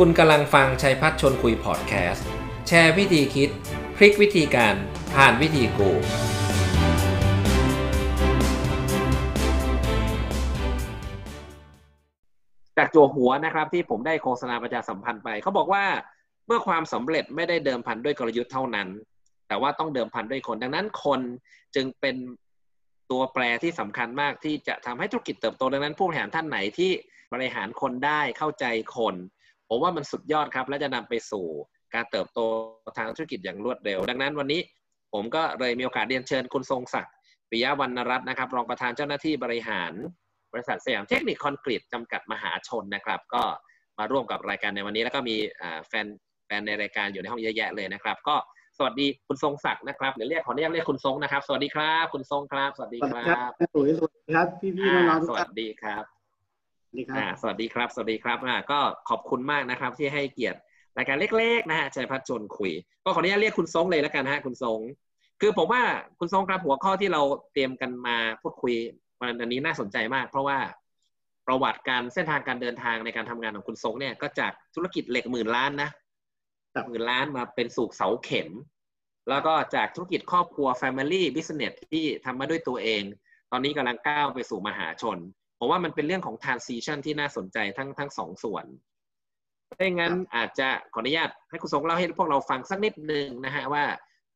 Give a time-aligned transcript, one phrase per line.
[0.00, 2.26] คุณกำลังฟังชัยพัฒชนคุยพอดแคสต์
[2.68, 3.50] แชร์วิธีคิด
[3.96, 4.74] พลิกวิธีการ
[5.14, 5.90] ผ่านวิธีกู
[12.78, 15.84] จากจัวหัวนะครับที่ผมได้โฆษณาประชาสัมพันธ์ไป เขาบอกว่า
[16.46, 18.88] เมื่อความสำเร็จไม่ได้เดิมพันด้วยกลยุทธ์เท่านั้น
[19.48, 21.20] แต่ว่าต้องเดิมพันด้วยคน ดังนั้นคน
[21.74, 22.16] จึงเป็น
[23.10, 26.90] ตัวแปรที่สำคัญมากที่จะทำให้ธุรกิจเติบโตดังนั้นผู้บริหารท่านไหนที่
[27.32, 28.64] บริหารคนได้เข้าใจ
[28.98, 29.16] คน
[29.74, 31.46] ผมว่ามันสุดยอดครับ และจะนำไปสู่
[31.94, 32.40] การเติบโต
[32.98, 34.60] ทางธุรกิจอย่างรวดเร็ว ดังนั้นวันนี้
[35.12, 37.12] ผมก็เลยมีโอกาสเรียนเชิญคุณทรงศักดิ์
[37.50, 39.92] ปิยะวรรณรัตน์นะครับ รองประธานเจ้าหน้าที่บริหาร
[40.52, 43.42] บริษัทสยามเทคนิคคอนกรีตจำกัดมหาชนนะครับ ก็
[43.98, 45.36] มาร่วมกับรายการในวันนี้ แล้วก็มี
[45.88, 46.06] แฟน
[46.46, 48.36] แฟนในรายการอยู่ในห้องเยอะแยะเลยนะครับ ก็
[48.78, 53.92] สวัสดีคุณทรงศักดิ์นะครับเดี๋ยวเรียกขออนุญาตเรียกคุณทรงนะครับ สวัสดีครับ คุณทรงครับ สวัสดีครับสวัสดี
[54.34, 56.21] ครับพี่พี่น้องๆทุกสท่าวันสดีครับสวัส
[56.96, 60.58] ดีครับอ่าสวัสดีครับ สวัสดีครับอ่าก็ขอบคุณมากนะครับที่ให้เกียรติ
[60.96, 62.72] รายการเล็กๆนะฮะชัยพัฒน์ชวนคุย
[63.04, 64.78] ก็ขออนุญาตเรียกคุณทรงเลยแล้วกันฮะคุณทรง
[65.40, 65.82] คือผมว่า
[66.18, 67.22] คุณทรงครับหัวข้อที่เรา
[67.52, 68.74] เตรียมกันมาพูดคุย
[69.20, 70.58] วันนี้น่าสนใจมาก เพราะว่า
[71.46, 75.90] ประวัติการเส้นทางการเดินทางในการทำงานของคุณทรงเนี่ยก็จากธุรกิจเหล็กหมื่นล้านนะ
[76.86, 78.48] หมื่นล้านมาเป็นสู่เสาเข็ม
[79.28, 83.02] แล้วก็จากธุรกิจครอบครัว Family Business ที่ทำมาด้วยตัวเอง
[83.50, 85.18] ตอนนี้กำลังก้าวไปสู่มหาชน
[85.64, 88.64] ผมว่ามันเป็นเรื่องของ transition ที่น่าสนใจทั้งทั้งสองส่วน
[89.78, 93.84] ถ้างั้นอาจจะขออนุญาตให้คุณทรงเล่าให้พวกเราฟังสักนิดนึงนะฮะว่า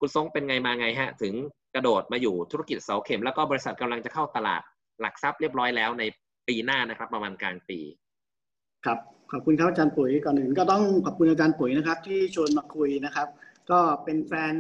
[0.01, 1.35] คุณทรงเป็นไงมาไงฮะ ถึง
[1.75, 4.63] กระโดดมาอยู่ธุรกิจเสาเข็ม แล้วก็บริษัทกำลังจะเข้าตลาด
[5.01, 6.03] หลักทรัพย์เรียบร้อยแล้วใน
[6.49, 7.79] ปีหน้านะครับ ประมาณกลางปี
[8.85, 8.99] ครับ
[9.33, 13.29] ขอบคุณครับอาจารย์ปุ๋ยก่อนอื่นก็ต้องขอบคุณอาจารย์ปุ๋ยนะครับ ที่ชวนมาคุยนะครับ
[13.71, 14.55] ก็เป็นแฟน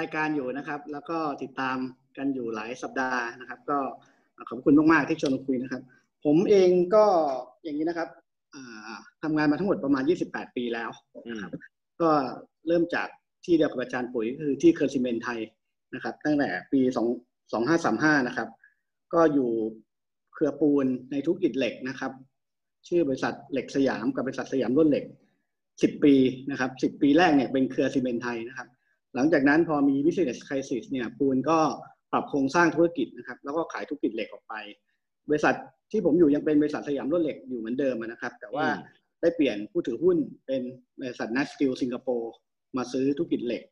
[0.00, 1.78] รายการอยู่นะครับ แล้วก็ติดตาม
[2.16, 3.78] กันอยู่หลายสัปดาห์นะครับ ก็
[4.48, 5.82] ขอบคุณมากๆที่ชวนมาคุยนะครับ
[6.24, 7.04] ผมเองก็
[7.64, 8.08] อย่างนี้นะครับ
[9.22, 10.90] ทำงานมาทั้งหมดประมาณ 28 ปีแล้ว
[11.30, 11.52] นะครับ
[12.00, 12.10] ก็
[12.66, 13.08] เริ่มจาก
[13.44, 15.40] ที่เดียวกับอาจารย์ปุ๋ยคือที่เคอร์ซิเมนไทย
[15.94, 16.96] นะครับ ตั้งแต่ปี2
[17.52, 18.48] 2535 นะครับ
[19.14, 19.50] ก็อยู่
[20.34, 22.12] เครือปูนในธุรกิจเหล็กนะครับ
[22.88, 25.04] ชื่อบริษัทเหล็กสยามกับบริษัทสยามรุ่นเหล็ก
[25.54, 26.14] 10 ปี
[26.50, 28.68] นะครับ 10 ปีแรกเนี่ยเป็นเครือซีเมนไทยนะครับ
[29.14, 31.58] หลังจากนั้นพอมีวิ u ิ s ค c ซิสเนี่ยปูนก็
[32.12, 34.54] ปรับโครงสร้างธุรกิจนะครับ แล้วก็ขายธุรกิจเหล็กออกไป
[35.28, 35.54] บริษัท
[35.90, 38.66] ที่ผมอยู่ยังเป็นบริษัทสยามรุ่นเหล็กอยู่เหมือนเดิมนะครับ แต่ว่า
[39.20, 40.16] ได้เปลี่ยนผู้ถือหุ้น
[40.46, 40.62] เป็น
[41.00, 42.32] บริษัทนัสสตีลสิงคโปร์
[42.76, 43.62] มาซื้อธุรกิจเหล็ก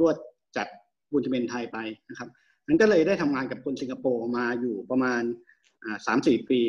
[0.00, 0.16] รวด
[0.56, 0.68] จาก
[1.10, 1.78] ปูนซีเมนไทยไป
[2.10, 2.28] นะครับ
[2.66, 5.22] นั้นก็เลยได้ทำงานกับคนสิงคโปร์มาอยู่ประมาณ
[6.06, 6.60] สามสี่ปี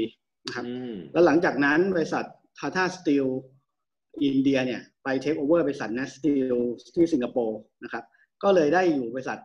[0.45, 0.65] นะครับ
[1.13, 2.25] แล้วหลังจากนั้นบริษัท
[2.59, 3.25] ทาทาสตีล
[4.23, 6.55] อินเดียเนี่ยไปเทคโอเวอร์บริษัท NatSteel
[6.95, 8.03] ที่สิงคโปร์นะครับ
[8.43, 9.39] ก็เลยได้อยู่บริษัท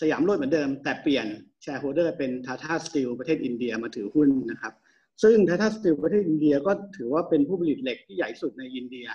[0.00, 1.26] สยามลวดเหมือนเดิม แต่เปลี่ยน
[1.62, 4.74] shareholder เป็นทาทาสตีลประเทศอินเดียมาถือหุ้นนะครับ
[5.22, 9.06] ซึ่งทาทาสตีลประเทศอินเดียก็ถือว่าเป็นผู้ผลิตเหล็กที่ใหญ่สุดในอินเดีย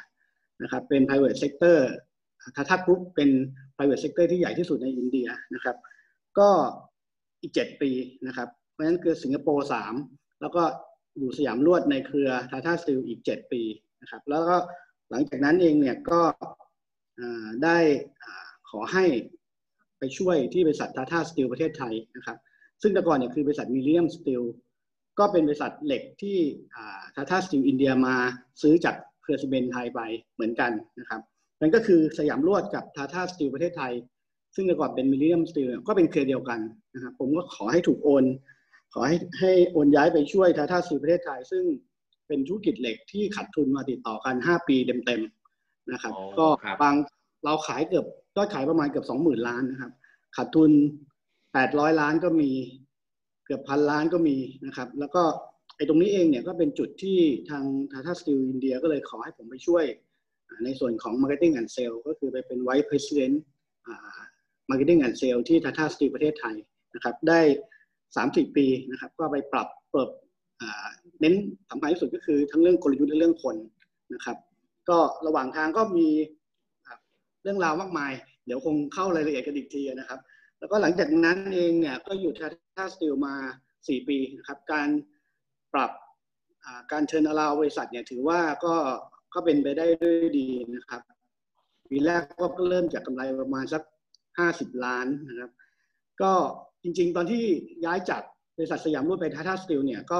[0.61, 1.77] นะครับเป็น private sector
[2.55, 3.29] ทาทากรุ๊ปเป็น
[3.75, 5.75] private sector ที่ใหญ่ที่สุดในอินเดียนะครับ
[6.39, 6.49] ก็
[7.41, 7.91] อีกเจ็ดปี
[8.27, 9.93] นะครับ เพราะฉะนั้นคือสิงคโปร์สาม
[10.41, 10.63] แล้วก็
[11.17, 13.61] อยู่สยามรวดในเครือทาทาสตีลอีกเจ็ดปี
[14.01, 14.57] นะครับ แล้วก็
[15.11, 16.22] หลังจากนั้นเองเนี่ยก็
[17.63, 17.77] ได้
[18.69, 19.05] ขอให้
[20.03, 22.38] ไปช่วยที่บริษัททาทาสตีลประเทศไทยนะครับ
[22.81, 24.44] ซึ่งแต่ก่อนเนี่ยคือบริษัทมิเลียมสตีล
[25.19, 26.38] ก็เป็นบริษัทเหล็กที่
[27.16, 28.16] ทาทาสตีลอินเดียมา
[28.62, 30.02] ซื้อจากเครือซีเมนไทยไป
[30.36, 31.22] เหมือนกันนะครับ
[31.62, 33.94] นั่นก็คือสยามรวดกับทาทาสตีลประเทศไทย
[34.56, 36.59] ซึ่งแต่ก่อนเป็นมิเลียมสตีลก็เป็นเครือเดียวกัน
[36.94, 38.25] นะครับผมก็ขอให้ถูกโอน
[38.94, 41.64] ขอให้ให้โอนย้ายไปช่วยทาทาสตีลประเทศไทย ซึ่ง
[42.28, 46.47] เป็นธุรกิจเหล็กที่ขาดทุนมาติดต่อกัน 5 ปีเต็มๆนะครับ ก็
[46.81, 46.96] บาง
[47.45, 48.05] เราขายเกือบ
[48.35, 49.91] ยอดขายประมาณเกือบ20,000ล้านนะครับ
[50.35, 50.71] ขาดทุน
[51.35, 52.51] 800ล้านก็มี
[53.45, 55.23] เกือบพันล้านก็มีนะครับ แล้วก็
[55.75, 57.17] ไอ้ตรงนี้เองเนี่ยก็เป็นจุดที่
[57.49, 59.85] ทางทาทาสตีลอินเดียก็เลยขอให้ผมไปช่วย
[60.63, 63.35] ในส่วนของ Marketing and Sale ก็คือไปเป็น Vice President
[64.69, 66.55] Marketing and Sale ที่ Tata Steel ประเทศไทย
[66.96, 67.39] นะครับได้
[67.99, 70.09] 30ปีนะครับ ก็ไปปรับเปิด
[71.19, 71.35] เน้น
[71.69, 73.55] สำคัญที่สุดก็คือทั้งเรื่องกลยุทธ์และเรื่องคน
[74.13, 74.37] นะครับ
[74.89, 76.09] ก็ระหว่างทางก็มี
[77.43, 78.11] เรื่องราวมากมาย
[78.45, 80.19] เดี๋ยวคงเข้ารายละเอียดกันอีกทีนะครับ
[80.59, 83.35] แล้วก็หลังจากนั้นเองเนี่ยก็อยู่ Tata Steel มา
[83.72, 84.90] 4 ปีนะครับ การ
[85.73, 85.91] ปรับ
[86.91, 88.75] การเชิญอาลาวบริษัทเนี่ยถือว่าก็
[89.34, 91.01] ก็เป็นไปได้ด้วยดีนะครับ
[91.90, 93.84] ปีแรกก็เริ่มจากกำไรประมาณสัก
[94.37, 95.51] ห้าสิบล้านนะครับ
[96.22, 96.34] ก็
[96.84, 97.43] จริงๆ ตอนที่
[97.85, 98.22] ย้ายจาก
[98.57, 100.19] บริษัทสยามรวดไปทาทาสตีลเนี่ยก็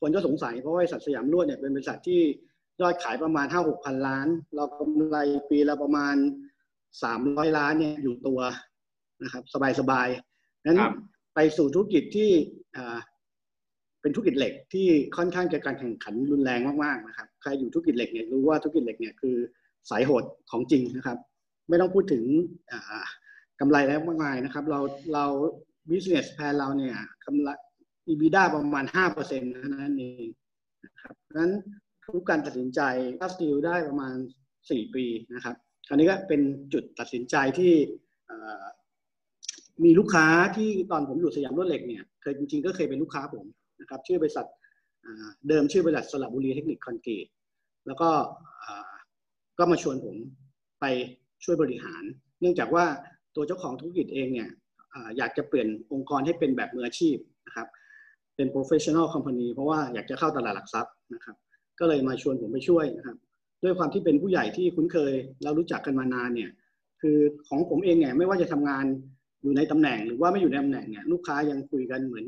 [0.00, 2.20] คนก็สงสัยเพราะว่าบริษัทสยามรวดเนี่ยเป็นบริษัทที่
[2.80, 5.16] ยอดขายประมาณห้าหกพันล้าน เรากำไร
[5.50, 6.16] ปีละประมาณ
[7.02, 8.40] สามร้อยล้านเนี่ยอยู่ตัว
[9.22, 9.44] นะครับ
[9.80, 10.80] สบายๆนั้น
[11.34, 12.30] ไปสู่ธุรกิจที่
[14.00, 19.36] เป็นธุรกิจเหล็กที่ค่อนข้างจะการแข่งขันรุนแรงมากๆนะครับ ใครอยู่ธุรกิจเหล็กเนี่ยรู้ว่าธุรกิจเหล็กเนี่ยคือ
[19.90, 21.18] สายโหดของจริงนะครับ
[21.68, 22.24] ไม่ต้องพูดถึง
[23.60, 24.80] กำไรแล้วมากมายนะครับ เรา
[25.14, 25.24] เรา
[25.90, 27.48] business plan เราเนี่ยกำไร
[28.08, 30.26] EBITDA ประมาณ5%เปอร์เซ็นต์นั้นเอง
[30.84, 31.52] นะครับนั้น
[32.04, 32.80] ทุกการตัดสินใจ
[33.20, 34.16] ก็สติลได้ประมาณ
[34.54, 35.04] 4 ปี
[35.34, 36.40] นะครับค ราวนี้ก็เป็น
[36.72, 37.72] จุดตัดสินใจที่
[39.84, 40.26] มีลูกค้า
[40.56, 43.44] ที่ตอนผมอยู่สยามรถเหล็กเนี่ยเคยจริงๆก็เคยเป็นลูกค้าผม
[43.80, 44.46] นะครับชื่อบริษัท
[45.48, 47.26] เดิมชื่อบริษัทสระบุรีเทคนิคคอนกรีต
[47.86, 48.10] แล้วก็
[49.58, 50.16] ก็มาชวนผม
[50.80, 50.84] ไป
[51.44, 52.02] ช่วยบริหาร
[52.40, 52.84] เนื่องจากว่า
[53.34, 54.48] ตัวเจ้าของธุรกิจเองเนี่ย
[55.16, 57.16] อยากจะเปลี่ยนองค์กรให้เป็นแบบมืออาชีพ
[57.46, 57.68] นะครับ
[58.36, 61.36] เป็น professional company เพราะว่าอยากจะเข้าตลาดหลักทรัพย์นะครับ
[61.80, 63.16] ก็เลยมาชวนผมไปช่วยนะครับ
[63.62, 65.12] ด้วยความที่เป็นผู้ใหญ่ที่คุ้นเคย
[65.44, 66.50] เรารู้จักกันมานานเนี่ย
[67.00, 67.18] คือ
[67.48, 68.84] ของผมเองเนี่ยไม่ว่าจะทำงาน
[69.42, 72.26] อยู่ในตำแหน่ง หรือว่าไม่อยู่ในตำแหน่งเนี่ยลูกค้ายังคุยกันเหมือน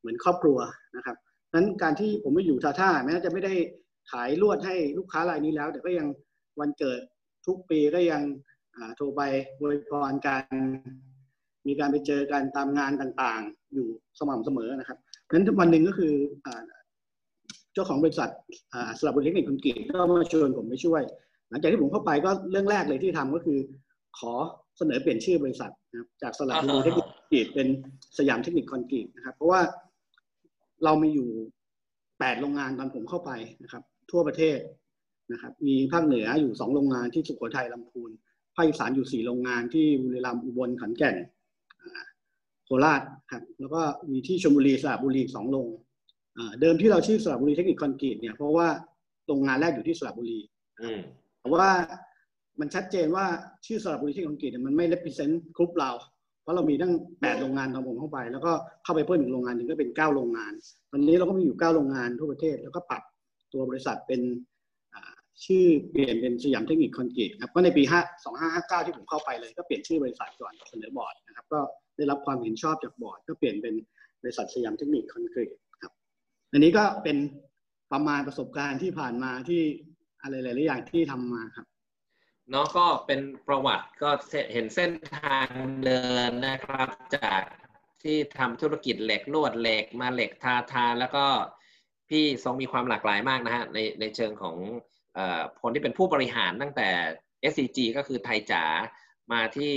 [0.00, 0.58] เหมือนครอบครัว
[0.96, 1.16] นะครับ
[1.54, 3.54] นั้นการที่ผมไม่อยู่ท่าท่าแม้จะไม่ได้
[4.10, 6.06] ขายลวดให้ลูกค้ารายนี้แล้ว แต่ก็ยัง
[6.60, 7.00] วันเกิด
[7.46, 8.22] ทุกปีก็ยัง
[8.96, 9.20] โทรไป
[9.62, 10.42] บริพรกัน
[11.66, 13.88] มีการไปเจอกันตามงานต่างๆ อยู่
[14.18, 14.98] สม่ำเสมอนะครับ
[15.30, 16.12] นั้นวันหนึ่งก็คือ
[17.78, 18.30] จ้าของบริษัท
[18.98, 21.02] สลับบุรีเทคนิคคอนกรีตก็มาชวนผมไปช่วย
[21.50, 23.58] หลังจากที่ผมเข้าไปก็เรื่องแรกเลยที่ทำก็คือ
[24.18, 24.32] ขอ
[24.78, 27.68] เสนอเปลี่ยนชื่อบริษัทนะครับจากสลับบุรีเทคนิคคอนกรีตเป็น
[28.18, 29.60] สยามเทคนิคคอนกรีตนะครับ เพราะว่า
[30.84, 31.28] เรามีอยู่
[32.18, 33.30] แปดโรงงานตอนผมเข้าไป
[33.62, 34.58] นะครับ ทั่วประเทศ
[35.32, 38.10] นะครับ มีภาคเหนืออยู่สองโรงงานที่สุโขทัยลำพูน
[38.56, 41.16] ภาคอีสานอยู่สี่โรงงานที่บุรีรัมย์อุบลขอนแก่น
[42.64, 43.02] โคราช
[43.32, 45.68] ครับแล้วก็มีที่ชลบุรีสระบุรีสองโรง
[46.60, 48.68] เดิมที่เราชื่อสระบุรีเทคนิคคอนกรีตเนี่ยเพราะว่า
[49.26, 50.38] โรงงานแรกอยู่ที่สระบุรี
[51.40, 51.68] แต่ว่า
[52.60, 53.24] มันชัดเจนว่า
[53.66, 55.90] ชื่อสระบุรีเทคนิคคอนกรีตมันไม่ represent กรุ๊ปเรา
[56.42, 58.52] เพราะเรามีตั้งแปดโรงงานทำผมเข้าไป แล้วก็
[58.84, 60.52] เข้าไปเพิ่มหนึ่งโรงงานหนึ่งก็เป็นเก้าโรงงาน
[60.90, 63.02] ตอนนี้เราก็มีอยู่เก้าโรงงานทั่วประเทศ แล้วก็ปรับ
[63.52, 64.20] ตัวบริษัทเป็น
[65.44, 67.92] ชื่อเปลี่ยนเป็นสยามเทคนิคคอนกรีตครับก็ในปี5
[68.34, 71.60] 2559 ที่ผมเข้าไปเลยก็เปลี่ยนชื่อบริษัทก่อนเสนอบอร์ดนะครับก็
[71.96, 73.74] ได้รับความเห็นชอบจากบอร์ดก็เปลี่ยนเป็น
[74.22, 75.67] บริษัทสยามเทคนิคคอนกรีตครับ
[76.50, 77.16] อันนี้ก็เป็น
[77.92, 79.62] ประมาณประสบการณ์ที่ผ่านมาที่
[80.22, 81.66] อะไรหลาย ๆ อย่างที่ทำมาครับ
[82.50, 84.10] เนาะก็เป็นประวัติก็
[84.52, 85.48] เห็นเส้นทาง
[85.84, 87.42] เดินนะครับ จาก
[88.02, 91.24] ที่ทำธุรกิจเหล็กลวดเหล็กมาเหล็กทาทาแล้วก็
[92.10, 94.56] พี่ทรงมีความหลากหลายมากนะฮะในในเชิงของ
[95.60, 96.88] คนที่เป็นผู้บริหารตั้งแต่
[97.52, 98.64] SCG ก็คือไทยจ๋า
[99.32, 99.74] มาที่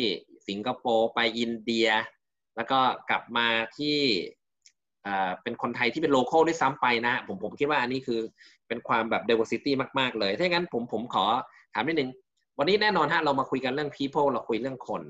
[0.48, 1.90] สิงคโปร์ไปอินเดีย
[2.56, 2.80] แล้วก็
[3.10, 3.48] กลับมา
[3.78, 4.00] ที่
[5.44, 8.20] เป็นคนไทยที่เป็นโลเคอลด้วยซ้ำไปนะ ผมผมคิดว่าอันนี้คือ
[8.68, 11.26] เป็นความแบบ diversity มากๆ เลย ถ้างั้นผมผมขอ
[11.74, 12.10] ถามนิดนึง
[12.58, 15.02] วันนี้แน่นอนฮะเรามาคุยกันเรื่อง people เราคุยเรื่องคน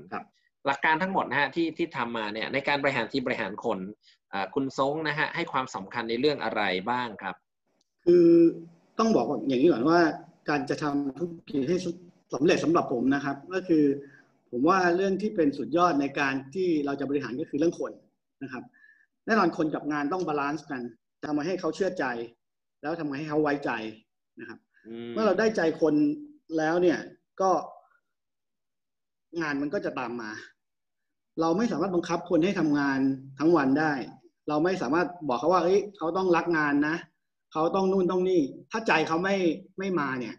[0.66, 3.78] หลักการทั้งหมดนะฮะที่ที่ทำมาเนี่ยในการบริหารที่บริหารคน
[4.54, 7.34] คุณซงนะฮะให้ความสำคัญในเรื่องอะไรบ้างครับ
[8.04, 8.26] คือ
[8.98, 10.00] ต้องบอกอย่างนี้ก่อนว่า
[10.48, 11.76] การจะทำธุรกิจให้
[12.34, 13.84] สำเร็จสำหรับผมนะครับ ก็คือ
[14.50, 17.92] ผมว่าเรื่องที่เป็นสุดยอดในการที่เราจะบริหารก็คือเรื่องคน
[18.42, 18.62] นะครับ
[19.26, 20.82] แน่นอนคนกับงานต้อง balance กัน
[21.24, 22.04] ทำมาให้เขาเชื่อใจ
[22.82, 23.70] แล้วทำมาให้เขาไว้ใจ
[24.40, 24.58] นะครับ
[25.12, 25.94] เมื่อเราได้ใจคน
[26.58, 26.98] แล้วเนี่ย
[27.40, 27.50] ก็
[29.40, 30.30] งานมันก็จะตามมา
[31.40, 32.98] เราไม่สามารถบังคับคนให้ทำงาน
[33.38, 33.92] ทั้งวันได้
[34.48, 36.96] เราไม่สามารถบอกเขาว่าเอ้ยเขาต้องรักงานนะ
[37.52, 39.36] เขาต้องนู่นต้องนี่ ถ้าใจเขาไม่
[39.78, 40.34] ไม่มาเนี่ย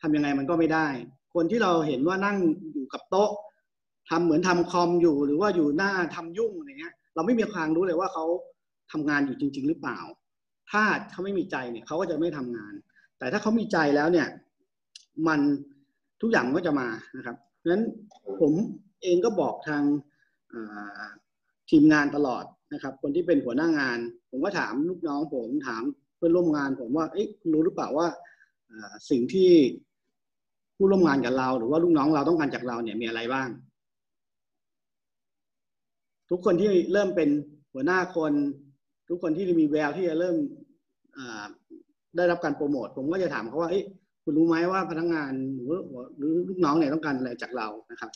[0.00, 0.86] ทำยังไงมันก็ไม่ได้
[1.34, 2.36] คนที่เราเห็นว่านั่ง
[2.72, 3.30] อยู่กับโต๊ะ
[4.10, 8.24] ทำเหมือนทำคอมอยู่หรือว่าอยู่หน้าทำยุ่งอะไรเงี้ย เราไม่มีทางรู้เลยว่าเขา
[8.92, 9.98] ทำงานอยู่จริง ๆ หรือเปล่า
[10.70, 12.74] ถ้าเขาไม่มีใจเนี่ยเขาก็จะไม่ทำงาน
[13.18, 14.28] แต่ถ้าเขามีใจแล้วเนี่ย
[15.28, 15.40] มัน
[16.20, 17.84] ทุกอย่างก็จะมานะครับเพราะฉะนั้น
[18.40, 18.52] ผม
[19.02, 19.82] เองก็บอกทาง
[21.70, 22.44] ทีมงานตลอด
[22.74, 23.98] นะครับ คนที่เป็นหัวหน้างาน
[24.30, 25.82] ผมก็ถามลูกน้องผมถาม
[26.16, 28.06] เพื่อนร่วมงาน ผมว่าเอ๊ะรู้หรือเปล่าว่า
[29.10, 29.50] สิ่งที่
[30.76, 33.48] ผู้ร่วมงานกับเรา หรือว่าลูกน้องเราต้องการจากเราเนี่ยมีอะไรบ้าง
[36.30, 37.28] ทุกคนที่เริ่มเป็น
[37.72, 38.32] หัวหน้าคน
[39.08, 40.36] ทุกคนที่มีแววที่จะเริ่ม
[42.16, 43.70] ได้รับการโปรโมทผมก็จะถามเขาว่า
[44.24, 45.70] คุณรู้ไหมว่าพนักงานหรือ
[46.18, 48.10] หรือลูกน้องเนี่ยต้องการอะไรจากเรานะครับ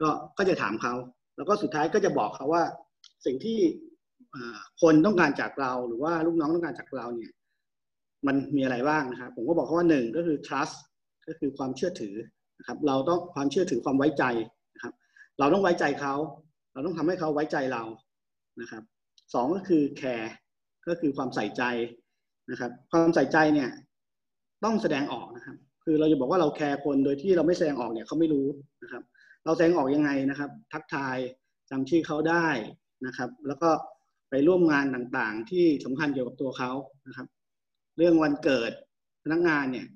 [0.00, 0.08] ก็
[0.38, 0.94] ก็จะถามเขา
[1.36, 2.62] แล้วก็สุดท้ายก็จะบอกเขาว่า
[3.26, 3.58] สิ่งที่
[4.82, 7.32] คนต้องการจากเราหรือว่าลูกน้องต้องการจากเราเนี่ย
[8.26, 10.76] มันมีอะไรบ้างนะครับ ผมก็บอกเขาว่าหนึ่งก็คือ trust
[11.26, 12.14] ก็คือความเชื่อถือ
[12.58, 14.24] นะครับ เราต้องความเชื่อถือความไว้ใจ
[14.74, 14.94] นะครับ
[15.38, 16.14] เราต้องไว้ใจเขา
[16.74, 17.82] เราต้องทำให้เขาไว้ใจเรา
[18.60, 18.82] นะครับ
[19.34, 20.30] สองก็คือ care
[20.88, 21.62] ก็คือความใส่ใจ
[22.50, 23.70] นะครับ ความใส่ใจเนี่ย
[24.64, 28.46] ต้องแสดงออกนะครับ คือเราจะบอกว่าเราแคร์คนโดยที่เราไม่แสดงออกเนี่ยเขาไม่รู้
[28.82, 29.02] นะครับ
[29.44, 31.16] เราแสดงออกยังไงนะครับ ทักทาย
[31.70, 32.46] จำชื่อเขาได้
[33.06, 33.70] นะครับ แล้วก็
[34.30, 36.70] ไปไปร่วมงานต่างๆ ที่สำคัญเกี่ยวกับตัวเขา
[37.06, 37.26] นะครับ
[37.98, 38.72] เรื่องวันเกิด
[39.24, 39.86] พนักงานเนี่ย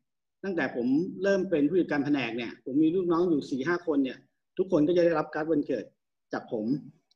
[0.45, 0.87] ตั้งแต่ผม
[1.23, 4.19] เริ่มเป็นผู้จัดการแผนกเนี่ย ผมมีลูกน้องอยู่สี่ห้าคนเนี่ย
[4.59, 5.85] ทุกคนก็จะได้รับการ์ดวันเกิด
[6.33, 6.67] จากผม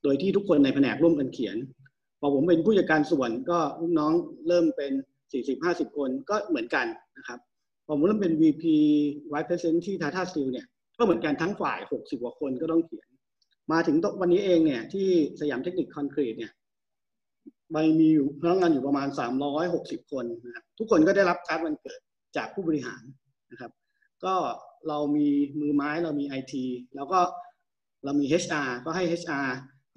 [0.02, 1.56] โดยที่ทุกคนในแผนกร่วมกันเขียน
[2.20, 4.12] พอผมเป็นผู้จัดการส่วนก็ลูกน้อง
[4.48, 4.92] เริ่มเป็น
[5.32, 6.86] สี่สิบห้าสิบคนก็เหมือนกัน
[7.18, 7.38] นะครับ
[7.86, 8.64] พอผมเริ่มเป็น VP
[9.32, 10.66] Vice President ที่ทาทาสตีลเนี่ย
[10.98, 13.08] ก็เหมือนกันทั้งฝ่ายหกสิบกว่าคนก็ต้องเขียน
[13.72, 15.06] มาถึงวันนี้เองเนี่ยที่
[15.40, 16.52] สยามเทคนิคคอนกรีตเนี่ย
[17.72, 19.08] ใบมีอยู่พนักงานอยู่ประมาณ
[19.60, 22.00] 360 คนนะครับทุกคนก็ได้รับการ์ดวันเกิด
[22.36, 23.02] จากผู้บริหาร
[23.50, 23.72] นะครับ
[24.24, 24.34] ก็
[24.88, 25.28] เรามี
[25.60, 26.64] มือไม้เรามีไอที
[26.96, 27.20] แล้วก็
[28.04, 29.48] เรามี HR ก็ให้ HR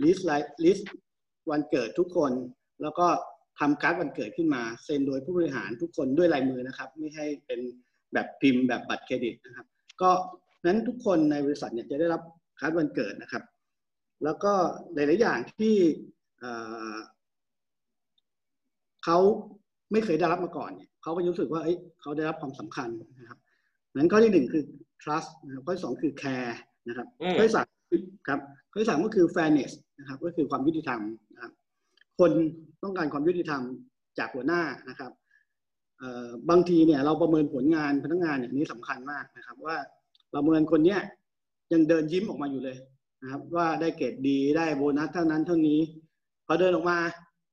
[0.04, 0.22] list
[0.64, 0.84] list
[1.52, 2.32] วันเกิดทุกคน
[2.82, 3.08] แล้วก็
[3.60, 7.60] ทำการ์ดวันเกิดขึ้นมา เซ็นโดยผู้บริหารทุกคนด้วยลายมือนะครับ ไม่ให้เป็น
[8.14, 9.68] แบบพิมพ์แบบบัตรเครดิตนะครับ
[10.02, 10.12] ก็
[10.66, 12.22] นั้นทุกคนในบริษัทเนี่ยจะได้รับ
[12.60, 13.44] การ์ดวันเกิดนะครับ
[14.24, 14.54] แล้วก็
[14.94, 15.76] หลาย ๆ อย่างที่
[19.04, 19.18] เขา
[19.92, 23.40] ไม่เคยได้รับมาก่อนเนี่ยเขาก็รู้สึกว่าเอ้ยเขาได้รับความสำคัญนะครับ
[23.96, 24.64] นั้นข้อที่หนึ่งคือ
[25.04, 26.56] trust นะครับข้อที่สองคือ care
[26.88, 27.08] นะครับ
[27.38, 27.68] ข้อที่สาม
[28.28, 28.40] ครับ
[28.72, 31.02] ข้อที่สามก็คือ fairness นะครับ ก็คือความยุติธรรม
[31.34, 31.52] นะครับ
[32.20, 32.32] คน
[32.84, 33.62] ต้องการความยุติธรรม
[34.20, 35.12] จากหัวหน้านะครับ
[36.50, 39.78] บางทีเนี่ยเราประเมินผลงานพนักงานอย่างนี้สำคัญมากนะครับ ว่า
[40.34, 41.00] ประเมินคนเนี้ย
[41.74, 42.78] ยังเดินยิ้มออกมาอยู่เลย
[43.22, 45.80] นะครับ ว่าได้เกรดดีได้โบนัสเท่านั้นเท่านี้
[46.48, 46.98] พอเดินออกมา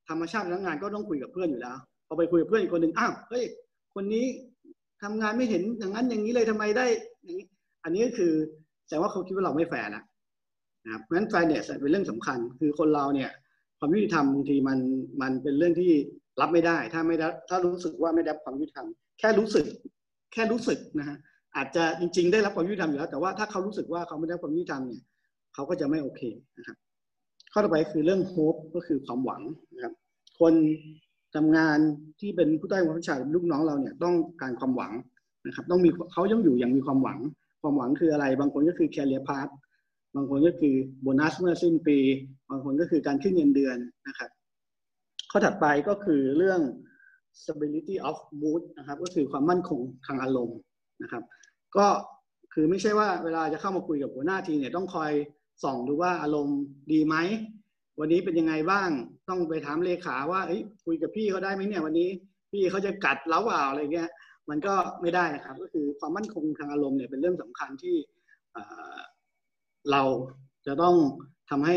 [0.09, 3.45] ธรรมชาติพนักงานก็ต้องคุยกับเพื่อนอยู่แล้วพอไปคุยกับเพื่อนอีกคนหนึ่งอ้าวเฮ้ย
[3.95, 4.27] คนนี้
[5.03, 6.87] ทำงานไม่เห็นอย่างนั้นอย่างนี้เลยทำไมได้
[7.25, 7.47] อย่างนี้
[7.85, 8.33] อันนี้ก็คือ
[8.87, 10.05] แสดงว่าเขาคิดว่าเราไม่แฟร์แล้ว
[10.85, 13.31] นะครับเพราะฉะนั้นแฟเนี่ยเป็นเรื่องสำคัญ คือคนเราเนี่ย
[13.79, 14.79] ความยุติธรรมบางทีมัน
[15.23, 15.93] มันเป็นเรื่องที่
[16.41, 18.87] รับไม่ได้ ถ้าไม่ได้ถ้ารู้สึกว่าไม่ได้ความยุติธรรม
[19.19, 19.67] แค่รู้สึก
[20.33, 21.17] แค่รู้สึกนะฮะ
[21.57, 25.03] อาจจะจริง ๆ ได้รับความยุติธรรมอยู่แล้ว แต่ว่าถ้าเขารู้สึกว่าเขาไม่ได้ความยุติธรรมเนี่ย
[25.55, 26.21] เขาก็จะไม่โอเค
[26.59, 26.77] นะครับ
[27.53, 29.43] ข้อต่อไปคือเรื่อง hope ก็คือความหวัง
[29.75, 29.95] นะครับ
[30.41, 30.55] คน
[31.35, 31.79] ทำงาน
[32.21, 34.93] ที่เป็นผู้ใต้บังคับบัญชาลูกน้องเราเนี่ยต้องการความหวัง
[35.47, 37.19] นะครับ ต้องมีเขาต้องอยู่อย่างมีความหวัง
[37.63, 39.49] ความหวังคืออะไร บางคนก็คือ career path
[40.15, 41.99] บางคนก็คือโบนัสเมื่อสิ้นปี
[42.51, 43.77] บางคนก็คือการขึ้นเงินเดือน
[44.09, 44.31] นะครับ
[45.31, 46.61] ข้อถัดไปก็คือเรื่อง
[47.41, 50.59] stability of mood นะครับ ก็คือความมั่นคงทางอารมณ์
[51.03, 51.23] นะครับ
[51.77, 51.87] ก็
[52.53, 55.13] คือไม่ใช่ว่าเวลาจะเข้ามาคุยกับหัวหน้าทีเนี่ยต้องคอย
[55.63, 56.59] ส่องดูว่าอารมณ์
[56.93, 57.17] ดีไหม
[58.01, 58.89] วันนี้เป็นยังไงบ้าง
[59.29, 60.41] ต้องไปถามเลขาว่า
[60.85, 62.09] คุยกับพี่เขาได้ไหมเนี่ยวันนี้
[62.51, 64.09] พี่เขาจะกัดเล้าเปล่าอะไรเงี้ย
[64.51, 67.97] มันก็ไม่ได้นะครับ ก็คือความมั่นคงทางอารมณ์เนี่ยเป็นเรื่องสำคัญที่
[69.91, 70.03] เรา
[70.67, 70.95] จะต้อง
[71.51, 71.77] ทำให้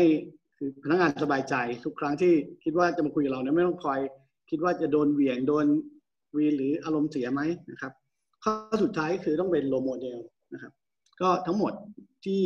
[0.82, 2.32] พนักงานสบายใจทุกครั้งที่
[2.64, 3.98] คิดว่าจะมาคุยกับเราเนี่ยไม่ต้องคอย
[4.50, 5.66] คิดว่าจะโดนเหวี่ยงโดน
[6.36, 7.92] วีหรืออารมณ์เสียไหมนะครับ
[8.44, 10.18] ข้อสุดท้ายคือต้องเป็นโลโมเดล
[10.52, 10.72] นะครับ
[11.20, 11.72] ก็ทั้งหมด
[12.24, 12.42] ที่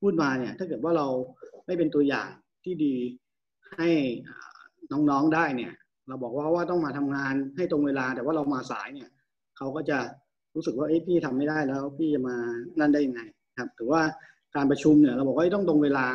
[0.00, 1.06] พูดมาเนี่ยถ้าเกิดว่าเรา
[1.66, 2.28] ไม่เป็นตัวอย่าง
[2.64, 2.94] ที่ดี
[3.78, 3.90] ให้
[4.92, 5.72] น้องๆได้เนี่ย
[6.08, 9.10] เราบอกว่าว่าต้องมาทำงานให้ตรงเวลาแต่ว่าเรามาสายเนี่ย
[9.56, 9.98] เขาก็จะ
[10.54, 12.36] รู้สึกว่าเอ้พี่ทำไม่ได้แล้วพี่จะมา
[12.80, 13.20] นั่นได้ยังไง
[13.58, 14.02] ครับ ถือว่า
[14.56, 16.06] การประชุมเนี่ยเราบอกว่าต้องตรงเวลา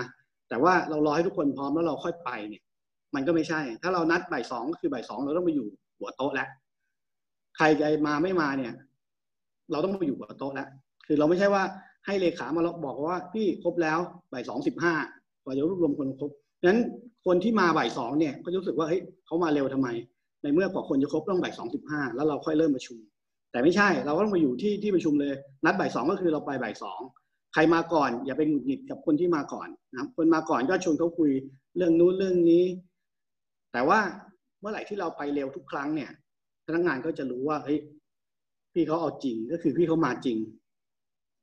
[0.49, 2.63] แต่ว่าเรารอให้ทุกคนพร้อมแล้วเราค่อยไปเนี่ย
[3.15, 5.67] มันก็ไม่ใช่ ถ้าเรานัดบ่ายสองก็คือบ่ายสองเราต้องไปอยู่
[5.99, 6.49] หัวโต๊ะแล้ว
[7.57, 8.73] ใครจะมาไม่มาเนี่ย
[9.71, 10.67] เราต้องไปอยู่หัวโต๊ะแล้ว
[11.05, 11.63] คือเราไม่ใช่ว่า
[12.05, 13.99] ให้เลขามาบอกว่าพี่ครบแล้ว
[14.33, 14.93] บ่ายสองสิบห้า
[15.43, 16.31] กว่าจะรวบรวมคนครบ
[16.65, 16.79] นั้น
[17.25, 19.87] คนที่มาบ่ายสองเนี่ยก็รู้สึกว่าเฮ้ยเขามาเร็วทำไม
[20.41, 22.97] ในเมื่อกว่าคนจะครบต้องบ่ายสองสิบห้าแล้วเราค่อยเริ่มประชุม
[23.51, 25.33] แต่ไม่ใช่เราก็ต้องมาอยู่ที่ที่ประชุมเลย
[25.65, 26.99] นัดบ่ายสองก็คือเราไปบ่ายสอง
[27.53, 31.31] ใครมาก่อน อย่าไปหงุดหงิดกับคนที่มาก่อนนะครับคนมาก่อนก็ชวนเขาคุย
[31.77, 32.65] เรื่องนู้นเรื่องนี้
[33.71, 33.99] แต่ว่า
[34.59, 36.11] เมื่อไหร่ที่เราไปเร็วทุกครั้งเนี่ย
[36.65, 37.79] พนักงานก็จะรู้ว่าเฮ้ย
[38.73, 40.37] พี่เขาเอาจริงก็คือพี่เขามาจริง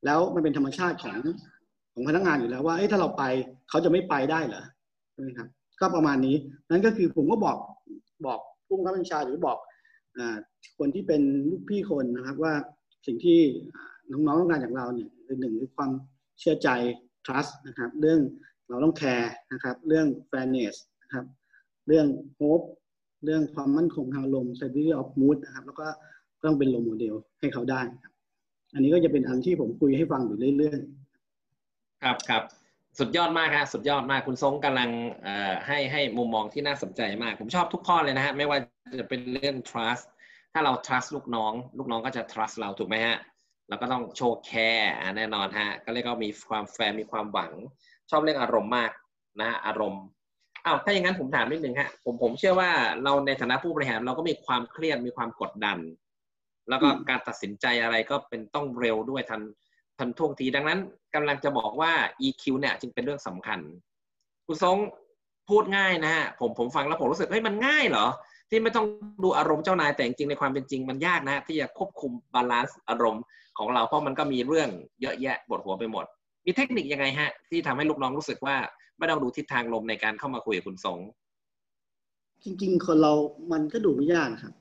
[0.05, 1.17] แล้วมันเป็นธรรมชาติของ
[1.93, 3.23] ของพนักงานอยู่แล้วว่าเอ้ถ้าเราไป
[3.69, 4.65] เขาจะไม่ไปได้เหรอ
[5.13, 5.49] ใช่ไหมครับ
[5.81, 6.37] ก็ประมาณนี้
[6.71, 7.59] นั่นก็คือผมก็บอก
[8.27, 9.59] บอกผู้บังคับบัญชาหรือบอก
[10.19, 10.21] อ
[10.79, 12.53] คนที่เป็นลูกพี่คนนะครับ ว่า
[13.07, 13.39] สิ่งที่
[14.11, 15.91] น้องๆต้องการจากเราเนี่ย คือหนึ่งคือความ
[16.39, 16.69] เชื่อใจ
[17.27, 18.21] trust นะครับ เรื่อง
[18.69, 21.25] เราต้อง care นะครับ เรื่อง fairness นะครับ
[21.87, 22.07] เรื่อง
[22.39, 22.67] hope
[23.25, 25.87] เรื่องความมั่นคงทางอารมณ์ stability of mood นะครับ แล้วก็
[26.45, 28.13] ต้องเป็น role model ให้เขาได้ครับ
[28.75, 32.43] อันนี้ก็จะเป็นอันที่ผมคุยให้ฟังอยู่เรื่อยๆ ครับครับ
[32.99, 34.91] สุดยอดมากครับสุดยอดมากคุณทรงกำลัง
[35.67, 38.59] ให้ให้มุมมองที่น่าสนใจมาก ผมชอบทุกข้อเลยนะฮะไม่ว่า
[39.01, 40.05] จะเป็นเรื่อง trust
[40.53, 43.17] ถ้าเรา trust ลูกน้อง ลูกน้องก็จะ trust เราถูกไหมฮะ
[43.69, 47.53] เราก็ต้อง show care แน่นอนฮะก็เรียกว่ามีความแฟร์มีความหวัง
[48.11, 48.91] ชอบเรื่องอารมณ์มาก
[49.41, 50.05] นะอารมณ์
[50.65, 52.71] อ้าวถ้าอย่างนั้นผมถามนิดนึงฮะผมผมเชื่อว่า
[53.05, 55.79] เราในฐานะผู้บริหารเราก็มีความเครียดมีความกดดัน
[56.69, 59.43] แล้วก็การตัดสินใจอะไรก็เป็นต้องเร็วด้วยทัน
[59.99, 60.79] ทันท่วงทีดังนั้น
[61.15, 61.93] กำลังจะบอกว่า
[62.27, 63.61] EQ เนี่ยจึงเป็นเรื่องสำคัญ
[64.47, 64.77] คุณทรง
[65.49, 68.07] พูดง่ายนะฮะผมผมฟังแล้วผมรู้สึกเฮ้ยมันง่ายเหรอ
[68.51, 68.87] ที่ไม่ต้อง
[69.23, 73.23] ดูอารมณ์เจ้านายแต่จริงในความเป็นจริงมันยากนะที่จะควบคุม balance อารมณ์
[73.59, 74.69] ของเราเพราะมันก็มีเรื่อง
[75.03, 76.05] เยอะแยะปวดหัวไปหมด
[76.47, 78.57] มีเทคนิคยังไงฮะ ที่ทำให้ลูกน้องรู้สึกว่า
[78.99, 80.99] ไม่ต้องดูทิศทางลมในการเข้ามาคุยกับคุณทรง
[82.45, 83.13] จริงๆ คนเรา
[83.53, 84.55] มันก็ดูไม่ยากครับ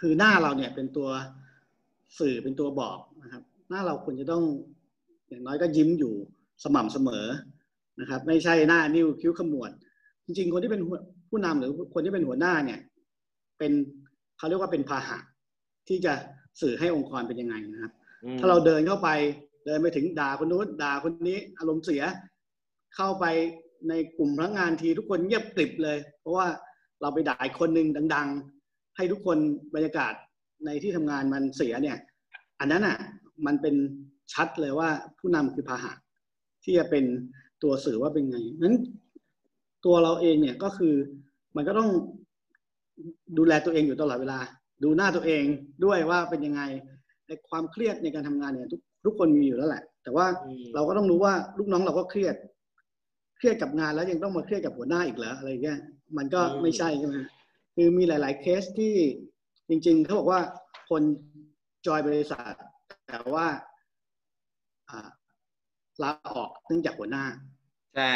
[0.00, 1.08] คือหน้าเราเนี่ยเป็นตัว
[2.18, 4.44] สื่อเป็นตัวบอกนะครับ หน้าเราควรจะต้อง
[5.28, 6.14] อย่างน้อยก็ยิ้มอยู่
[6.64, 7.26] สม่ำเสมอ
[8.00, 9.70] นะครับ ไม่ใช่หน้านิ้วคิ้วขมวด
[10.24, 10.82] จริง ๆ คนที่เป็น
[11.30, 12.80] ผู้นำหรือคนที่เป็นหัวหน้าเนี่ย
[13.58, 13.72] เป็น
[14.38, 15.18] เขาเรียกว่าเป็นพาหะ
[15.88, 16.12] ที่จะ
[16.60, 17.92] สื่อให้องค์กรเป็นยังไงนะครับ
[18.38, 19.08] ถ้าเราเดินเข้าไป
[19.66, 22.02] เดินไปถึงด่าคนนู้นด่าคนนี้ อารมณ์เสีย
[22.96, 23.24] เข้าไป
[23.88, 26.46] ในกลุ่มพนักงานทีทุกคนเงียบกริบเลย เพราะว่า
[27.00, 28.28] เราไปด่าคนหนึ่งดัง
[28.62, 29.38] ๆ ให้ทุกคน
[29.74, 30.12] บรรยากาศ
[30.64, 31.98] ในที่ทำงานมันเสียเนี่ย
[32.60, 32.98] อันนั้นอะ
[33.46, 33.74] มันเป็น
[34.32, 34.88] ชัดเลยว่า
[35.18, 35.92] ผู้นำคือพาหะ
[36.64, 37.04] ที่จะเป็น
[37.62, 38.74] ตัวสื่อว่าเป็นไงนั้น
[39.84, 40.94] ตัวเราเองเนี่ยก็คือ
[41.56, 41.90] มันก็ต้อง
[43.38, 44.38] ดูแลตัวเองอยู่ตลอดเวลา
[44.82, 45.44] ดูหน้าตัวเอง
[45.84, 46.62] ด้วยว่าเป็นยังไง
[47.48, 50.26] ความเครียดในการทำงานเนี่ยทุกทุกคนมีอยู่แล้วแหละ แต่ว่า
[50.74, 52.34] เราก็ต้องรู้ว่าลูกน้องเราก็เครียด
[53.38, 55.78] เครียดกับงานแล้วยังต้องมาเครียดกับหัวหน้าอีกเหรออะไรเงี้ย
[56.16, 57.16] มันก็ไม่ใช่ใช่ไหม
[57.76, 58.94] คือมีหลาย ๆ เคสที่
[59.68, 60.40] จริง ๆเขาบอกว่า
[60.90, 61.02] คน
[61.86, 62.54] จอยบริษัท
[63.06, 63.46] แต่ว่า
[66.02, 67.24] ลาออกเนื่องจากหัวหน้า
[67.96, 68.12] ใช่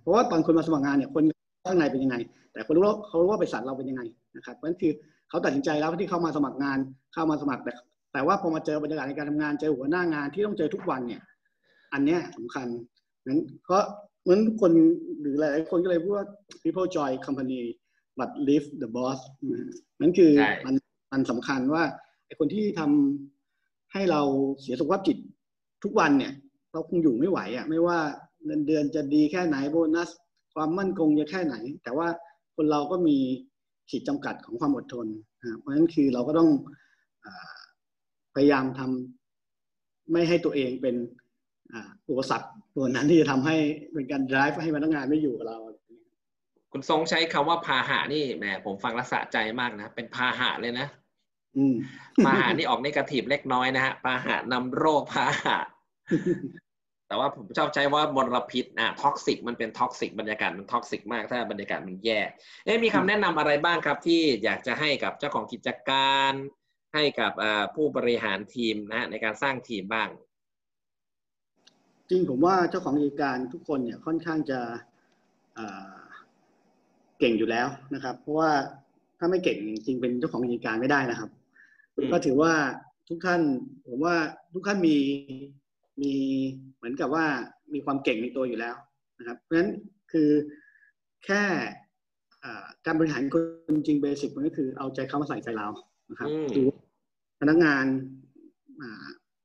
[0.00, 1.24] เพราะว่าตอนคนมาสมัครงานเนี่ยคน
[1.66, 2.16] ข้างในเป็นยังไง
[2.52, 4.02] แต่คนรู้ว่าเขารู้ว่าบริษัทเราเป็นยังไง
[4.36, 4.92] นะครับเพราะฉะนั้นคือ
[5.28, 6.78] เขาตัดสินใจแล้วที่เข้ามาสมัครงาน
[7.14, 7.72] เข้ามาสมัครแต่
[8.14, 11.22] แต่ว่าพอมาเจอบรรยากาศในการทำงานเจอหัวหน้างานที่ต้องเจอทุกวันเนี่ย
[11.92, 12.66] อันเนี้ยสำคัญ
[13.28, 13.82] นั้นเพราะ
[14.22, 14.72] เหมือนคน
[15.20, 16.26] หรือหลายคนก็เลยพูดว่า
[16.62, 17.60] people join company
[18.18, 19.18] but leave the boss
[20.00, 20.32] นั่นคือ
[20.64, 20.74] มัน
[21.12, 21.82] มันสำคัญว่า
[22.26, 24.22] ไอ้คนที่ทำให้เรา
[24.60, 25.18] เสียสุขภาพจิต
[25.84, 26.32] ทุกวันเนี่ย
[26.72, 27.98] เราคงอยู่ไม่ไหวอะ ไม่ว่า
[28.44, 30.10] เงินเดือนจะดีแค่ไหนโบนัส
[30.54, 32.08] ความมั่นคงจะแค่ไหน แต่ว่า
[32.56, 33.16] คนเราก็มี
[33.90, 35.06] ขีดจำกัดของความอดทน
[35.58, 36.50] เพราะฉะนั้นคือเราก็ต้อง
[38.34, 40.96] พยายามทำไม่ให้ตัวเองเป็น
[42.08, 43.56] อุปสรรคตัวนั้นที่จะทำให้
[43.92, 45.58] เป็นการ drive ให้พนักงานไม่อยู่กับเรา
[46.72, 50.86] คุณทรงใช้คำว่าพาหะนี่แหมผมฟังรักษาใจมากนะ เป็นพาหะเลยนะ
[52.24, 55.58] พาหะนี่ออก negative เล็กน้อยนะฮะพาหะนำโรคพาหะ
[57.08, 62.20] แต่ว่าผมชอบใช้ว่ามลพิษอะ toxic มันเป็น toxic บรรยากาศมัน toxic มากถ้าบรรยากาศมันแย่
[62.64, 66.32] เอ๊มีคำแนะนำอะไรบ้างครับ ที่อยากจะให้กับเจ้าของกิจการ
[66.94, 67.32] ให้กับ
[67.74, 70.08] ผู้บริหารทีมนะในการสร้างทีมบ้าง
[72.10, 74.60] จริงผมว่าเจ้าของกิจการทุกคนเนี่ยค่อนข้างจะ
[77.18, 78.50] เก่งอยู่แล้วนะครับ เพราะว่า
[79.18, 81.30] ถ้าไม่เก่งจริงเป็นเจ้าของกิจการไม่ได้นะครับ
[82.12, 82.52] ก็ถือว่า
[83.08, 83.40] ทุกท่าน
[83.86, 84.16] ผมว่า
[84.54, 84.96] ทุกท่านมี
[86.02, 86.12] มี
[86.76, 87.26] เหมือนกับว่า
[87.74, 88.74] มีความเก่งในตัวอยู่แล้ว
[89.18, 89.70] นะครับ เพราะฉะนั้น
[90.12, 90.30] คือ
[91.24, 91.42] แค่
[92.86, 95.68] การบริหารคนจริงเบสิกมันก็คือเอาใจเขามาใส่ใจเรา
[96.10, 96.83] นะครับดูพ
[97.48, 97.84] นักงาน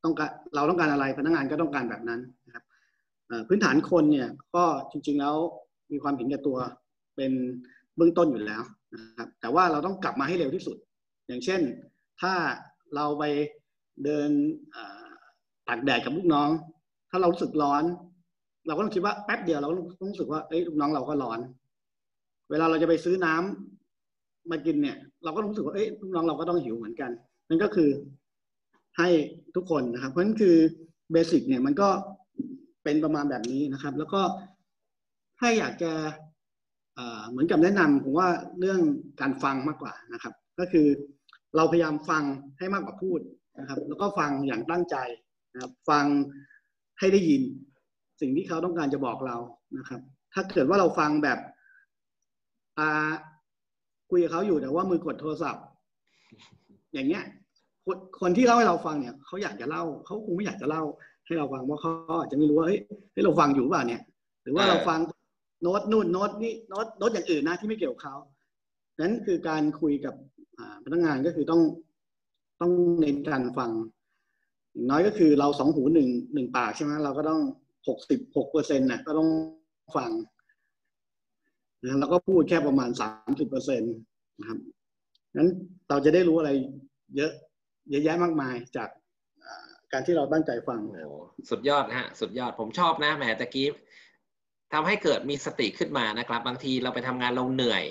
[0.04, 2.64] ต้องการเราต้องการอะไรพนักงานก็ต้องการแบบนั้นนะครับ
[3.48, 5.36] พื้นฐานคนเนี่ยก็จริง ๆแล้ว
[5.92, 6.58] มีความเห็นแก่ตัว
[7.16, 7.32] เป็น
[7.98, 8.64] เบื้องต้นอยู่แล้ว
[8.96, 10.78] นะครับ แต่ว่าเราต้องกลับมาให้เร็วที่สุด
[11.28, 11.62] อย่างเช่น
[12.22, 12.34] ถ้า
[12.96, 13.24] เราไป
[14.04, 14.30] เดิน
[15.68, 16.50] ตากแดดกับลูกน้อง
[17.10, 17.84] ถ้าเรารู้สึกร้อน
[18.68, 19.68] เราก็ต้องคิดว่าแป๊บเดียวเรา
[20.02, 21.40] ต้องรู้สึกว่าเอ้ยลูกน้องเราก็ร้อน
[22.50, 27.12] เวลาเราจะไปซื้อน้ำมากินเนี่ย เราก็รู้สึกว่าเอ้ยลูกน้องเราก็ต้องหิวเหมือนกัน
[27.50, 27.90] นั่นก็คือ
[28.98, 29.10] ให้
[29.56, 30.56] ทุกคนนะครับ เพราะนั้นคือ
[31.12, 31.90] เบสิกเนี่ยมันก็
[32.84, 34.22] เป็นประมาณแบบนี้นะครับ แล้วก็
[35.40, 35.92] ถ้าอยากจะ
[37.30, 38.82] เหมือนกับแนะนำผมว่าเรื่อง
[39.22, 40.88] การฟังมากกว่านะครับ ก็คือ
[41.56, 42.24] เราพยายามฟัง
[42.60, 43.20] ให้มากกว่าพูด
[43.60, 44.96] นะครับ แล้วก็ฟังอย่างตั้งใจ
[45.54, 46.06] นะครับ ฟัง
[47.00, 47.42] ให้ได้ยิน
[48.22, 49.38] สิ่งที่เขาต้องการจะบอกเรา
[49.78, 50.02] นะครับ
[50.34, 51.40] ถ้าเกิดว่าเราฟังแบบ
[52.78, 52.92] ตา
[54.10, 55.66] คุยกับเขาอยู่แต่ว่ามือกดโทรศัพท์
[56.94, 57.24] อย่างเงี้ย
[57.90, 60.84] คนคนที่เล่าให้เราฟังเนี่ยเขาอยากจะเล่าเขาคงไม่อยากจะเล่า
[61.26, 62.80] ให้เราฟังว่าเขาอาจจะไม่รู้ว่าเฮ้ย
[63.14, 64.02] ให้เราฟังอยู่เปล่าเนี่ย
[64.44, 65.00] หรือว่าเราฟัง
[65.62, 68.16] โน้ตนู่นโน้ตนี่โน้ตโน้ตอย่างอื่นนะที่ไม่เกี่ยวกับเขา
[69.00, 70.14] นั้นคือการคุยกับ
[70.86, 71.62] พนักงานก็คือต้อง
[72.62, 73.72] ต้องเน้นการฟัง
[74.74, 77.42] อย่างน้อยก็คือเราสองหูหนึ่งหนึ่งปากใช่ไหมเราก็ต้อง
[77.88, 79.30] หกสิบหกเปอร์เซ็นต์น่ะก็ต้อง
[79.98, 80.12] ฟัง
[81.84, 83.94] นะแล้วก็พูดแค่ประมาณสามสิบเปอร์เซ็นต์
[84.40, 84.60] นะครับ
[85.38, 85.50] นั้น
[85.90, 86.52] เราจะได้รู้อะไร
[87.16, 87.32] เยอะ
[87.90, 88.90] เยอะแยะมากมายจาก
[89.92, 90.82] การที่เราตั้งใจฟัง
[91.50, 93.68] สุดยอดนะฮะสุดยอดผมชอบนะแหมตะกี้
[94.74, 97.86] ทำให้เกิดมีสติขึ้นมานะครับ บางทีเราไปทำงานเราเหนื่อย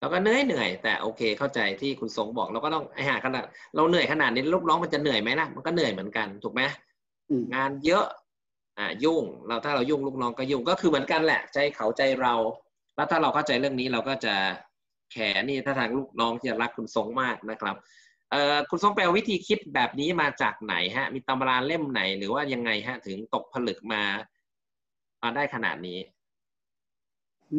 [0.00, 3.44] เราก็เหนื่อยเหนื่อยแต่โอเคเข้าใจที่คุณสงบอกเราก็ต้องไอ้หาขนาด
[3.76, 6.62] เราเหนื่อยขนาดนี้ลูกน้องมันจะเหนื่อยไหมนะมันก็เหนื่อยเหมือนกันถูกไหม
[7.54, 8.06] งานเยอะ
[8.78, 12.34] อ่ายุ่ง เราถ้าเรายุ่งลูกน้องก็ยุ่งก็คือเหมือนกันแหละ ใจเขาใจเรา
[12.96, 14.34] แล้วถ้าเราเข้าใจเรื่องนี้เราก็จะ
[15.12, 15.16] แข
[15.48, 18.01] นี่ถ้าทางลูกน้องจะรักคุณทรงมากนะครับเอ่อ
[18.70, 24.02] คุณทรงแปลวิธีคิดแบบนี้มาจากไหนฮะ มีตำราเล่มไหนหรือว่ายังไงฮะ ถึงตกผลึกมา
[25.22, 25.98] มาได้ขนาดนี้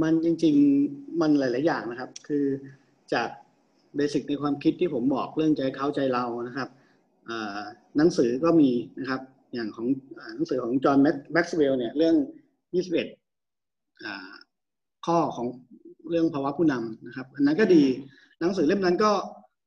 [0.02, 0.56] มันจริง
[0.88, 2.46] ๆ มันหลาย ๆ อย่างนะครับ คือ
[3.14, 3.30] จาก
[3.96, 6.70] เบสิกในความคิดที่ผมบอกเรื่องใจเขาใจเรานะครับ
[7.98, 9.22] หนังสือก็มีนะครับ
[9.54, 9.88] อย่างของ
[10.36, 10.98] หนังสือของจอห์น
[11.34, 12.16] แม็กซ์เวลล์เนี่ยเรื่อง
[13.42, 15.48] 21 ข้อของ
[16.10, 17.84] เรื่องภาวะผู้นำนะครับ อันนั้นก็ดี
[18.40, 19.12] หนังสือเล่มนั้นก็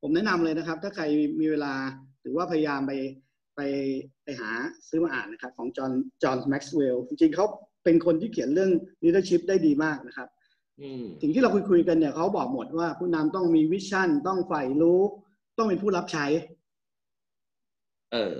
[0.01, 1.03] ผมแนะนำเลยนะครับ ถ้าใคร
[1.39, 1.73] มีเวลา
[2.21, 2.93] หรือว่าพยายามไป
[3.55, 3.61] ไป
[4.23, 4.49] ไปหา
[4.89, 5.91] ซื้อมาอ่านนะครับ ของจอห์น
[6.23, 7.45] จอห์นแม็กซ์เวลล์จริงๆเขา
[7.83, 8.71] เป็นคนที่เขียนเรื่อง
[9.03, 10.29] leadership ได้ดีมากนะครับ
[11.21, 15.01] สิ่งที่เราคุยคุยกันเนี่ยเขาบอกหมดว่าผู้นำต้องมีวิชั่น ต้องใฝ่รู้
[15.57, 16.25] ต้องเป็นผู้รับใช้
[18.11, 18.35] เออ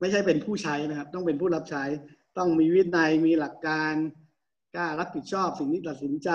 [0.00, 1.84] ไม่ใช่เป็นผู้ใช้นะครับ ต้องเป็นผู้รับใช้
[2.38, 3.94] ต้องมีวินัยมีหลักการ
[4.74, 6.30] กล้ารับผิดชอบสิ่งที่ตัดสินใจ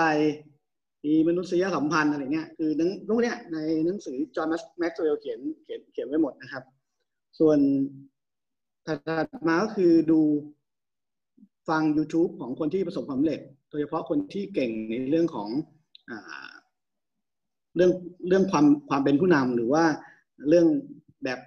[1.04, 6.62] มีมนุษยสัมพันธ์อะไรเงี้ยคือนังพวกเนี้ยในหนังสือจอห์นแม็กซ์เวลล์เขียนเขียนเขียนไว้หมดนะครับ
[7.38, 7.58] ส่วน
[8.86, 10.20] ถัดมาก็คือดู
[11.68, 15.48] ฟัง YouTube ของคนที่ประสบความสำเร็จ โดยเฉพาะคนที่เก่งในเรื่องของ
[16.10, 16.12] อ
[17.76, 17.90] เรื่อง
[18.28, 19.84] เรื่องความความเป็นผู้นำหรือว่า
[20.48, 20.66] เรื่อง
[21.24, 21.38] แบบ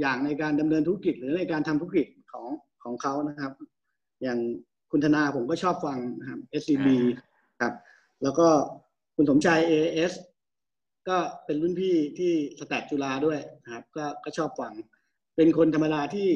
[0.00, 2.48] อย่างในการดำเนินธุรกิจ หรือในการทำธุรกิจของ
[2.84, 3.52] ของเขานะครับ
[4.22, 4.38] อย่าง
[4.90, 6.86] คุณธนาผมก็ชอบฟังนะครับ SCB
[7.60, 7.74] ครับ
[8.22, 8.48] แล้วก็
[9.20, 10.12] คุณสมชาย AS
[11.08, 14.72] ก็เป็นรุ่นพี่ที่สแตทจุฬาด้วยนะครับ ก็ก็ชอบฟัง
[15.36, 16.30] เป็นคนธรรมดาที่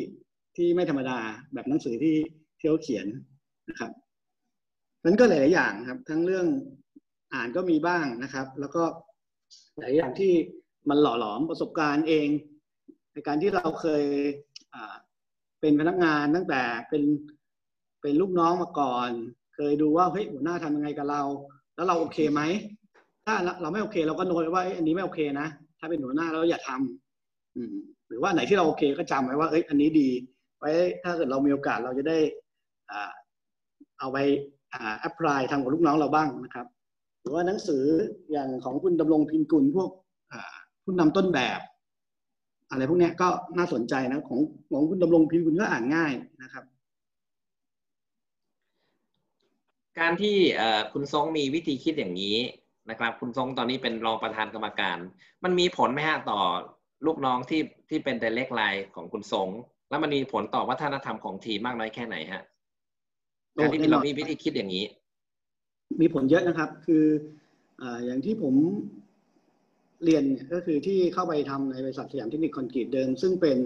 [0.56, 1.18] ที่ไม่ธรรมดา
[1.52, 2.16] แบบหนังสือที่
[2.58, 3.06] ที่เขาเขียน
[3.68, 3.90] นะครับ
[5.04, 6.46] นั้นก็หลายอย่างครับ ทั้งเรื่อง
[7.34, 8.82] อ่านก็มีบ้างนะครับ แล้วก็
[9.78, 10.32] หลายอย่างที่
[10.88, 12.28] มันหล่อหลอมประสบการณ์เอง
[13.12, 14.04] ในการที่เราเคย
[15.60, 17.02] เป็นพนักงานตั้งแต่เป็น
[18.02, 19.10] เป็นลูกน้องมาก่อน
[19.54, 21.22] เคยดูว่าเฮ้ยหัวหน้าทำยังไงกับเรา
[21.74, 22.42] แล้วเราโอเคไหม
[23.26, 27.74] ถ้าเราไม่โอเค เราก็โน้ตว่าอันนี้ไม่โอเคนะ ถ้าเป็นหัวหน้าเราอย่าทำอืม
[28.08, 30.08] หรือว่าไหนที่เราโอเคก็จำไว้ว่าเอ้ยอันนี้ดี
[30.58, 30.70] ไว้
[31.02, 32.18] ถ้าเกิดเรามีโอกาสเราจะได้
[32.90, 33.12] อ่า
[33.98, 34.18] เอาไป
[35.00, 36.66] แอพพลายทำกับลูกน้องเราบ้างนะครับ
[37.20, 37.84] หรือว่าหนังสือ
[38.32, 39.90] อย่างของคุณดำรงพินกุลพวก
[40.84, 41.60] ผู้นำต้นแบบ
[42.70, 46.64] อะไรพวกนี้ก็น่าสนใจนะของของคุณดำรงพินกุลก็อ่านง่ายนะครับ
[50.00, 50.36] การที่
[50.92, 52.36] คุณทรงมีวิธีคิดอย่างนี้
[52.90, 54.98] นะครับ คุณทรงตอนนี้เป็นรองประธานกรรมการ
[55.44, 56.40] มันมีผลไหมฮะต่อ
[57.06, 59.48] ลูกน้องที่ที่เป็นแต่เล็กไลน์ของคุณทรง
[59.90, 62.42] แล้วมันมีผลต่อวัฒนธรรมของทีมมากน้อยแค่ไหนฮะ
[63.56, 64.84] การที่เรามีวิธีคิดอย่างนี้
[66.00, 67.04] มีผลเยอะนะครับ คือ
[68.04, 68.54] อย่างที่ผม
[70.04, 73.58] เรียนก็คือที่เข้าไปทำในบริษัทสยามเทคนิคคอนกรีตเดิม ซึ่งเป็น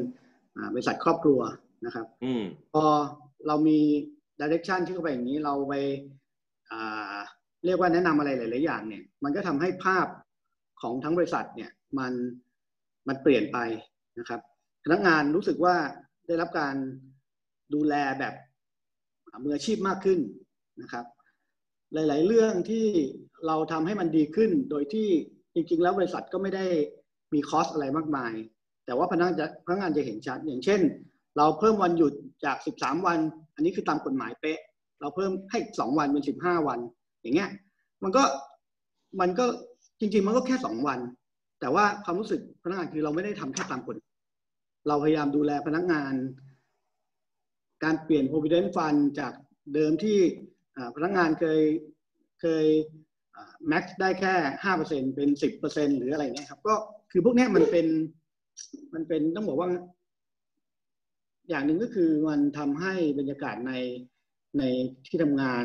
[0.75, 1.41] บริษัทครอบครัว
[1.87, 2.27] นะครับอ
[2.73, 2.85] พอ
[3.47, 3.81] เรามี
[4.41, 5.75] ดิเรกชันที่เข้าไปอย่างนี้เราไป
[7.65, 10.07] เรียกว่าแนะนำอะไรหลาย ๆ อย่างเนี่ย มันก็ทำให้ภาพ
[10.83, 12.13] ของทั้งบริษัทเนี่ยมัน
[13.09, 13.59] มันเปลี่ยนไป
[14.19, 14.41] นะครับ
[14.85, 15.77] พนักงานรู้สึกว่า
[16.27, 16.75] ได้รับการ
[17.75, 18.35] ดูแลแบบ
[19.45, 20.21] มืออาชีพมากขึ้น
[20.83, 21.05] นะครับ
[21.95, 22.87] หลาย ๆ เรื่องที่
[23.47, 25.09] เราทำให้มันดีขึ้น โดยที่
[25.55, 26.67] จริง ๆ แล้วบริษัทก็ไม่ได้
[27.35, 28.33] มีคอสอะไรมากมาย
[28.87, 30.81] แต่ว่าพนักงานพนักงานจะเห็นชัดอย่างเช่น
[31.37, 32.13] เราเพิ่มวันหยุด
[32.45, 33.19] จาก 13 วัน
[33.55, 34.59] อันนี้คือตามกฎหมายเป๊ะ
[35.01, 36.79] เราเพิ่มให้2วันเป็น 15 วัน
[37.23, 37.51] อย่างเงี้ย
[38.03, 38.23] มันก็
[39.21, 39.45] มันก็
[40.01, 40.99] จริง ๆ มันก็แค่2วัน
[41.61, 43.97] แต่ว่าความรู้สึกพนักงานคือเราไม่ได้ทำแค่ตามกฎ
[44.89, 46.15] เราพยายามดูแลพนักงาน
[47.85, 49.33] การเปลี่ยน provident fund จาก
[49.75, 50.19] เดิมที่
[50.97, 51.61] พนักงานเคย
[52.41, 52.67] เคย
[53.71, 56.75] max ได้แค่ห้าเปอร์เซ็นเป็นสิบเปอร์เซ็นหรืออะไรเงี้ยครับ ก็
[57.13, 57.87] คือพวกนี้มันเป็น
[58.95, 59.69] มันเป็นต้องบอกว่า
[61.49, 63.73] อย่างหนึ่งก็คือมันทำให้บรรยากาศใน
[64.59, 64.63] ใน
[65.07, 65.65] ที่ทำงาน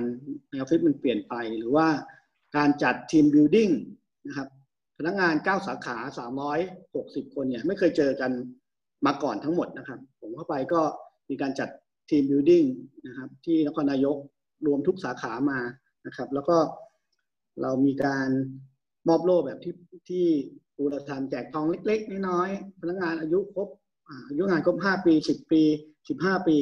[0.50, 1.88] ในออฟฟิศมันเปลี่ยนไป หรือว่า
[2.58, 3.70] การจัด team building
[4.28, 4.48] นะครับ
[4.98, 6.60] พนักงานเก้าสาขาสามร้อย
[6.96, 8.32] หกสิบคนเนี่ยไม่เคยเจอกัน
[9.06, 10.82] มาก่อนทั้งหมดนะครับ ผมเข้าไปก็
[11.30, 11.70] มีการจัด
[12.10, 12.64] team building
[13.08, 14.18] นะครับ ที่นครนายก
[14.68, 15.60] รวมทุกสาขามา
[16.06, 16.58] นะครับ แล้วก็
[17.62, 18.28] เรามีการ
[19.08, 19.76] มอบโล่แบบที่
[20.10, 20.26] ที่
[20.76, 23.70] ปูรทานแจกทองเล็ก ๆ น้อยๆพนักงานอายุครบ
[24.28, 25.62] อายุงานครบห้าปีสิบปี
[26.10, 26.58] สิบห้าปี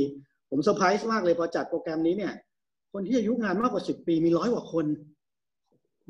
[0.49, 2.33] ผมเซอร์ไพรส์มากเลยพอจัดโปรแกรมนี้เนี่ย
[2.93, 4.85] คนที่อายุงานมากกว่าสิบปีมีร้อยกว่าคน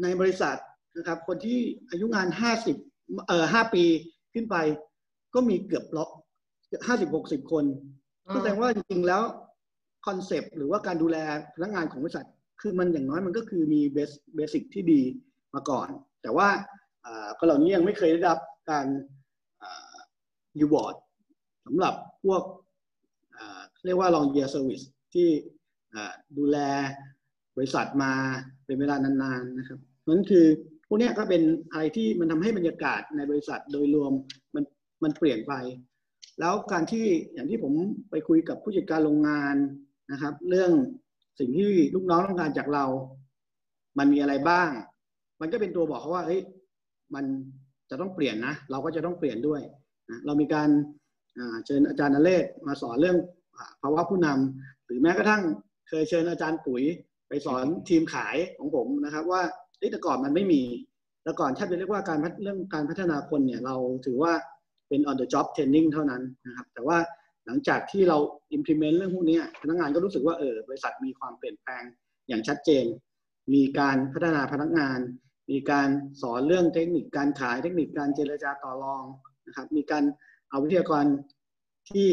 [0.02, 0.58] ในบริษัท
[0.98, 2.78] นะครับ คนที่อายุงานห้าสิบ
[3.28, 3.84] เอ่อห้าปี
[4.34, 4.56] ขึ้นไป
[5.34, 6.10] ก็มีเกือบล็อก
[6.88, 7.66] ห้าสิบหกสิบคน
[8.34, 9.22] แสดงว่าจริงๆแล้ว
[10.06, 11.18] concept หรือว่าการดูแล
[11.56, 12.28] พนักงานของบริษัท
[12.62, 15.02] คือมันอย่างน้อยมันก็คือมี base basic ที่ดี
[15.56, 15.88] มาก่อน
[16.22, 16.48] แต่ว่า
[17.40, 18.40] ก็เหล่านี้ยังไม่เคยได้รับ
[18.72, 18.86] การ
[20.60, 20.96] reward
[21.70, 22.42] สำหรับพวก
[23.86, 24.82] เรียกว่า long year service
[25.14, 25.30] ที่
[26.38, 26.58] ดูแล
[27.56, 28.14] บริษัทมา
[28.66, 30.46] เป็นเวลานานๆนะครับนั้นคือ
[30.88, 34.12] พวกนี้ก็เป็นอะไรที่มันทำให้บรรยากาศในบริษัทโดยรวม
[34.56, 34.64] มัน
[35.04, 35.54] มันเปลี่ยนไป
[36.40, 37.74] แล้วการที่อย่างที่ผม
[38.10, 39.56] ไปคุยกับผู้จัดการโรงงาน
[40.12, 40.72] นะครับ เรื่อง
[41.40, 42.86] สิ่งที่ลูกน้องต้องการจากเรา
[43.98, 44.70] มันมีอะไรบ้าง
[45.42, 46.42] มันก็เป็นตัวบอกเขาว่าเฮ้ย
[47.16, 47.26] มัน
[47.90, 49.62] จะต้องเปลี่ยนนะ เราก็จะต้องเปลี่ยนด้วย
[50.10, 50.70] นะเรามีการ
[51.66, 53.18] เชิญอาจารย์นเรศมาสอนเรื่อง
[53.82, 55.44] ภาวะผู้นำหรือแม้กระทั่ง
[55.90, 56.84] เคยเชิญอาจารย์ปุ๋ย
[57.28, 59.42] ไปสอนทีมขายของผมนะครับ ว่า
[59.92, 60.64] แต่ก่อนมันไม่มี
[61.24, 64.34] แต่ก่อนถ้าจะเรียกว่าการเรื่องการพัฒนาคนเนี่ยเราถือว่า
[64.90, 66.98] เป็น on the job training เท่านั้นนะครับ แต่ว่า
[67.46, 68.18] หลังจากที่เรา
[68.56, 71.84] implement เรื่องพวกนี้พนักงานก็รู้สึกว่าเออบริษัทมีความเปลี่ยนแปลง
[72.28, 72.86] อย่างชัดเจน
[73.54, 75.00] มีการพัฒนาพนักงาน
[75.52, 75.90] มีการ
[76.22, 79.04] สอนเรื่องเทคนิคการขายเทคนิคการเจรจาต่อรอง
[79.48, 80.04] นะครับ มีการ
[80.50, 81.06] เอาวิทยากร
[81.92, 82.10] ที่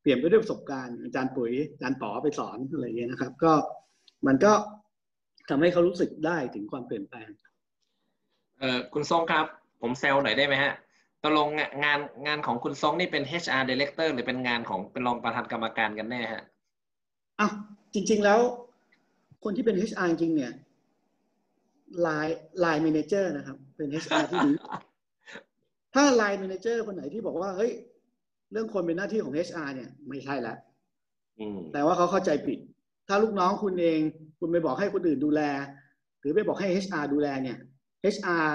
[0.00, 3.52] เปลี่ยนไปด้วยประสบการณ์อาจารย์ปุ๋ยอาจารย์ป๋อไปสอนอะไรเงี้ยนะครับ ก็
[4.26, 4.52] มันก็
[5.48, 7.28] ทำให้เขารู้สึกได้ถึงความเปลี่ยนแปลง
[8.58, 9.46] เออคุณทรงครับ
[9.82, 10.74] ผมแซวหน่อยได้ไหมฮะ
[11.22, 11.48] ตกลง
[11.84, 16.42] งานงานของคุณทรงนี่เป็น HR Director หรือเป็นงานของเป็นรองประธานกรรมการกันแน่ฮะ
[17.40, 17.52] อ้าว
[17.94, 18.40] จริง ๆแล้ว
[19.44, 20.52] คนที่เป็น HR จริงเนี่ย
[22.00, 24.52] line line manager นะครับ เป็น HR ที่ดี
[25.96, 27.72] ถ้า line manager คนไหนที่บอกว่าเฮ้ย
[28.52, 30.56] เรื่องคนเป็นหน้าที่ของ HR เนี่ย ไม่ใช่แล้ว
[31.72, 32.58] แต่ว่าเขาเข้าใจผิด
[33.08, 34.00] ถ้าลูกน้องคุณเอง
[34.38, 35.40] คุณไปบอกให้คนอื่นดูแล
[36.20, 37.58] หรือไปบอกให้ HR ดูแลเนี่ย
[38.14, 38.48] HR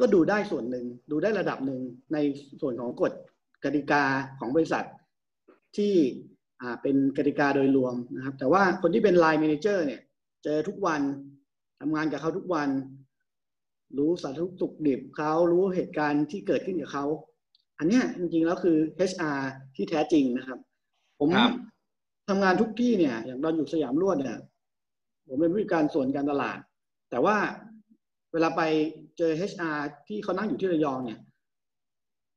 [0.00, 1.80] ก็ดูได้ส่วนหนึ่ง ดูได้ระดับหนึ่ง
[2.12, 2.18] ใน
[2.60, 3.12] ส่วนของกฎ
[3.64, 4.04] กติกา
[4.38, 4.84] ของบริษัท
[5.76, 5.94] ที่
[6.82, 10.00] เป็นกติกาโดยรวมนะครับ แต่ว่าคนที่เป็นไลน์แมเนเจอร์เนี่ย
[10.44, 11.00] เจอทุกวัน
[11.80, 12.68] ทำงานกับเขาทุกวัน
[13.98, 17.04] รู้สารทุกสุขดิบเขารู้เหตุการณ์ที่เกิดขึ้นกับเขา
[17.78, 18.76] อันนี้จริงๆแล้วคือ
[19.10, 19.40] HR
[19.76, 20.58] ที่แท้จริงนะครับ
[21.18, 21.28] ผม
[22.28, 24.38] ทำงานทุกที่เนี่ย อย่างตอนอยู่สยามรวดเนี่ย
[25.28, 26.58] ผมเป็นผู้การส่วนการตลาด
[27.10, 27.36] แต่ว่า
[28.32, 28.62] เวลาไป
[29.18, 29.78] เจอ HR
[30.08, 31.18] ที่เขานั่งอยู่ที่ระยองเนี่ย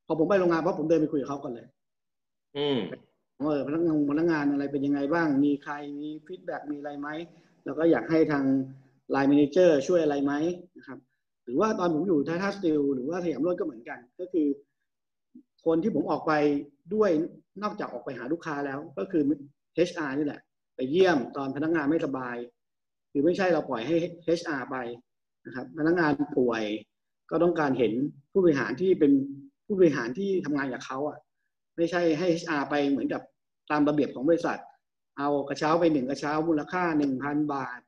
[0.08, 1.68] พอผมไปโรงงานเพราะผมเดินไปคุยกับเขาก่อนเลย
[2.58, 2.80] อืม
[3.40, 7.10] เออพนักงานพนักงานอะไรเป็นยังไงบ้าง มีใครมี feedback มีอะไรไหม
[7.66, 8.44] แล้วก็อยากให้ทาง
[9.12, 10.34] line manager ช่วยอะไรไหม
[10.78, 11.00] นะครับ
[11.46, 14.48] หรือว่าตอนผมอยู่ Tata Steel หรือว่าสยามรถก็เหมือนกัน ก็คือ
[15.66, 16.34] คนที่ผมออกไป
[16.94, 17.10] ด้วย
[17.64, 19.24] นอกจากออกไปหาลูกค้าแล้ว ก็คือ
[19.90, 20.42] HR นี่แหละ
[20.76, 22.36] ไปเยี่ยมตอนพนักงานไม่สบาย
[23.12, 23.96] คือไม่ใช่เราปล่อยให้
[24.40, 24.76] HR ไป
[25.46, 26.64] นะครับพนักงานป่วย
[27.32, 27.94] ก็ต้องการเห็น
[28.32, 29.12] ผู้บริหารที่เป็น
[29.66, 31.18] ผู้บริหารที่ทำงานกับเขาอะ
[31.78, 33.22] ไม่ใช่ให้ HR ไปเหมือนกับ
[33.72, 34.60] ตามระเบียบของบริษัท
[35.18, 37.80] เอากระเช้าไปหนึ่งกระเช้ามูลค่าหนึ่งพันบาท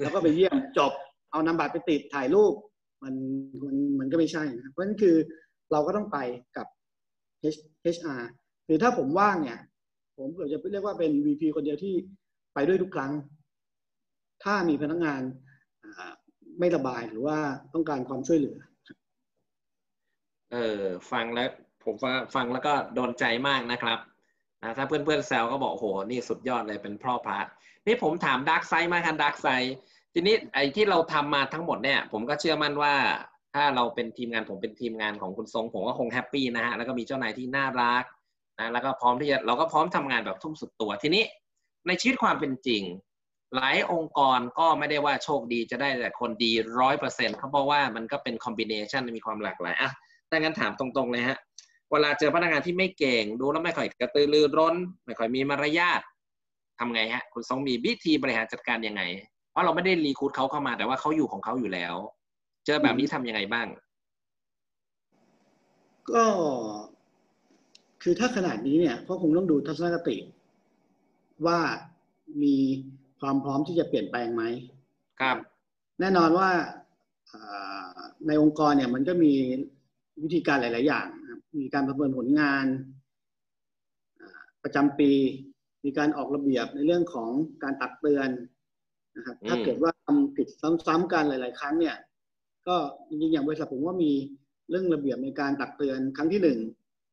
[0.00, 0.92] แล้วก็ไปเยี่ยมจบ
[1.30, 2.54] เอานำบัตรไปติดถ่ายรูป
[3.02, 3.14] มัน
[3.64, 5.16] มันมันก็ไม่ใช่นะเพราะฉะนั้นคือ
[5.72, 6.18] เราก็ต้องไป
[6.56, 6.66] กับ
[7.96, 8.22] HR
[8.66, 9.60] คือถ้าผมว่างเนี่ย
[10.16, 11.94] ผมเกือบจะเรียกว่าเป็น VP คนเดียวที่
[12.54, 13.12] ไปด้วยทุกครั้ง
[14.44, 15.20] ถ้ามีพนักงาน
[16.58, 17.38] ไม่ระบายหรือว่า
[17.74, 18.56] ต้องการความช่วยเหลือ
[20.52, 21.50] เออฟังแล้ว
[21.84, 21.94] ผม
[22.34, 23.98] ฟังแล้วก็โดนใจมากนะครับ
[24.62, 27.38] นะถ้าเพื่อนๆแซวก็บอกโหนี่สุดยอดเลยเป็นพ่อพระ
[27.86, 29.48] นี่ผมถามดักไซมาคันดักไซ
[30.14, 32.94] ทีนี้ไอ้ที่เราทำมาทั้งหมดเนี่ย ผมก็เชื่อมั่นว่า
[33.54, 38.04] ถ้าเราเป็นทีมงานผมเป็นทีมงานของคุณทรงผมก็คงแฮปปี้นะฮะแล้วก็มีเจ้านายที่น่ารัก
[38.58, 41.24] นะแล้วก็พร้อมที่จะเราก็พร้อมทำงานแบบทุ่มสุดตัวทีนี้
[41.86, 42.82] ในชีวิตความเป็นจริง
[43.56, 49.90] หลายองค์กรก็ไม่ได้ว่าโชคดีจะได้แต่คนดีร้อยเปอร์เซ็นต์เขาบอกว่ามันก็เป็นคอมบิเนชันมีความหลากหลายอะ
[50.28, 51.38] แต่งั้นถามตรงๆเลยฮะ
[51.90, 54.74] เวลาเจอพนักงานที่ไม่เก่งดูแล้วไม่ค่อยกระตือรือร้น
[55.06, 56.00] ไม่ค่อยมีมารยาท
[56.78, 59.02] ทำไงฮะ คุณทรงมีวิธีบริหารจัดการยังไง
[59.52, 61.94] เพราะเราไม่ได้รีคูดเขาเข้ามา แต่ว่าเขาอยู่ของเขาอยู่แล้ว
[62.66, 63.66] เจอแบบนี้ทํำยังไงบ้าง
[66.10, 66.24] ก็
[68.02, 70.16] คือถ้าขนาดนี้เนี่ยก็คงต้องดูทัศนคติ
[71.46, 71.58] ว่า
[72.42, 72.56] มี
[73.20, 74.42] ความพร้อมที่จะเปลี่ยนแปลงไหม
[75.20, 75.36] ครับ
[76.00, 76.50] แน่นอนว่า
[78.26, 79.32] ในองค์กรเนี่ยมันก็มี
[80.22, 81.06] วิธีการหลาย ๆ อย่าง
[81.60, 82.66] มีการประเมินผลงาน
[84.62, 85.10] ประจำปี
[85.84, 87.30] มีการออกระเบียบในเรื่องของ
[87.62, 88.28] การตักเตือน
[89.16, 90.48] นะครับถ้าเกิดว่าทำผิด
[90.86, 91.96] ซ้ำๆกันหลาย ๆ ครั้งเนี่ย
[92.66, 92.76] ก็
[93.08, 94.12] จริงๆอย่างบริษัทผมว่ามี
[94.70, 96.58] เรื่องระเบียบในการตักเตือนครั้งที่หนึ่ง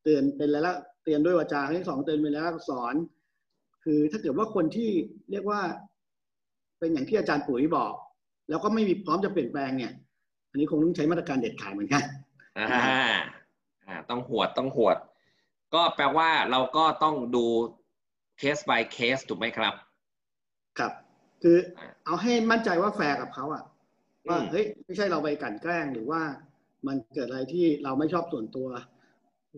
[0.03, 2.93] เตือนเป็นรายละเตือนด้วยวาจาครั้งที่สองเตือนเป็นรายละอักษร
[3.83, 4.89] คือถ้าเกิดว่าคนที่
[5.31, 5.61] เรียกว่า
[6.79, 7.93] เป็นอย่างที่อาจารย์ปุ๋ยบอก
[8.49, 9.93] แล้วก็ไม่มีพร้อมจะเปลี่ยนแปลงเนี่ย
[10.49, 12.03] อันนี้คงต้องใช้มาตรการเด็ดขาดเหมือนกัน
[12.57, 12.67] อ่า
[13.87, 14.97] อ่า ต้องหวดต้องหวด
[15.73, 17.45] ก็แปลว่าเราก็ต้องดู
[18.37, 19.73] เคส by เคสถูกไหมครับ
[20.79, 20.93] ครับ
[21.41, 21.57] คือ
[22.05, 23.63] เอาให้มั่นใจว่าแฟร์กับเขาอะ
[24.27, 26.21] ว่าเฮ้ยไม่ใช่เราไปกลั่นแกล้งหรือว่า
[26.87, 28.67] มันเกิดอะไรที่เราไม่ชอบส่วนตัว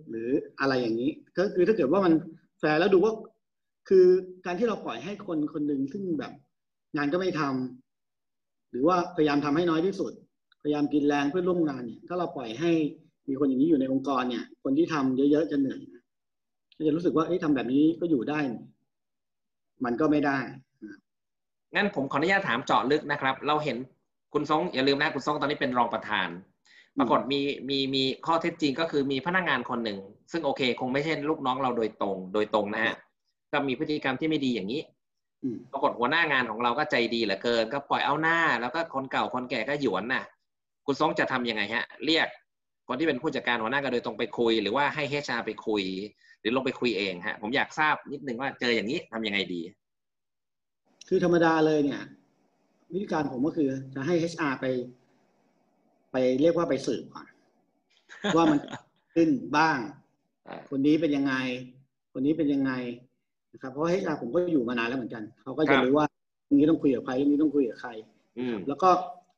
[0.10, 2.14] หรืออะไรอย่างนี้ ก็คือถ้าเกิดว่ามัน
[2.60, 3.14] แฟร์แล้วดูว่า
[3.90, 4.06] คือ
[4.46, 6.32] การที่เราปล่อยให้คนคนหนึ่งซึ่งแบบ
[6.98, 7.42] งานก็ไม่ทำ
[8.72, 10.12] หรือว่าพยายามทำให้น้อยที่สุด
[10.64, 12.72] พยายามกินแรงเพื่อนร่วมงานเนี่ย ถ้าเราปล่อยให้
[13.30, 15.82] มีคนอย่างนี้อยู่ในองค์กรเนี่ย คนที่ทำเยอะๆจะเหนื่อย
[16.78, 18.40] ก็จะรู้สึกว่าเอ๊ะทำแบบนี้ก็อยู่ได้
[19.86, 20.40] มันก็ไม่ได้
[21.76, 23.78] งั้นผมขออนุญาตถามเจาะลึกนะครับ เราเห็น
[24.34, 26.30] คุณซงอย่าลืมนะคุณซงตอนนี้เป็นรองประธาน
[27.00, 30.00] ปรากฏมีมีมีข้อเท็จจริงก็คือมีพนักงานคนหนึ่ง
[30.32, 32.96] ซึ่งโอเค คงไม่ใช่ลูกน้องเราโดยตรง โดยตรงนะฮะ
[33.52, 34.82] ก็มีพฤติกรรมที่ไม่ดีอย่างนี้
[35.72, 40.24] ปรากฏหัวหน้างานของเราก็ใจดีเหลือเกิน ก็ปล่อยเอาหน้า แล้วก็คนเก่าคนแก่ก็หยวนน่ะ
[40.86, 42.28] คุณซงจะทํำยังไงฮะ เรียก
[42.88, 45.84] คนที่เป็นผู้จัดการหัวหน้ากันโดยตรงไปคุย หรือว่าให้เฮชาไปคุย
[46.42, 49.62] หรือลงไปคุยเองฮะ ผมอยากทราบนิดนึงว่าเจออย่างนี้ทํำยังไงดี
[51.14, 52.02] คือธรรมดาเลยเนี่ย
[52.92, 54.66] วิธีการผมก็คือ จะให้ HR ไป
[56.12, 57.28] ไปเรียกว่าไปสืบก่อน
[58.36, 58.60] ว่ามัน
[59.16, 59.78] ขึ้นบ้าง
[60.70, 61.34] คนนี้เป็นยังไง
[62.14, 62.72] คนนี้เป็นยังไง
[63.54, 66.06] นะครับเพราะเฮอาผมก็อยู่มานานแล้วเหมือนกัน เขาก็จะรู้ว่า
[66.48, 67.90] ตรงนี้ต้องคุยกับใครตรงนี้ต้องคุยกับใคร
[68.68, 68.90] แล้วก็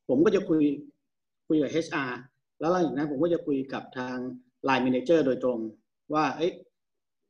[0.09, 0.61] ผมก็จะคุย
[1.47, 2.11] คุยกับ HR
[2.59, 4.15] แล้วหลังจากนั้นผมก็จะคุยกับทาง
[4.67, 5.59] Line Manager โดยตรง
[6.13, 6.53] ว่าเอ๊ะ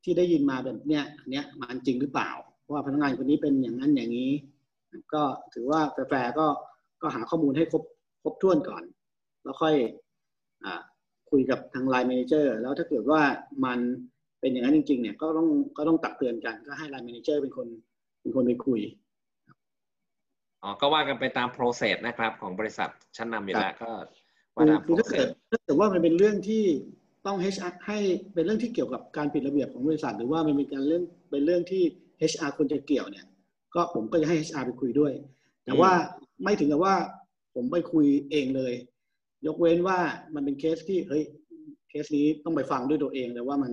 [0.03, 2.31] ที่ได้ยินมาแบบเนี้ยเนี้ยมันจริงหรือเปล่า
[2.71, 4.31] ว่าพนักงานคนนี้เป็นอย่างนั้นอย่างนี้
[5.13, 5.23] ก็
[5.53, 6.47] ถือว่าแฟร์ก็
[7.01, 7.83] ก็หาข้อมูลให้ครบ
[8.23, 8.83] ครบถ้วนก่อน
[9.43, 10.67] แล้วค่อย
[11.31, 13.21] คุยกับทาง line manager แล้วถ้าเกิดว่า
[13.65, 13.79] มัน
[14.39, 15.47] เป็นอย่างนั้นจริง ๆ เนี่ยก็ต้อง
[15.77, 17.67] ก็ต้องตักเตือนกัน ก็ให้ line manager เป็นคน
[18.21, 18.81] เป็นคนไปคุย
[20.61, 23.91] อ๋อก็ว่ากันไปตาม process นะครับ ของบริษัทชั้นนำอยู่แล้วก็
[24.55, 26.63] ว่าตาม processถ้าเกิดว่ามันเป็นเรื่องที่
[27.25, 27.99] ต้อง HR ให้
[28.33, 31.83] เป็นเรื่องที่เกี่ยวกับการผิดระเบียบของบริษัท หรือว่ามันเป็นการเรื่องเป็นเรื่องที่
[32.31, 33.25] HR ควรจะเกี่ยวเนี่ย
[33.75, 35.13] ก็ผมก็จะให้ HR ไปคุยด้วย
[35.65, 35.91] แต่ว่า
[36.43, 36.95] ไม่ถึงกับว่า
[37.55, 38.73] ผมไปคุยเองเลย
[39.45, 39.99] ยกเว้นว่า
[40.33, 41.23] มันเป็นเคสที่เฮ้ย
[41.89, 43.71] เคสนี้ต้องไปฟังด้วยตัวเองเลยว่ามัน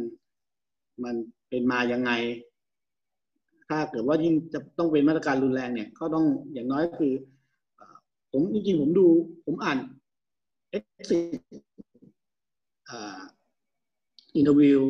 [1.04, 1.14] มัน
[1.48, 2.10] เป็นมายังไง
[3.68, 7.14] ถ้าเกิดว่ายิ่งจะต้องเป็นมาตรการรุนแรงเนี่ย ก็ต้องอย่างน้อยคือ
[8.32, 9.06] ผมจริงๆผมดู
[9.46, 9.78] ผมอ่าน
[10.76, 11.18] exit
[14.36, 14.80] อินเทอร์วิว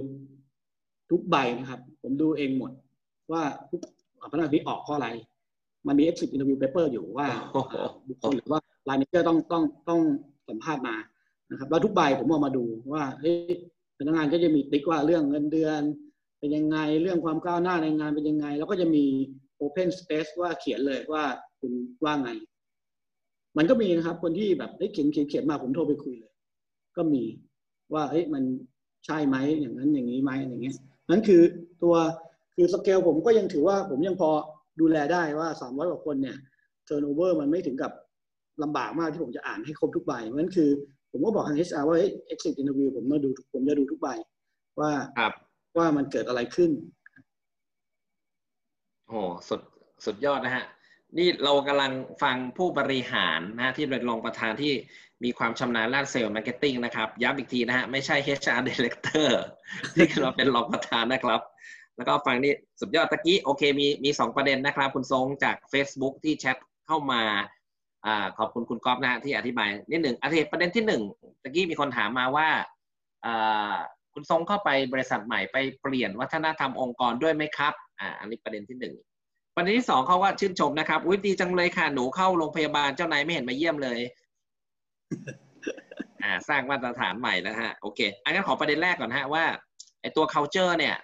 [1.11, 2.73] ทุกใบนะครับ ผมดูเองหมด
[3.33, 3.81] ว่าทุก
[4.33, 5.09] พนักงานที่ออกเพราะอะไร
[5.87, 7.29] มันมี exit interview paper อยู่ว่า
[8.09, 10.01] บุคคลหรือว่า line manager ต้องต้องต้อง
[10.49, 10.97] สัมภาษณ์มา
[11.51, 13.35] นะครับแล้วทุกใบผมเอามาดูว่าเฮ้ย
[13.99, 15.83] พนักงานก็จะมีติ๊กว่าเรื่องเงินเดือน
[16.39, 19.05] เป็นยังไงเรื่องความก้าวหน้าในงานเป็นยังไง แล้วก็จะมี
[19.63, 21.25] open space ว่าเขียนเลยว่า
[21.61, 21.73] คุณ
[22.05, 22.31] ว่าไง
[23.57, 26.33] มันก็มีนะครับ คนที่แบบได้เขียนเขียนเขียนมาผมโทรไปคุยเลย
[26.97, 27.25] ก็มี
[27.93, 28.45] ว่าเฮ้ยมัน
[29.07, 30.77] ใช่ไหมอย่างนั้นอย่างนี้ไหมอย่างเงี้ย
[31.11, 31.43] นั้นคือ
[31.83, 31.95] ตัว
[32.63, 34.31] คือสเกลผมก็ยังถือว่าผมยังพอ
[34.81, 36.37] ดูแลได้ว่าสามร้อยกว่าคนเนี่ย
[36.85, 37.93] turnover มันไม่ถึงกับ
[38.63, 40.71] ลำบากมากที่ผมจะอ่านให้ครบทุกใบเพราะนั้นคือ
[41.11, 44.09] ผมก็บอกทาง HR ว่าเฮ้ย exit interview ผมมาดูผมจะดูทุกใบ
[44.81, 44.91] ว่า
[45.77, 46.71] ว่ามันเกิดอะไรขึ้น
[49.09, 49.61] โอ้สุด
[50.05, 50.65] สุดยอดนะฮะ
[51.19, 51.93] นี่เรากำลัง
[52.23, 54.73] ฟังผู้บริหารนะที่เป็นรองประธานที่
[55.25, 59.31] มีความชำนาญด้าน sales marketing นะครับ ย้ำอีกทีนะฮะ ไม่ใช่ HR Director
[59.95, 61.41] ที่เราเป็นรองประธานนะครับ
[62.01, 67.23] แล้วก็ฟังนี่สุดยอดตะกี้โอเคมีมีสองประเด็นนะครับ คุณทรงจาก Facebook ที่แชทเข้ามา
[68.07, 71.03] อ่าขอบคุณคุณก๊อฟนะที่อธิบายนิดหนึ่งอาทิตย์ประเด็นที่หนึ่ง
[71.43, 72.49] ตะกี้มีคนถามมาว่า
[73.25, 73.75] อ่า
[74.15, 78.95] คุณทรงเข้าไปบริษัทใหม่ไปเปลี่ยนวัฒนธรรมองค์กรด้วยไหมครับอ่าอันนี้ประเด็นที่หนึ่ง
[79.57, 84.01] ประเด็นที่สองเขาว่าชื่นชมนะครับอุ้ยดีจังเลยค่ะหนูเข้าโรงพยาบาลเจ้านายไม่เห็นมาเยี่ยมเลย
[86.23, 89.45] อ่าสร้างมาตรฐานใหม่นะฮะโอเคอันนี้ขอประเด็นแรกก่อนฮะว่า
[90.01, 90.97] ไอตัว culture เนี่ย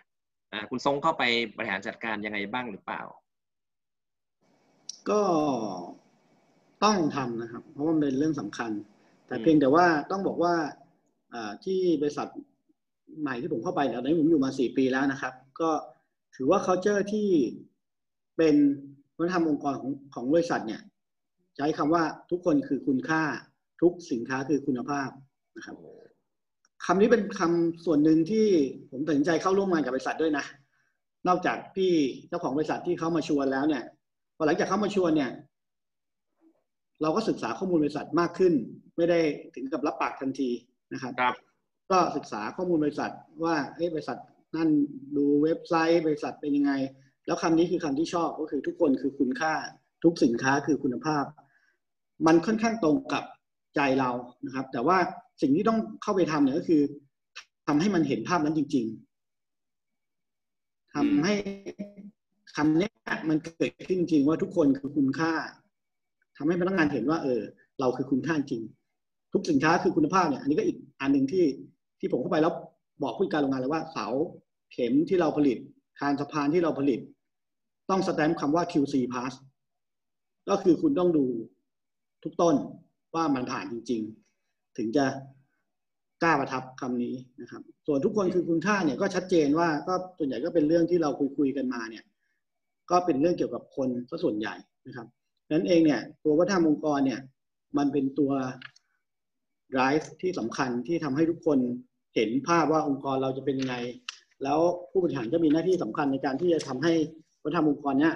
[0.71, 1.23] คุณทรงเข้าไป
[1.57, 3.03] บริหารจัดการยังไงบ้างหรือเปล่า
[5.11, 5.23] ก็
[6.85, 8.71] ต้องทำนะครับ เพราะมันเป็นเรื่องสำคัญ
[9.27, 10.55] แต่เพียงแต่ว่าต้องบอกว่า
[11.65, 12.29] ที่บริษัท
[13.21, 15.71] ใหม่ที่ผมเข้าไปตอนนี้ผมอยู่มาสี่ปีแล้วนะครับ ก็
[16.37, 17.29] ถือว่า culture ที่
[18.37, 18.55] เป็น
[19.17, 20.83] วัฒนธรรมองค์กรของของบริษัทเนี่ย
[21.57, 23.23] ใช้คำว่าทุกคนคือคุณค่า
[23.81, 25.11] ทุกสินค้าคือคุณภาพ
[25.57, 25.77] นะครับ
[26.85, 28.47] คำนี้เป็นคำส่วนหนึ่งที่
[28.91, 30.45] ผมตัดสินใจเข้าร่วมงานกับบริษัทด้วยนะ
[31.29, 31.93] นอกจากพี่
[32.29, 33.85] เจ้าของบริษัทที่เขามาชวนแล้วเนี่ย
[34.37, 35.31] พอหลังจากเขามาชวนเนี่ย
[37.03, 38.55] เราก็ศึกษาข้อมูลบริษัทมากขึ้น
[38.97, 39.19] ไม่ได้
[39.55, 40.51] ถึงกับรับปากทันที
[40.93, 41.35] นะครับครับ
[41.91, 43.13] ก็ศึกษาข้อมูลบริษัท
[43.45, 44.19] ว่าเอ้บริษัท
[44.57, 44.69] นั่น
[45.17, 46.73] ดูเว็บไซต์บริษัทเป็นยังไง
[47.27, 49.55] แล้วคำนี้คือคำที่ชอบก็คือทุกคนคือคุณค่า
[50.05, 51.25] ทุกสินค้าคือคุณภาพ
[52.27, 53.25] มันค่อนข้างตรงกับ
[53.77, 54.11] ใจเรา
[54.47, 54.99] นะครับ แต่ว่า
[55.41, 56.83] สิ่งที่ต้องเข้าไปทำเนี่ยก็คือ
[57.67, 58.87] ทำให้มันเห็นภาพนั้นจริง
[60.11, 61.35] ๆทำให้
[62.57, 62.91] คำนี้
[63.29, 65.33] มันเกิดขึ้นจริงว่าทุกคนคือคุณค่า
[66.37, 67.41] ทำให้พนักงานเห็นว่า เออ
[67.81, 68.63] เราคือคุณค่าจริง
[69.33, 71.45] ทุกสินค้าคือคุณภาพเนี่ย อันนี้ก็อีกอันหนึ่งที่
[72.01, 72.53] ที่ผมเข้าไปแล้ว
[73.03, 74.07] บอกผู้การโรงงานเลยว่าเสา
[74.73, 75.59] เข็มที่เราผลิต
[75.99, 77.01] คานสะพานที่เราผลิต
[77.91, 79.33] ต้องสแตมป์คำว่า QC pass
[80.49, 81.25] ก็คือคุณต้องดู
[82.23, 82.55] ทุกต้น
[83.15, 84.26] ว่ามันผ่านจริง ๆ
[84.77, 85.07] ถึงจะ
[86.23, 92.05] กล้าประทับคำนี้นะครับ ส่วนทุกคนคือคุณค่าเนี่ยก็ชัดเจนว่าก็ส่วนใหญ่ก็เป็นเรื่องที่เราคุยคุยกันมาเนี่ย
[92.91, 94.55] ก็เป็นเรื่องเกี่ยวกับคนซะส่วนใหญ่
[94.87, 95.07] นะครับ
[95.51, 97.21] นั้นเองเนี่ย ตัววัฒนธรรมองค์กรเนี่ย
[97.79, 98.33] มันเป็นตัว
[99.73, 101.59] drive ที่สำคัญที่ทำให้ทุกคน
[102.15, 103.77] เห็นภาพว่าองค์กรเราจะเป็นยังไง
[104.43, 104.59] แล้ว
[104.91, 106.93] ผู้บริหารก็มีหน้าที่สำคัญในการที่จะทำให้
[107.45, 108.15] วัฒนธรรมองค์กรเนี้ย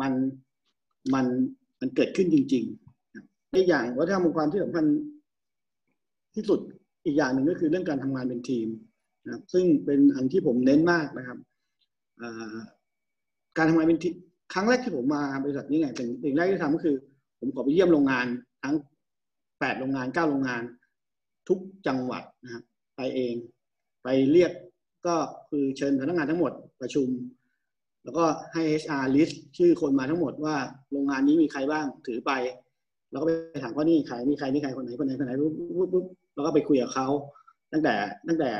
[0.00, 0.12] มัน
[1.14, 1.26] มัน
[1.80, 4.84] มันเกิดขึ้นจริงๆในอย่างวัฒนธรรมองค์กรที่สำคัญ
[6.34, 6.60] ที่สุด
[7.04, 8.68] อีกอย่างหนึ่งก็คือเรื่องการทำงานเป็นทีม
[9.24, 11.38] นะครับ ซึ่งเป็นอันที่ผมเน้นมากนะครับ
[13.56, 14.14] การทำงานเป็นทีม
[14.52, 15.88] ครั้งแรกที่ผมมาบริษัทนี้ไง
[16.24, 16.96] สิ่งแรกที่ทำก็คือ
[17.38, 18.26] ผมขอไปเยี่ยมโรงงาน
[18.62, 18.74] ทั้ง
[19.60, 20.62] แปดโรงงานเก้าโรงงาน
[21.48, 22.62] ทุกจังหวัดนะครับ
[22.96, 23.34] ไปเอง
[24.02, 24.52] ไปเรียก
[25.06, 25.16] ก็
[25.50, 27.08] คือเชิญพนักงานทั้งหมดประชุม
[28.04, 30.56] แล้วก็ให้ HR list ชื่อคนมาทั้งหมดว่า
[30.92, 32.32] โรงงานนี้มีใครบ้างถือไป
[33.10, 36.04] แล้วก็ไปถามว่านี่ใครนี่ใครนี่ใครคนไหนคนไหนคนไหนปุ๊บปุ๊บปุ๊บ
[36.34, 37.08] แล้วก็ไปคุยกับเขา
[37.72, 37.94] ตั้งแต่
[38.28, 38.50] ตั้งแต่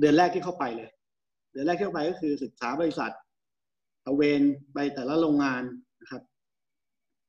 [0.00, 0.90] เดือนแรกที่เข้าไปเลย
[1.52, 3.12] เดือนแรกที่เข้าไปก็คือศึกษาบริษัท
[4.04, 4.42] ตะเวน
[4.72, 5.62] ไปแต่ละโรงงาน
[6.00, 6.22] นะครับ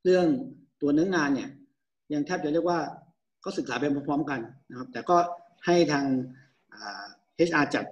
[0.04, 0.26] เรื่อง
[0.82, 1.50] ตัวเนื้องานเนี่ย
[2.14, 2.80] ยังแทบจะเรียกว่า
[3.44, 4.40] ก็ศึกษาไปพร้อมๆกัน
[4.70, 5.18] นะครับ แต่ก็
[5.66, 6.06] ให้ทาง
[7.48, 7.86] HR จัด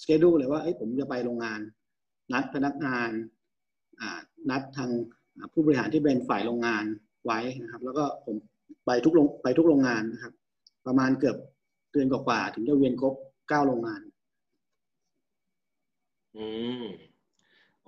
[0.00, 1.60] สเกดูเลยว่าผมจะไปโรงงาน
[2.32, 3.10] นัดพนักงาน
[4.50, 4.90] นัดทาง
[5.52, 6.84] ผู้บริหารที่เป็นฝ่ายโรงงาน
[7.24, 8.36] ไว้นะครับ แล้วก็ผม
[8.86, 10.32] ไปทุกโรงไปทุกโรงงานนะครับ
[10.92, 11.36] ประมาณเกือบ
[11.92, 13.14] เดือนกว่าๆถึงจะเวียนครบ
[13.48, 14.00] เก้าโรงงาน
[16.36, 16.46] อื
[16.82, 16.84] ม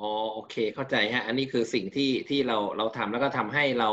[0.00, 3.90] อ๋อโอเค เข้าใจฮะ อันนี้คือสิ่งที่ที่เราเราทำแล้วก็ทำให้เรา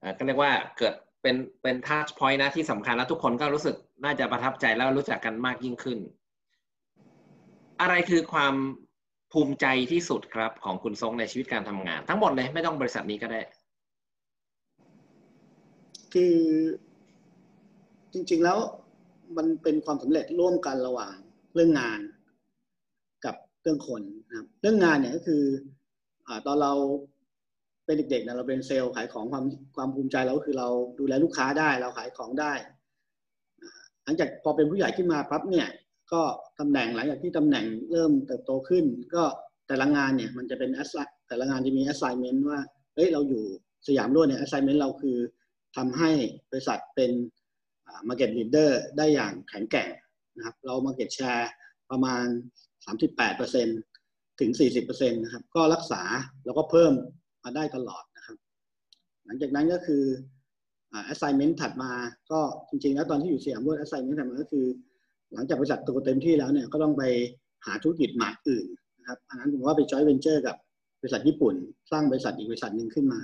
[0.00, 5.98] เอ่อก็เรียกว่าเกิดเป็นเป็นทัชพอยต์นะที่สำคัญแล้วทุกคนก็รู้สึกน่าจะประทับใจแล้วรู้จักกันมากยิ่งขึ้น
[7.80, 8.54] อะไรคือความ
[9.32, 13.40] ภูมิใจที่สุดครับของคุณทรงในชีวิตการทำงาน ทั้งหมดเลยไม่ต้องบริษัทนี้ก็ได้
[16.14, 16.34] คือ
[18.12, 18.58] จริง ๆ แล้ว
[19.36, 21.14] มันเป็นความสำเร็จร่วมกันระหว่าง
[21.54, 22.00] เรื่องงาน
[23.24, 25.42] กับเรื่องคนนะครับ เรื่องงานเนี่ยก็คือ
[26.26, 26.72] อตอนเรา
[27.84, 29.44] เป็นเด็กๆนะเราเป็นเซลล์ขายของความ
[29.76, 32.52] ความภูมิใจเราก็คือเราดูแลลูกค้าได้เราขายของได้
[34.04, 35.68] หลังจากพอเป็นผู้ใหญ่ขึ้นมาปั๊บเนี่ย
[36.12, 36.22] ก็
[36.60, 38.84] ตำแหน่งหลังจากที่ตำแหน่งเริ่มเติบโตขึ้น
[39.14, 39.22] ก็
[39.68, 40.90] แต่ละงานเนี่ยมันจะเป็นแอส
[41.28, 42.58] แต่ละงานจะมี assignment ว่า
[42.94, 43.44] เฮ้ยเราอยู่
[43.86, 45.16] สยามด้วยเนี่ย assignment เราคือ
[45.76, 46.10] ทำให้
[46.50, 47.10] บริษัทเป็น
[48.08, 49.90] market leader ได้อย่างแข็งแกร่ง
[50.36, 51.46] นะครับเรา market share
[51.90, 52.24] ประมาณ
[53.16, 54.50] 38%ถึง
[54.86, 56.02] 40%นะครับก็รักษา
[56.44, 56.92] แล้วก็เพิ่ม
[57.42, 58.36] มาได้ตลอดนะครับ
[59.24, 60.04] หลังจากนั้นก็คือ
[61.12, 61.92] assignment ถัดมา
[62.30, 64.66] ก็จริงๆ แล้วตอนที่อยู่สยามด้วย assignment ถัดมาก็คือ
[65.32, 67.02] หลังจากบริษัทโตเต็มที่แล้วเนี่ยก็ต้องไป
[67.66, 68.66] หาธุรกิจใหม่อื่น
[68.98, 70.56] นะครับอันนั้นผมว่าไป joint venture กับ
[71.00, 71.54] บริษัทญี่ปุ่น
[71.90, 73.20] สร้างบริษัทอีกบริษัทหนึ่งขึ้นมา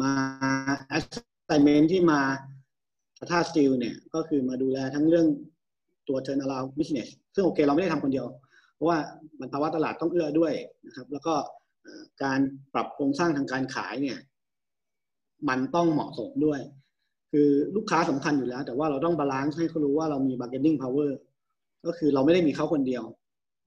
[0.00, 0.12] มา
[0.96, 2.20] assignment ที่มา
[3.30, 5.26] Tata Steel เนี่ยก็คือมาดูแลทั้งเรื่อง
[6.08, 8.26] ตัว turn around business ซึ่งโอเคเราไม่ได้ทำคนเดียว
[8.74, 8.98] เพราะว่า
[9.40, 10.52] มันภาวะตลาดต้องเอื้อด้วย
[10.86, 11.34] นะครับ แล้วก็
[12.22, 12.40] การ
[12.74, 14.18] ปรับโครงสร้างทางการขายเนี่ย
[15.48, 16.60] มันต้องเหมาะสมด้วย
[17.32, 21.10] คือลูกค้าสำคัญอยู่แล้ว แต่ว่าเราต้อง balance ให้เขารู้ว่าเรามี bargaining power
[21.86, 23.04] ก็คือเราไม่ได้มีเขาคนเดียว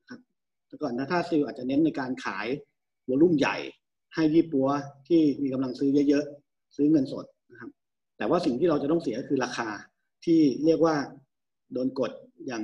[0.10, 0.20] ครับ
[0.68, 2.48] แต่ก่อนนะ Tata Steel อาจจะเน้นในการขาย
[3.08, 3.58] วอลุ่มใหญ่
[4.16, 4.68] ให้ยี่ปัว
[5.08, 7.70] ที่มีกำลังซื้อเยอะๆ ซื้อเงินสดนะครับ
[8.22, 9.68] แต่ว่าสิ่งที่เราจะต้องเสียคือราคา
[10.26, 10.96] ที่เรียกว่า
[11.74, 12.12] โดนกด
[12.48, 12.64] อย่าง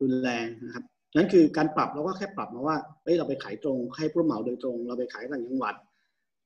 [0.00, 0.84] รุนแรงนะครับ
[1.16, 5.74] นั่นคือการปรับเราก็แค่ปรับมาว่าเฮ้ยเราไปขายตรงให้ผู้เหมาโดยตรง เราไปขายต่างจังหวัด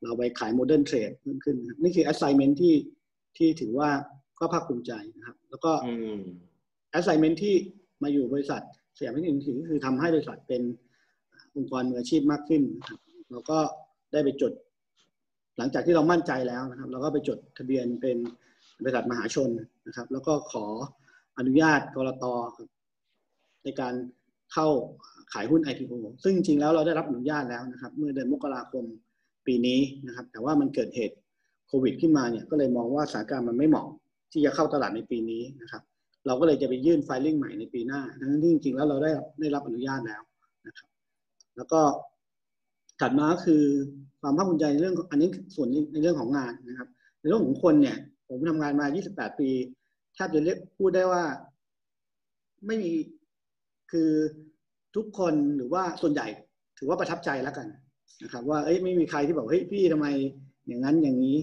[0.03, 2.75] เราไปขายโมเดิร์นเทรดเพิ่มขึ้นนี่คือ assignment ที่
[3.37, 3.89] ที่ถือว่า
[4.39, 5.73] ก็ภาคภูมิใจนะครับ แล้วก็
[6.99, 7.55] assignment ที่
[8.03, 8.63] มาอยู่บริษัท
[8.97, 10.63] เสียไม่ถึงถือคือทำให้บริษัทเป็น
[11.57, 13.01] องค์กรมืออาชีพมากขึ้นนะครับ
[13.31, 13.59] เราก็
[14.13, 14.53] ได้ไปจด
[15.59, 18.19] หลังจากที่เรามั่นใจแล้วนะครับ เราก็ไปจดทะเบียนเป็น
[18.83, 19.51] บริษัทมหาชน
[19.87, 20.65] นะครับ แล้วก็ขอ
[21.39, 22.25] อนุญาตกรต
[23.65, 23.95] ในการ
[24.53, 24.69] เข้า
[25.33, 28.85] ขายหุ้น IPO ซึ่งจริงแล้วเราได้รับอนุญาตแล้วนะครับ เมื่อเดือนมกราคม
[29.47, 31.17] ปีนี้นะครับ แต่ว่ามันเกิดเหตุ
[31.69, 33.89] โควิด ขึ้นมาเนี่ยก็เลยมองว่าสถานการณ์มันไม่เหมาะ
[34.33, 35.83] ที่จะเข้าตลาดในปีนี้นะครับ
[36.27, 39.11] เราก็เลยจะไปยื่นไฟลิ่งใหม่ในปีหน้าทั้งที่จริงๆแล้วเราได้
[39.41, 40.23] ได้รับอนุญาตแล้ว
[40.67, 40.89] นะครับ
[41.57, 41.81] แล้วก็
[43.01, 43.63] ถัดมาคือ
[44.21, 46.89] ความภาคภูมิใจในเรื่องอันนี้ส่วนในเรื่องของงานนะครับ
[47.21, 47.97] ในเรื่องของคนเนี่ย
[48.33, 49.51] ผมทำงานมา 28 ปี
[50.15, 51.23] แทบจะเรียกพูดได้ว่า
[52.67, 52.93] ไม่มี
[53.93, 54.11] คือ
[54.97, 56.27] ทุกคนหรือว่าส่วนใหญ่
[56.79, 57.67] ถือว่าประทับใจแล้วกัน
[58.23, 60.07] นะครับ ว่าเอ้ยไม่มีใครที่บอกเฮ้ยพี่ทำไม
[60.67, 61.37] อย่างนั้นอย่างนี้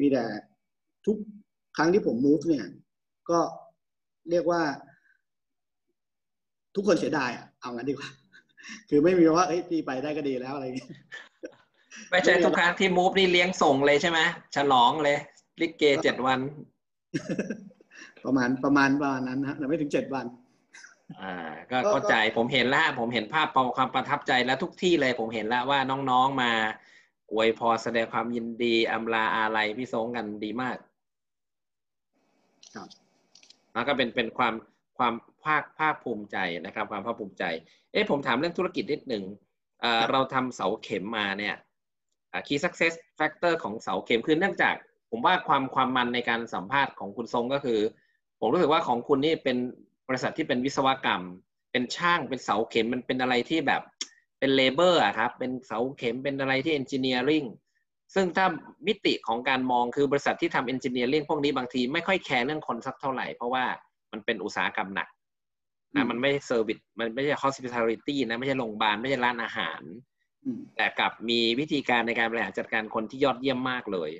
[0.00, 0.24] มีแต่
[1.06, 1.16] ทุก
[1.76, 2.64] ครั้งที่ผมมูฟเนี่ย
[3.30, 3.38] ก็
[4.30, 4.62] เรียกว่า
[6.74, 8.08] ทุกคนเสียดายอะเอางั้นดีกว่า
[8.88, 10.86] คือไม่มีว่าเอ้ยพี่ไปได้ก็ดีแล้วอะไรอย่างนี้
[12.10, 14.20] ไม่ใช่ทุกครั้งที่มูฟนี่เลี้ยงส่งเลยใช่ไหม
[14.56, 15.18] ฉลองเลย
[15.62, 16.40] ลิเกเจ็ดวัน
[18.24, 20.26] ประมาณประมาณประมาณนั้นนะแต่ไม่ถึงเจ็ดวัน
[21.20, 21.34] อ่า
[21.70, 25.78] ก็เข้าใจผมเห็นแล้วผมเห็นภาพความประทับใจแล้วทุกที่เลยผมเห็นแล้วว่า
[26.10, 26.52] น้องๆมา
[27.32, 30.76] อวยพรแสดงความยินดีอำลาอาลัยพี่ทรงกันดีมาก
[32.74, 32.88] ครับ
[33.74, 34.54] แล้วก็เป็นเป็นความ
[34.98, 36.36] ความภาคภาคภูมิใจ
[36.66, 37.44] นะครับ ความภาคภูมิใจ
[37.92, 39.24] เอ๊ะผมถามเรื่องธุรกิจนิดหนึ่ง
[39.80, 41.54] เอ่อเราทำเสาเข็มมาเนี่ย
[42.32, 44.74] อ่า key success factor ของเสาเข็มคือเนื่องจาก
[45.14, 47.80] ผมว่าความความมันในการสัมภาษณ์ของคุณทรงก็คือ
[48.40, 49.56] ผมรู้สึกว่าของคุณนี่เป็น
[50.08, 51.22] บริษัทที่เป็นวิศวกรรม
[51.72, 53.82] เป็นช่างเป็นเสาเข็มมันเป็นอะไรที่แบบ
[54.38, 57.44] เป็น labor อะครับเป็นเสาเข็มเป็นอะไรที่ engineering
[58.14, 58.46] ซึ่งถ้า
[58.86, 63.64] มิติของการมองคือบริษัทที่ทำ engineering พวกนี้บางทีไม่ค่อย care เรื่องคนสักเท่าไหร่ เพราะว่า
[64.12, 65.08] มันเป็นอุตสาหกรรมหนัก
[65.94, 69.80] อืนะมมันไม่ใช่ service มันไม่ใช่ hospitality นะไม่ใช่โรงพยาบาลไม่ใช่ร้านอาหาร
[70.44, 74.10] อืมแต่กลับมีวิธีการในการบริหารจัดการคนที่ยอดเยี่ยมมากเลย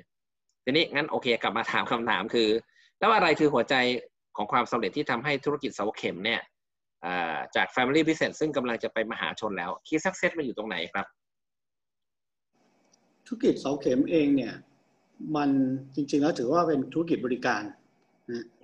[0.63, 2.49] ทีนี้งั้นโอเคกลับมาถามคำถามคือ
[2.99, 3.75] แล้วอะไรคือหัวใจ
[4.37, 6.41] ของความสำเร็จที่ทำให้ธุรกิจเสาเข็มเนี่ย
[7.05, 11.05] อ่าจาก Family Business ซึ่งกำลังจะไปมหาชนแล้ว Key Success มันอยู่ตรงไหนครับ
[13.25, 14.53] ธุรกิจเสาเข็มเองเนี่ย
[15.35, 15.49] มัน
[15.95, 17.63] จริง ๆ แล้วถือว่าเป็นธุรกิจบริการ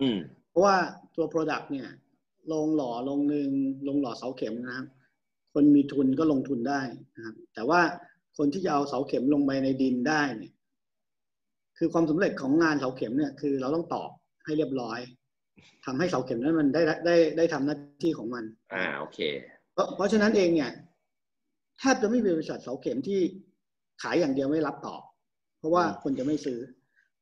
[0.01, 0.17] อืม
[0.49, 0.75] เพราะว่า
[1.15, 1.87] ตัว Product เนี่ย
[2.51, 3.49] ลงหล่อลงหนึ่ง
[3.87, 4.85] ลงหล่อเสาเข็มนะครับ
[5.53, 6.81] คนมีทุนก็ลงทุนได้
[7.15, 7.81] นะครับแต่ว่า
[8.37, 10.53] คนที่จะเอาเสาเข็มลงไปในดินได้เนี่ย
[11.79, 14.11] คือความสำเร็จของงานเสาเข็มเนี่ยคือเราต้องตอก
[14.45, 14.99] ให้เรียบร้อย
[15.85, 19.19] ทำให้เสาเข็มนั้นมันได้ได้ได้ทำหน้าที่ของมัน อ่าโอเค
[19.73, 20.71] เพราะเพราะฉะนั้นเองเนี่ย
[21.79, 23.19] แทบจะไม่มีบริษัทเสาเข็มที่
[24.01, 24.95] ขายอย่างเดียวไม่รับต่อ
[25.59, 26.59] เพราะว่าอืมคนจะไม่ซื้อ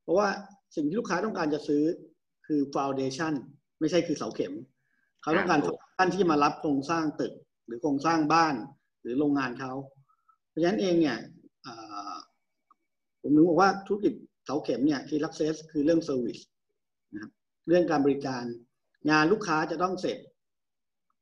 [0.04, 0.28] เพราะว่า
[0.76, 1.84] สิ่งที่ลูกค้าต้องการจะซื้อ
[2.48, 3.34] คือฟ u n เดชั o น
[3.80, 4.54] ไม่ใช่คือเสาเข็ม
[5.22, 5.60] เขาต้องการ
[5.98, 7.34] ท่านที่มารับโครงสร้างตึก
[7.66, 8.56] หรือโครงสร้างบ้าน
[9.02, 9.72] หรือโรงงานเขา
[10.50, 11.18] เพราะฉะนั้นเองเนี่ย
[11.62, 11.74] เอ่
[12.12, 12.14] อ
[13.22, 14.14] ผมนึกบอกว่าธุรกิจ
[14.48, 16.40] เสาเข็มเนี่ย key success คือเรื่อง service
[17.14, 17.32] นะครับ
[17.68, 18.44] เรื่องการบริการ
[19.10, 20.18] งานลูกค้าจะต้องเสร็จ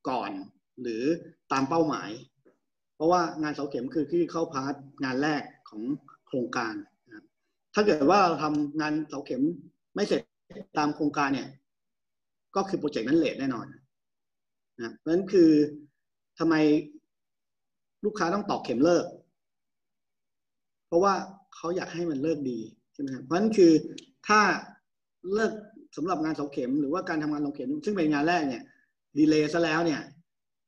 [0.09, 0.31] ก่อน
[0.81, 1.03] หรือ
[1.51, 2.09] ตามเป้าหมาย
[2.95, 5.81] เพราะว่างานเสาเข็มคือที่เข้า part งานแรกของ
[6.27, 6.73] โครงการ
[7.07, 7.25] นะครับ
[7.73, 9.41] ถ้าเกิดว่าเราทำงานเสาเข็ม
[9.95, 10.21] ไม่เสร็จ
[10.77, 11.49] ตามโครงการเนี่ย
[12.55, 13.65] ก็คือ project นั้น late แน่นอน
[14.81, 15.49] นะเพราะฉะนั้นคือ
[16.39, 16.55] ทำไม
[18.05, 19.05] ลูกค้าต้องตอกเข็มเลิก
[20.87, 21.13] เพราะว่า
[21.55, 22.59] เขาอยากให้มันเลิกดี
[22.95, 23.71] ใช่ไหมครับเพราะฉะนั้นคือ
[24.27, 24.39] ถ้า
[25.33, 25.51] เลิก
[25.97, 28.63] สำหรับงานเสาเข็มหรือว่าการทำงานเสาเข็มซึ่งเป็นงานแรกเนี่ย
[29.17, 30.01] ดีเลย์ซะแล้วเนี่ย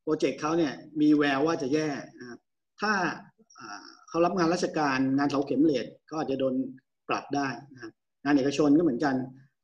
[0.03, 1.87] โปรเจกต์เขาเนี่ยมีแววว่าจะแย่
[2.19, 2.39] นะครับ
[2.81, 2.93] ถ้า
[4.09, 6.53] เขารับงานราชการงานเสาเข็มเลทก็อาจจะโดน
[7.09, 7.91] ปรับได้นะครับ
[8.23, 9.15] งานเอกชนก็เหมือนกัน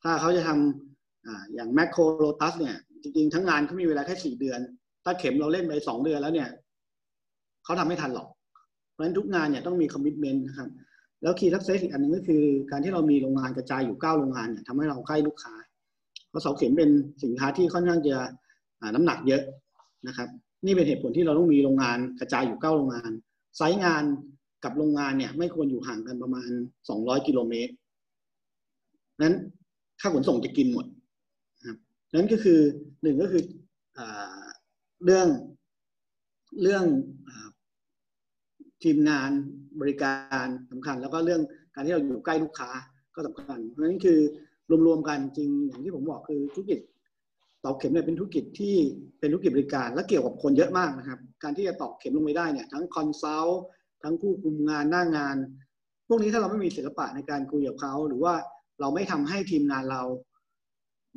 [0.03, 4.59] ถ้าเขาจะทำอ่าอย่างแมคโครโ t ตัสเนี่ยจริงๆ ทั้งงานเขามีเวลาแค่สี่เดือน
[5.03, 6.49] ถ้าเข็มเราเล่นไปสองเดือนแล้วเนี่ย
[7.64, 8.28] เขาทำไม่ทันหรอก
[8.91, 10.70] เพราะฉะนั้นทุกงานเนี่ยต้องมีคอมมิชเมนต์นะครับ
[11.24, 15.53] แล้วคีย์ทักเซสอีกอันหนึ่งก็คือ การที่เรามีโรงงานกระจายอยู่เก้าโรงงานเนี่ยทำให้เราใกล้ลูกค้า
[16.30, 16.89] เพราะเสาเข็มเป็น
[17.24, 18.17] สินค้าที่ค่อนข้างจะ
[18.95, 19.43] น้ำหนักเยอะ
[20.07, 20.28] นะครับ
[20.65, 23.11] นี่เป็นเหตุผลที่เราต้องมีโรงงานกระจายอยู่เก้าโรงงาน
[23.57, 24.03] ไซต์งาน
[24.63, 26.49] กับโรงงานเนี่ย ไม่ควรอยู่ห่างกันประมาณ
[26.89, 27.74] สองร้อยกิโลเมตร
[29.21, 29.34] นั้น
[30.01, 30.86] ค่าขนส่งจะกินหมด
[31.57, 31.78] นะครับ
[32.13, 32.59] นั้นก็คือ
[33.01, 33.43] หนึ่งก็คือ
[33.97, 33.99] อ
[35.03, 35.28] เรื่อง
[36.61, 36.84] เรื่อง
[37.28, 37.30] อ
[38.84, 39.32] ทีมงาน
[39.82, 41.41] บริการสำคัญ แล้วก็เรื่อง
[41.74, 42.69] การที่เราอยู่ใกล้ลูกค้า
[43.15, 44.19] ก็สำคัญ เพราะฉะนั้นคือ
[44.88, 46.80] รวมๆกันจริงอย่างที่ผมบอกคือธุรกิจ
[47.63, 48.76] ตอกเข็มเนี่ยเป็นธุรกิจที่
[49.19, 53.61] เป็นธุรกิจบริการ และเกี่ยวกับคนเยอะมากนะครับ การที่จะตอกเข็มลงไปได้เนี่ยทั้งคอนซัลท์
[54.03, 55.36] ทั้งผู้คุมงานหน้างาน
[56.07, 58.34] พวกนี้ถ้าเราไม่มีศิลปะในการคุยกับเขาหรือว่า
[58.80, 60.03] เราไม่ทำให้ทีมงานเรา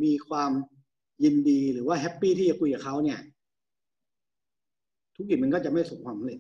[0.03, 0.53] มีความ
[1.25, 3.19] ยินดีหรือว่าแฮปปี้ที่จะคุยกับเขาเนี่ย
[5.15, 6.39] ธุรกิจมันก็จะไม่สบความสำเร็จ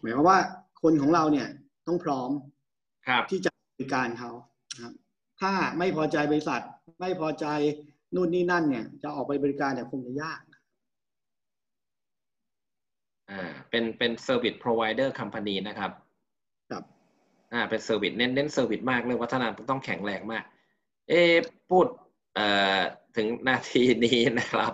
[0.00, 0.38] หมายความว่า
[0.82, 1.48] คนของเราเนี่ย
[1.86, 2.30] ต้องพร้อม
[3.08, 4.30] ครับที่จะบริการเขา
[4.74, 4.92] นะครับ
[5.40, 6.62] ถ้าไม่พอใจบริษัท
[7.00, 7.46] ไม่พอใจ
[8.14, 10.40] นู่นนี่นั่นเนี่ย จะออกไปบริการเนี่ยคงจะยาก
[13.30, 15.90] อ่าเป็นเป็น Service Provider Company นะครับ
[16.70, 16.84] ครับ
[17.52, 20.44] อ่าเป็น service เน้นเน้น service มากเรื่องวัฒนธรรมต้องแข็งแรงมาก
[21.08, 21.34] เอะ
[21.70, 21.86] พูด
[22.34, 22.46] เอ่
[22.78, 22.80] อ
[23.16, 24.72] ถึงนาทีนี้นะครับ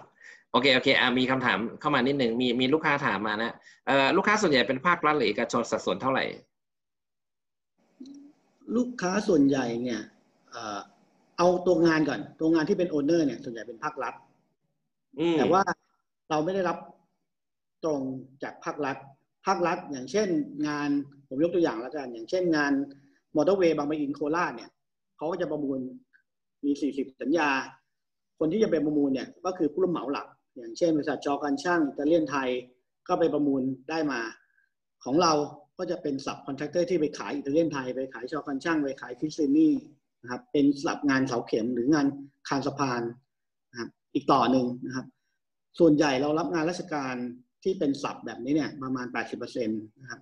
[0.52, 3.52] โอเคโอเคอ่ามีคำถามเข้ามานิดหนึ่งมีมีลูกค้าถามมานะ
[3.86, 6.24] เอ่อลูกค้าส่วนใหญ่เป็นภาครัฐหรือเอกชนสัดส่วนเท่าไหร่
[8.76, 10.00] ลูกค้าส่วนใหญ่เนี่ย
[10.50, 10.78] เอ่อ
[11.38, 14.14] เอาตัวงานก่อน ตัวงานที่เป็น owner เนี่ยส่วนใหญ่เป็นภาครัฐ
[15.18, 15.62] อืมแต่ว่า
[16.30, 16.78] เราไม่ได้รับ
[17.84, 18.00] ตรง
[18.42, 18.96] จากภาครัฐ
[19.46, 20.28] ภาครัฐ อย่างเช่น
[20.68, 20.88] งาน
[21.28, 22.72] ผมยกตัวอย่างแล้วกัน อย่างเช่นงาน
[23.36, 24.70] มอเตอร์เวย์บางปะอินโคราชเนี่ย
[25.16, 25.78] เขาก็จะประมูล
[26.64, 27.48] มี 40 สัญญา
[28.38, 30.26] คนที่จะไปประมูลเนี่ย ก็คือผู้รับเหมาหลัก
[30.56, 32.48] อย่างเช่นบริษัทช.การช่างอิตาเลียนไทย
[33.08, 34.20] ก็ไปประมูลได้มา
[35.04, 35.32] ของเรา
[35.78, 39.72] ก็จะเป็น subcontractor ที่ไปขายอิตาเลียนไทยไปขายช.การช่างไปขายคริสเตียนี
[40.22, 42.06] นะครับเป็น sub งานเสาเข็มหรืองาน
[42.48, 43.02] คานสะพาน
[43.70, 45.06] นะครับอีกต่อหนึ่งนะครับ
[45.78, 47.14] ส่วนใหญ่เรารับงานราชการ
[47.62, 49.06] ที่เป็น sub แบบนี้เนี่ยประมาณ
[49.38, 50.20] 80%นะครับ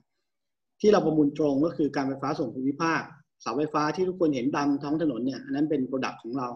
[0.81, 3.03] ที่เราประมูลตรงก็คือการไฟฟ้าส่วนภูมิภาค
[3.41, 6.49] เสาไฟฟ้าที่ทุกคนเห็นตามท้องถนนเนี่ยอันนั้นเป็น product ของเรา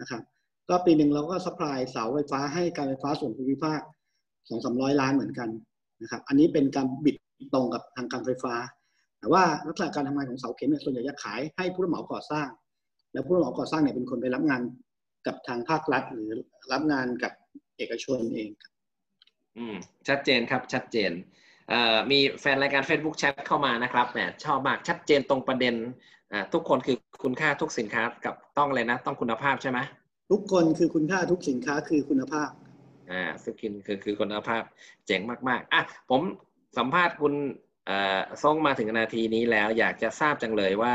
[0.00, 0.22] นะครับ
[0.68, 3.80] ก็ปีหนึ่งเราก็ supply เสาไฟฟ้าให้การไฟฟ้าส่วนภูมิภาค
[4.48, 5.48] สองสามร้อยล้านเหมือนกัน
[6.02, 7.16] นะครับ อันนี้เป็นการ bid
[7.54, 8.54] ตรงกับทางการไฟฟ้า
[9.18, 12.48] แต่ว่าลักษณะการทำงานของเสาเข็มเนี่ยส่วนใหญ่จะขายให้ผู้รับเหมาก่อสร้าง
[13.12, 14.62] แล้วผู้รับเหมาก่อสร้างเนี่ยเป็นคนไปรับงาน
[15.26, 16.30] กับทางภาครัฐ หรือ
[16.72, 17.32] รับงานกับ
[17.76, 18.50] เอกชนเอง
[19.56, 19.76] อืม
[20.08, 21.12] ชัดเจนครับชัดเจน
[21.68, 25.74] เอ่อมีแฟนรายการ Facebook แชทเข้ามานะครับแหมชอบมากชัดเจนตรงประเด็น
[26.32, 29.78] อ่าทุกคนคือคุณค่าทุกสินค้ากับต้องเลยนะ ต้องคุณภาพใช่ไหม
[30.30, 32.50] ทุกคนคือคุณค่าทุกสินค้าคือคุณภาพ
[33.10, 34.62] อ่าสกินคือคือคุณภาพ
[35.06, 36.20] เจ๋งมากๆอะผม
[36.78, 37.34] สัมภาษณ์คุณ
[37.86, 40.94] เอ่อทรงมาถึงนาทีนี้แล้ว อยากจะทราบจังเลยว่า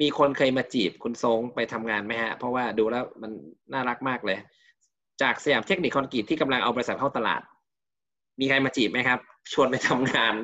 [0.00, 3.32] มีคนเคยมาจีบคุณทรงไปทำงานไหมฮะ เพราะว่าดูแล้วมัน
[3.72, 4.38] น่ารักมากเลย
[5.22, 7.42] จากสยามเทคนิคคอนกรีตที่กำลังเอาบริษัทเข้าตลาด
[8.40, 9.18] มีใครมาจีบไหมครับ
[9.52, 10.34] ชวนไปทำงาน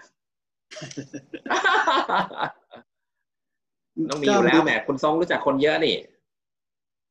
[4.11, 5.97] ต้องมีอยู่แล้วแหมคุณทรงรู้จักคนเยอะนี่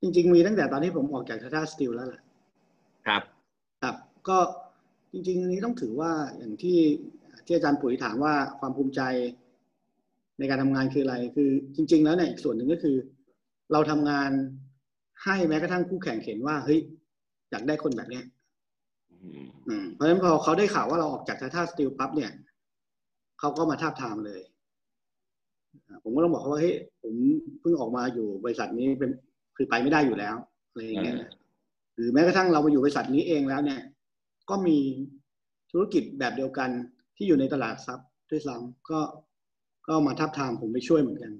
[0.05, 2.21] จริง ๆ มีตั้งแต่ตอนที่ผมออกจากทาทาสตีลแล้วแหละ
[3.07, 3.21] ครับ
[3.81, 3.95] ครับ
[4.27, 4.37] ก็
[5.11, 6.79] จริงๆอันนี้ต้องถือว่าอย่างที่
[7.45, 9.01] ที่อาจารย์ปุ๋ยถามว่าความภูมิใจ
[10.39, 12.95] ในการทำงานคืออะไร คือจริง ๆ แล้วเนี่ยอีกส่วนหนึ่งก็คือ
[13.71, 14.31] เราทำงาน
[15.23, 16.79] ให้แม้กระทั่งคู่แข่งเห็นว่าเฮ้ย
[17.51, 18.25] อยากได้คนแบบเนี้ย
[19.11, 22.31] อืมอืมเพราะฉะนั้นพอเขาได้ข่าวว่าเราออกจากทาทาสตีลปั๊บเนี่ย
[23.39, 24.41] เขาก็มาทาบทามเลย
[25.87, 27.13] อ่าผมก็ต้องบอกเขาว่าเฮ้ยผม
[27.61, 29.11] เพิ่งออกมาอยู่บริษัทนี้เป็น
[29.55, 30.35] คือไปไม่ได้อยู่แล้ว
[30.69, 31.31] อะไรอย่างเงี้ยนะ
[31.95, 33.81] หรือแม้กระทั่งเรามาอยู่บริษัทนี้เองแล้วเนี่ย
[34.49, 34.77] ก็มี
[35.71, 36.69] ธุรกิจแบบเดียวกัน
[37.15, 38.99] ที่อยู่ในตลาดทรัพย์ด้วยซ้ำก็
[39.87, 41.31] ก็มาทับทามผมไปช่วยเหมือนกัน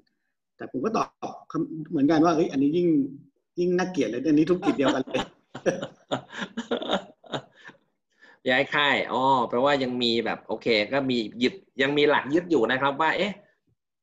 [0.56, 1.08] แต่ผมก็ตอบ
[1.52, 2.88] คำเหมือนกันว่าเฮ้ยอันนี้ยิ่ง
[3.58, 5.22] ยิ่งน่าเกลียดเลยอันนี้ธุรกิจเดียวกันเลย
[8.50, 13.32] ย้ายค่ายอ๋อแปลว่ายังมีแบบโอเค ก็มียึดยังมีหลักยึดอยู่นะครับ ว่า เอ๊ะ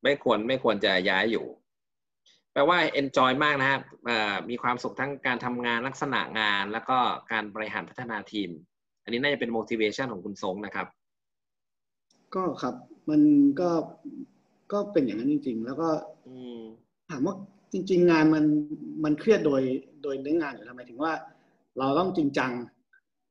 [0.04, 1.46] ไม่ควรไม่ควรจะย้ายอยู่
[2.54, 6.98] แปลว่า enjoy มากนะครับเอ่อมีความสุขทั้งการทำงานลักษณะงาน แล้วก็
[7.32, 8.50] การบริหารพัฒนาทีม
[9.04, 10.88] อันนี้น่าจะเป็น motivation ของคุณทรงนะครับ
[12.36, 12.76] ก็ครับ
[13.10, 13.22] มัน
[13.60, 13.70] ก็
[14.72, 15.90] ก็เป็นอย่างนั้นจริง ๆ แล้วก็
[16.28, 16.60] อืม
[17.12, 17.36] ถามว่า
[17.72, 18.46] จริง ๆ งานมัน
[19.04, 19.62] มันเครียดโดย
[20.04, 21.12] โดยเนื้องานอยู่แล้วหมายถึงว่า
[21.80, 22.52] เราต้องจริงจัง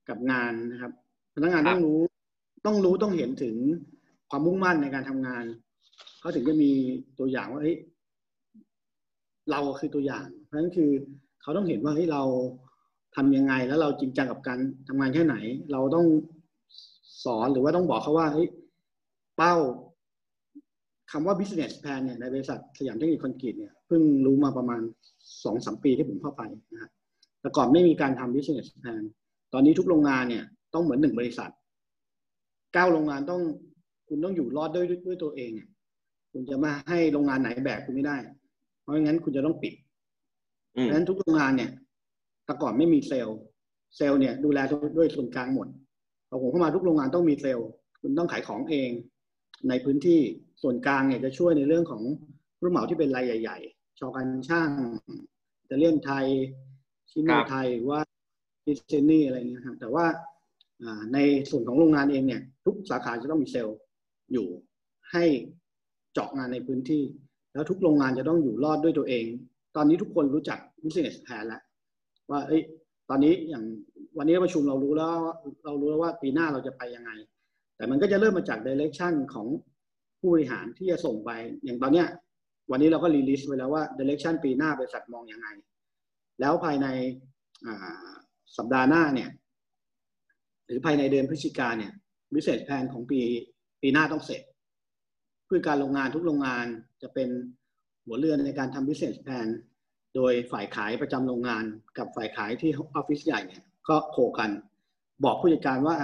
[0.09, 0.93] กับงานนะครับ
[1.35, 2.01] พนักงานครับต้องรู้
[2.67, 3.57] ต้องรู้ต้องเห็นถึง
[4.31, 5.45] ความมุ่งมั่นในการทำงาน
[6.21, 6.71] เขาถึงจะมี
[7.19, 7.77] ตัวอย่างว่าเฮ้ย
[9.53, 10.91] เราคือตัวอย่าง เพราะฉะนั้นคือ
[11.43, 12.23] เขาต้องเห็นว่าเฮ้ยเรา
[13.17, 15.37] ทำยังไงแล้วเราจริงจังกับการทำงานแค่ไหน
[15.73, 16.07] เราต้อง
[17.25, 18.49] สอนหรือว่าต้องบอกเขาว่าเฮ้ย
[19.37, 19.55] เป้า
[21.11, 24.81] คำว่า business plan เนี่ยในบริษัทสยามเทคนิคคอนกรีตเนี่ยเพิ่งรู้มาประมาณ
[25.45, 26.43] สองสามปีที่ผมเข้าไป
[26.73, 26.91] นะครับ
[27.41, 29.03] แต่ก่อนไม่มีการทำ business plan
[29.53, 30.45] ตอนนี้ทุกโรงงานเนี่ย
[30.75, 31.51] ต้องเหมือนหนึ่งบริษัท
[32.75, 33.43] เก้าโรงงานต้อง
[34.09, 35.69] คุณต้องอยู่รอดด้วยด้วยด้วยตัวเองเนี่ย
[36.33, 38.17] คุณจะมาให้โรงงานไหนแบกคุณไม่ได้
[38.83, 39.75] เพราะงั้นคุณจะต้องปิด
[40.77, 41.71] อืมดังนั้นทุกโรงงานเนี่ย
[42.45, 43.39] แต่ก่อนไม่มีเซลล์
[43.97, 44.59] เซลล์เนี่ย ดูแล
[44.97, 45.69] ด้วยส่วนกลางหมด
[46.29, 47.69] พอผมเข้ามาทุกโรงงานต้องมีเซลล์
[48.01, 48.91] คุณต้องขายของเอง
[49.69, 50.21] ในพื้นที่
[50.63, 52.03] ส่วนกลางเนี่ยจะช่วยในเรื่องของ
[52.57, 54.71] ผู้รับเหมาที่เป็นรายใหญ่ ๆ ชอกันช่าง
[55.61, 56.27] อิตาเลียนไทย
[57.11, 58.01] ชิโนไทยหรือว่า
[58.67, 60.07] ดิเซนี่อะไรเงี้ยครับแต่ว่า
[60.83, 61.19] อ่าใน
[61.51, 63.79] ส่วนของโรงงานเองเนี่ย ทุกสาขาจะต้องมีเซลล์
[64.33, 64.49] อยู่
[65.13, 65.25] ให้
[66.13, 67.03] เจาะงานในพื้นที่
[67.53, 69.25] แล้วทุกโรงงานจะต้องอยู่รอดด้วยตัวเอง
[69.77, 71.63] ตอนนี้ทุกคนรู้จัก business plan แล้ว
[72.31, 72.63] ว่าเอ้ย
[73.09, 73.65] ตอนนี้อย่าง
[74.19, 75.17] วันนี้ประชุมเรารู้แล้ว
[75.65, 77.11] เรารู้แล้วว่าปีหน้าเราจะไปยังไง
[77.77, 79.47] แต่มันก็จะเริ่มมาจาก direction ของ
[80.21, 81.31] ผู้บริหารที่จะส่งไป
[81.65, 82.07] อย่างตอนเนี้ย
[82.71, 85.49] วันนี้เราก็รีลิสไว้แล้วว่า direction ปีหน้าบริษัทมองยังไง
[86.41, 86.87] แล้วภายใน
[88.57, 89.31] สัปดาห์หน้าเนี่ย
[90.67, 91.93] หรือภายในเดือนพฤศจิกาเนี่ย
[92.33, 93.21] business plan ของปี
[93.83, 94.43] ปีหน้าต้องเสร็จ
[95.55, 96.67] พื่อการโรงงานทุกโรงงาน
[97.03, 97.29] จะเป็น
[98.05, 99.49] หัวเรือนในการทำ business plan
[100.17, 101.65] โดยฝ่ายขายประจำโรงงาน
[101.99, 104.51] กับฝ่ายขายที่ออฟฟิศใหญ่เนี่ยก็โคกัน
[105.25, 105.97] บอกผู้จัดการว่า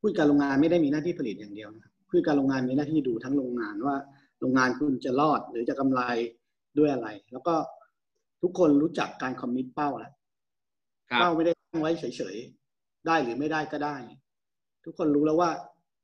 [0.00, 3.96] ผู้จัดการโรงงานไม่ได้มีหน้าที่ผลิตอย่างเดียวนะครับผู้จัดการโรงงานมีหน้าที่ดูทั้งโรงงานว่า
[4.40, 6.00] โรงงานคุณจะรอดหรือจะกำไร
[6.78, 7.54] ด้วยอะไร แล้วก็
[8.42, 10.12] ทุกคนรู้จักการคอมมิตเป้าแล้ว
[11.10, 13.96] ครับเป้าไม่ได้ตั้งไว้เฉยๆได้หรือไม่ได้ก็ได้
[14.84, 15.50] ทุกคนรู้แล้วว่า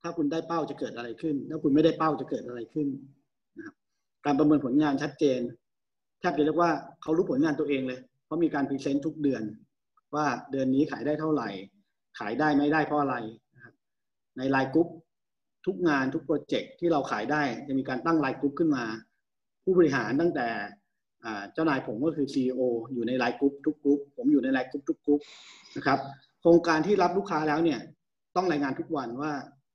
[0.04, 2.88] ถ้าคุณได้เป้าจะเกิดอะไรขึ้น ถ้าคุณไม่ได้เป้าจะเกิดอะไรขึ้น
[3.56, 3.74] นะครับ
[4.26, 5.40] การประเมินผลงานชัดเจน
[6.20, 6.70] แทบจะเรียกว่า
[7.02, 9.42] เขารู้ผลงานตัวเองเลย เพราะมีการพรีเซนต์ทุกเดือน
[10.14, 11.48] ว่าเดือนนี้ขายได้เท่าไหร่
[12.18, 13.16] ขายได้ไม่ได้เพราะอะไร
[13.54, 13.74] นะครับ
[14.38, 14.88] ในไลน์กรุ๊ป
[15.66, 18.84] ทุกงานทุกโปรเจกต์ที่เราขายได้จะมีการตั้งไลน์กรุ๊ปขึ้นมา
[19.64, 20.48] ผู้บริหารตั้งแต่
[21.52, 22.60] เจ้านายผมก็คือ CEO
[22.92, 25.20] อยู่ในไลน์กรุ๊ปทุกกรุ๊ปผมอยู่ในไลน์กรุ๊ปทุกกรุ๊ป
[25.76, 25.98] นะครับ
[26.40, 27.80] โครงการที่รับลูกค้าแล้วเนี่ย
[28.36, 29.32] ต้องรายงานทุกวันว่า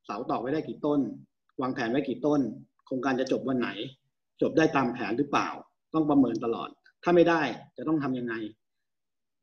[0.09, 0.99] เสาตอกไว้ได้กี่ต้น
[1.61, 2.41] วางแผนไว้กี่ต้น
[2.85, 3.69] โครงการจะจบวันไหน
[4.41, 5.47] จบได้ตามแผนหรือเปล่า
[5.93, 6.69] ต้องประเมินตลอด
[7.03, 7.41] ถ้าไม่ได้
[7.77, 8.33] จะต้องทํำยังไง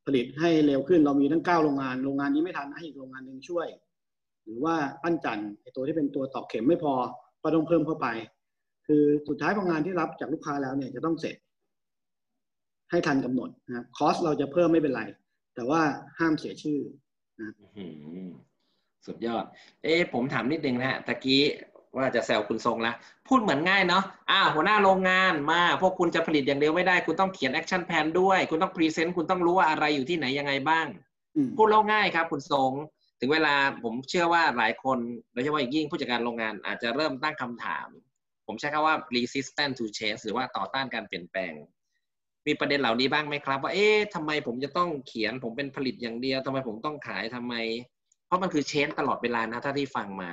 [0.07, 3.67] ผลิตให้เร็วขึ้นเรามีทั้งเก้าโรงงาน โรงงานนี้ไม่ทันให้อีกโรงงานหนึ่งช่วย
[4.45, 6.95] หรือว่าปั้นจันไอตัวที่เป็นตัวตอกเข็มไม่พอ
[7.43, 8.07] ก็ต้องเพิ่มเข้าไป
[8.87, 11.37] คือสุดท้ายพองานที่รับจากลูกค้าแล้วเนี่ยจะต้องเสร็จ
[12.91, 15.03] ให้ทันกำหนดนะคอสเราจะเพิ่มไม่เป็นไร
[15.55, 15.81] แต่ว่า
[16.19, 16.79] ห้ามเสียชื่อ
[17.41, 17.51] นะ
[19.07, 19.45] สุดยอด
[19.83, 21.43] เอ๊ผมถามนิดนึงนะฮะตะกี้
[21.97, 22.93] ว่าจะแซวคุณทรงละ
[23.29, 30.87] พูดเหมือนง่ายเนาะอ้าหัวหน้าโรงงานมา พวกคุณจะผลิตอย่างเดียวไม่ได้ คุณต้องเขียน action plan ด้วย คุณต้อง present คุณต้องรู้ว่าอะไรอยู่ที่ไหนยังไงบ้าง
[31.57, 32.73] พูดแล้วง่ายครับ คุณทรง
[33.21, 33.55] ถึงเวลา
[33.85, 34.99] ผมเชื่อว่าหลายคน
[35.33, 37.89] โดยเฉพาะยิ่งผู้จัดการโรงงานอาจจะเริ่มตั้งคำถาม
[38.47, 41.53] ผมใช้คำว่า resistant to change หรือว่าต่อต้านการเปลี่ยนแปลง
[42.47, 47.55] มีประเด็นเหล่านี้บ้างไหมครับ ว่าเอ๊ะทำไมผมจะต้องเขียน ผมเป็นผลิตอย่างเดียวทำไมผมต้องขายทำไม
[48.27, 50.33] เพราะมันคือเชนตลอดเวลานะถ้าที่ฟังมา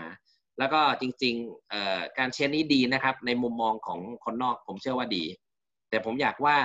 [0.60, 5.24] แล้วก็จริงๆการเชียร์นี้ดีนะครับ ในมุมมองของคนนอกผมเชื่อว่าดี
[5.90, 6.58] แต่ผมอยากว่า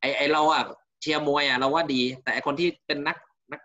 [0.00, 0.64] ไอ้ไอเราอะ
[1.00, 3.16] เชียร์มวยอะเราว่าดี แต่คนที่เป็นนัก
[3.52, 3.60] นัก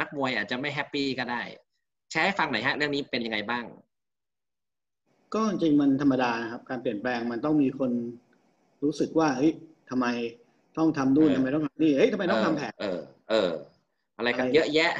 [0.00, 1.42] นักมวยอาจจะไม่แฮปปี้ก็ได้
[2.10, 3.64] แชร์ให้ฟังหน่อยฮะเรื่องนี้เป็นยังไงบ้าง
[5.34, 7.90] ก็จริงมันธรรมดาครับ การเปลี่ยนแปลงมันต้องมีคน
[8.82, 9.52] รู้สึกว่าเฮ้ย
[9.90, 10.06] ทำไม
[10.78, 12.98] ต้องทำนู่นทำไมต้องทำนี่เฮ้ยทำไมต้องทำแผนเออ
[13.30, 13.48] เออ
[14.16, 14.92] อะไรกันเยอะแยะ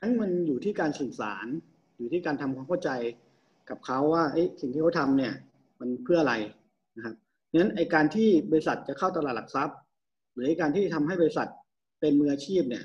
[0.00, 1.46] นั้นมันอยู่ที่การสื่อสาร
[1.98, 2.90] อยู่ที่การทำความเข้าใจ
[3.70, 4.24] กับเขาว่า
[4.60, 5.32] สิ่งที่เขาทำเนี่ย
[5.80, 6.34] มันเพื่ออะไร
[6.96, 7.14] นะครับ
[7.54, 9.76] งั้นไอการที่บริษัทจะเข้าตลาดหลักทรัพย์
[10.34, 11.48] หรือการที่ทำให้บริษัท
[12.00, 12.84] เป็นมืออาชีพเนี่ย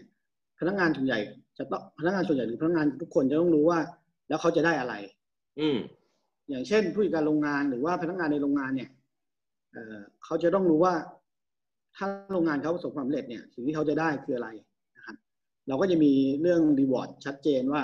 [0.59, 1.19] พนักงานส่วนใหญ่
[1.57, 3.79] จะต้องพนักงานส่วนใหญ่หรือพนักงานทุกคนจะต้องรู้ว่า
[4.27, 4.93] แล้วเขาจะได้อะไร
[5.59, 5.77] อืม
[6.49, 8.89] อย่างเช่น ผู้จัดการโรงงานหรือว่าพนักงานในโรงงานเนี่ย
[9.73, 10.93] เขาจะต้องรู้ว่า
[11.97, 14.70] ถ้าโรงงานเขาประสบความสำเร็จเนี่ย สิ่งที่เขาจะได้คืออะไรนะครับ
[15.67, 17.83] เราก็จะมีเรื่อง reward ชัดเจนว่า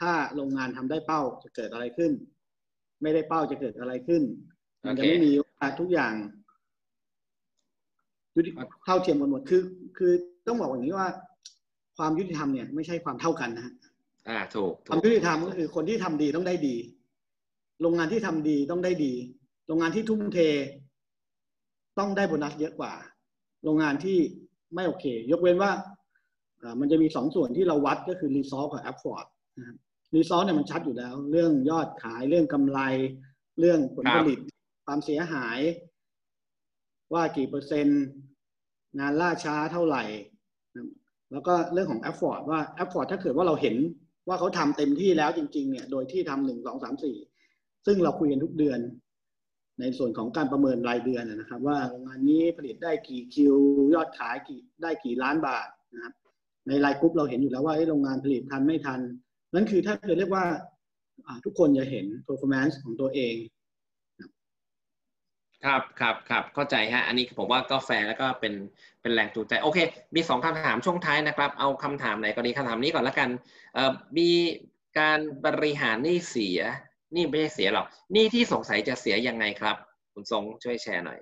[0.00, 2.12] ถ้าโรงงานทำได้เป้าจะเกิดอะไรขึ้น
[3.02, 4.22] ไม่ได้เป้าจะเกิดอะไรขึ้น
[4.86, 5.30] มันจะไม่มี
[5.80, 6.14] ทุกอย่าง
[8.34, 8.50] ยุติ
[8.84, 9.62] เท่าเทียมกันหมดคือ
[9.98, 10.12] คือ
[10.46, 11.08] ต้องบอกอย่างนี้ว่า
[11.96, 13.74] ความยุติธรรมเนี่ยไม่ใช่ความเท่ากันนะฮะ
[14.28, 16.76] อ่าถูกความยุติธรรมก็คือคนที่ทำดีต้องได้ดี
[17.82, 19.12] โรงงานที่ทำดีต้องได้ดี
[19.66, 20.38] โรงงานที่ทุ่มเท
[21.98, 22.92] ต้องได้โบนัสเยอะกว่า
[23.64, 24.18] โรงงานที่
[24.74, 25.72] ไม่โอเค ยกเว้นว่า
[26.80, 29.26] มันจะมีสองส่วนที่เราวัดก็คือ result กับ effort
[29.58, 29.76] นะครับ
[30.14, 32.80] result เนี่ยมันชัดอยู่แล้ว เรื่องยอดขายเรื่องกำไร
[33.60, 34.38] เรื่องผลผลิต
[34.86, 35.58] ความเสียหาย
[37.14, 38.02] ว่ากี่เปอร์เซ็นต์
[38.98, 40.04] งานล่าช้าเท่าไหร่
[41.32, 43.76] แล้วก็เรื่องของ effort ว่า effort ถ้าเกิดว่าเราเห็น
[44.28, 47.16] ว่าเขาทำเต็มที่แล้วจริง ๆ เนี่ย โดยที่ทำหนึ่งสองสามสี่
[47.86, 48.80] ซึ่งเราคุยกันทุกเดือน
[49.80, 53.56] ในส่วนของการประเมินรายเดือนนะครับ ว่างงานนี้ผลิตได้กี่คิว
[53.94, 56.12] ยอดขายกี่ได้กี่ล้านบาทนะครับ
[56.68, 59.00] ในรายกรุ๊ปเราเห็นอยู่แล้วว่าโรงงานผลิตทันไม่ทัน
[59.54, 60.44] นั่นคือถ้าเกิดเรียกว่า
[61.44, 63.34] ทุกคนจะเห็น performance ของตัวเอง
[65.64, 68.54] ครับครับครับเข้าใจฮะ อันนี้ผมว่าก็แฟร์แล้วก็เป็น
[69.02, 69.78] เป็นแรงจูงใจ โอเค
[70.14, 73.28] มีสองคำถามช่วงท้ายนะครับ เอาคำถามไหนก็ดีคำถามนี้ก่อนแล้วกัน
[73.74, 74.30] เอ่อมี
[74.98, 76.60] การบริหารหนี้เสีย
[77.14, 79.76] นี่ไม่ใช่เสียหรอกหนี้ที่สงสัยจะเสียยังไงครับ
[80.12, 81.18] คุณทรงช่วยแชร์หน่อย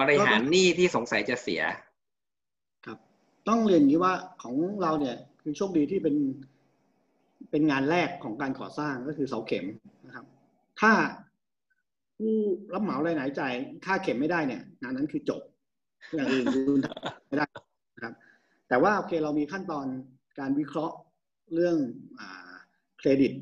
[0.00, 1.93] บริหารหนี้ที่สงสัยจะเสียครับ
[3.48, 6.16] ต้องเรียนนี้ว่าของเราเนี่ยคือโชคดีที่เป็น
[7.50, 9.66] เป็นงานแรกของการก่อสร้างก็คือเสาเข็ม
[10.06, 10.26] นะครับ
[10.80, 10.92] ถ้า
[12.16, 12.34] ผู้
[12.72, 15.42] รับเหมารายไหนจ่ายค่าเข็มไม่ได้เนี่ย งานนั้นคือจบ
[16.14, 16.80] อย่างอื่นคุณ
[17.28, 17.46] ไม่ได้
[17.94, 18.14] นะครับ
[18.68, 19.86] แต่ว่าโอเคเรามีขั้นตอน
[20.38, 20.96] การวิเคราะห์
[21.54, 21.76] เรื่อง
[22.20, 22.22] อ
[22.98, 23.32] เครดิต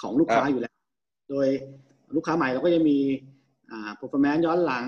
[0.00, 0.74] ของลูกค้าอยู่แล้ว
[1.30, 1.48] โดย
[2.14, 2.98] ลูกค้าใหม่เราก็จะมี
[3.70, 4.86] อ่า performance ย้อนหลัง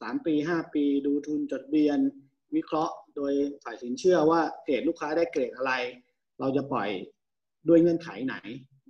[0.00, 1.98] สามปีห้าปีดูทุนจดเบียน
[2.56, 3.32] วิเคราะห์โดย
[3.64, 5.72] ฝ่ายสินเชื่อว่าเกรดลูกค้าได้เกรดอะไร
[6.40, 6.88] เราจะปล่อย
[7.68, 8.36] ด้วยเงื่อนไขไหน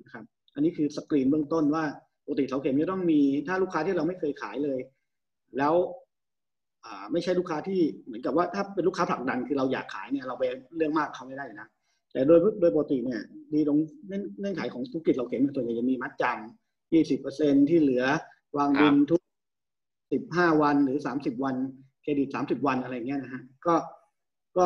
[0.02, 1.84] นะครับ อันนี้คือสกรีนเบื้องต้นว่า
[2.24, 4.80] ปกติเสาเข็มจะต้องมีถ้าลูกค้าที่เราไม่เคยขายเลย
[5.58, 5.74] แล้ว
[7.12, 10.44] ไม่ใช่ลูกค้าที่เหมือนกับว่าถ้าเป็นลูกค้าผลักดันคือเราอยากขายเนี่ยเราไป
[10.76, 11.68] เรื่องมากเขาไม่ได้นะ
[12.12, 13.20] แต่โดยโดยปกติเนี่ย
[13.52, 18.04] ดีตรงเงื่อนไขของธุรกิจเราเข็มส่วนใหญ่จะมีมัดจำยี่สิบเปอร์เซ็นที่เหลือ
[18.58, 19.20] วางบินทุก
[20.12, 21.56] สิบห้าวันหรือสามสิบวัน
[22.02, 23.74] เครดิตสามสิบวันอะไรเงี้ยนะฮะก็
[24.56, 24.64] ก็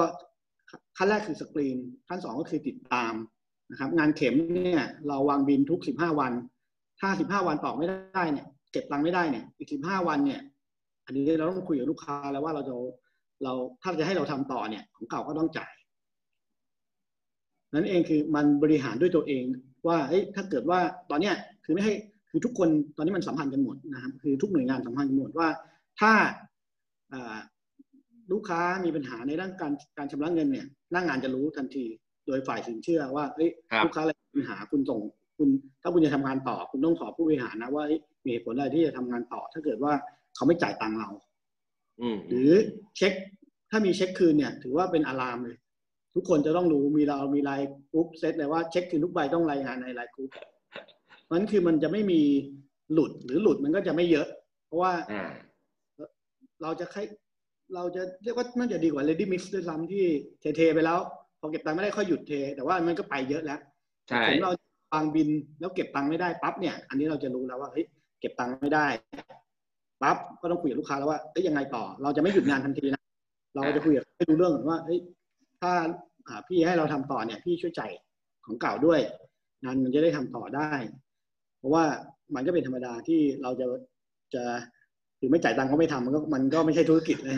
[0.97, 1.79] ขั้นแรกคือสกรีน
[2.09, 3.13] ขั้นสองก็คือติดตาม
[3.71, 6.33] นะครับ งานเข็มเนี่ยเราวางบินทุกสิบห้าวัน
[7.01, 10.41] ถ้าสิบห้าวันตอกไม่ได้เนี่ยเก็บตังค์ไม่ได้เนี่ยอีกสิบห้าวันเนี่ย
[11.07, 12.75] อันนี้เราต้องคุยกับลูกค้าแล้วว่าเราจะ
[13.43, 15.73] เราถ้าจะให้เราทำต่อเนี่ยของเก่าก็ต้องจ่าย
[17.75, 19.45] นั่นเองคือมันบริหารด้วยตัวเอง
[19.87, 20.79] ว่าเอ้ยถ้าเกิดว่า
[21.11, 21.95] ตอนเนี้ยคือไม่ให้
[22.31, 25.49] คือทุกคนตอนนี้มันสัมพันธ์กันหมดนะครับคือทุกหน่วยงานสัมพันธ์กันหมดว่า
[26.01, 26.13] ถ้า
[28.33, 31.85] ลูกค้ามีปัญหาในด้านการการชำระเงินเนี่ยหน้างานจะรู้ทันที
[32.27, 35.01] โดยฝ่ายสินเชื่อว่าเอ้ยครับลูกค้าอะไรมีปัญหาคุณส่ง
[35.39, 35.49] คุณ
[35.83, 39.93] ถ้าคุณจะทำงานต่อ คุณต้องขอผู้บริหารนะว่าเอ้ยมีเหตุผลอะไรที่จะทำงานต่อ ถ้าเกิดว่า
[40.35, 41.11] เขาไม่จ่ายตังค์เรา
[42.01, 42.51] อืมหรือ
[42.97, 43.13] เช็ค
[43.71, 45.57] ถ้ามีเช็คคืนเนี่ย ถือว่าเป็น alarm เลย
[46.15, 50.31] ทุกคนจะต้องรู้มีเรามีไลน์กรุ๊ปเซตเลยว่าเช็คคืนทุกใบต้องรายงานในไลน์กรุ๊ป
[51.25, 52.21] เพราะฉะนั้นคือมันจะไม่มี
[52.93, 54.29] หลุดหรือหลุดมันก็จะไม่เยอะ
[54.67, 55.31] เพราะว่าอ่า
[56.63, 57.03] เราจะใช้
[57.75, 60.05] เราจะเรียกว่าน่าจะดีกว่า ready mix ด้วยซ้ำที่
[60.41, 60.99] เทเทไปแล้ว
[61.41, 63.61] พอเก็บตังค์ไม่ได้ค่อยหยุดเท แต่ว่ามันก็ไปเยอะแล้ว
[64.09, 64.51] ใช่ถึงเรา
[64.93, 65.29] วางบิน
[65.61, 67.85] แล้วเก็บตังค์ไม่ได้ปั๊บเนี่ย อันนี้เราจะรู้แล้วว่าเฮ้ย
[68.21, 68.87] เก็บตังค์ไม่ได้
[70.03, 73.03] ปั๊บก็ต้องคุยกับลูกค้าแล้วว่าเอ้ยยังไงต่อ เราจะไม่หยุดงานทันทีนะ
[73.55, 74.99] เราจะคุยกับให้รู้เรื่องก่อนว่าเฮ้ย
[75.61, 75.73] ถ้า
[76.27, 77.93] อ่าพี่ให้เราทำต่อเนี่ย พี่ช่วยจ่าย
[78.47, 79.01] ของเก่าด้วย
[79.65, 80.73] งานมันจะได้ทำต่อได้
[81.59, 81.85] เพราะว่า
[82.35, 83.67] มันก็เป็นธรรมดาที่เราจะ
[84.35, 84.45] จะ
[85.25, 87.35] คือไม่จ่ายตังค์ก็ไม่ทำมันก็มันก็ไม่ใช่ธุรกิจเลย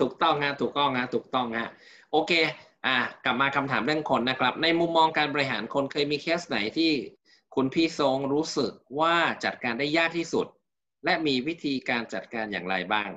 [0.00, 1.68] ถูกต้องฮะถูกต้องฮะถูกต้องฮะ
[2.12, 2.32] โอเค
[2.86, 6.92] อะกลับมาคำถามเรื่องคนนะครับ ในมุมมองการบริหารคนเคยมีเคสไหนที่
[7.54, 10.46] คุณพี่ทรงรู้สึกว่าจัดการได้ยากที่สุด
[11.04, 13.08] และมีวิธีการจัดการอย่างไรบ้าง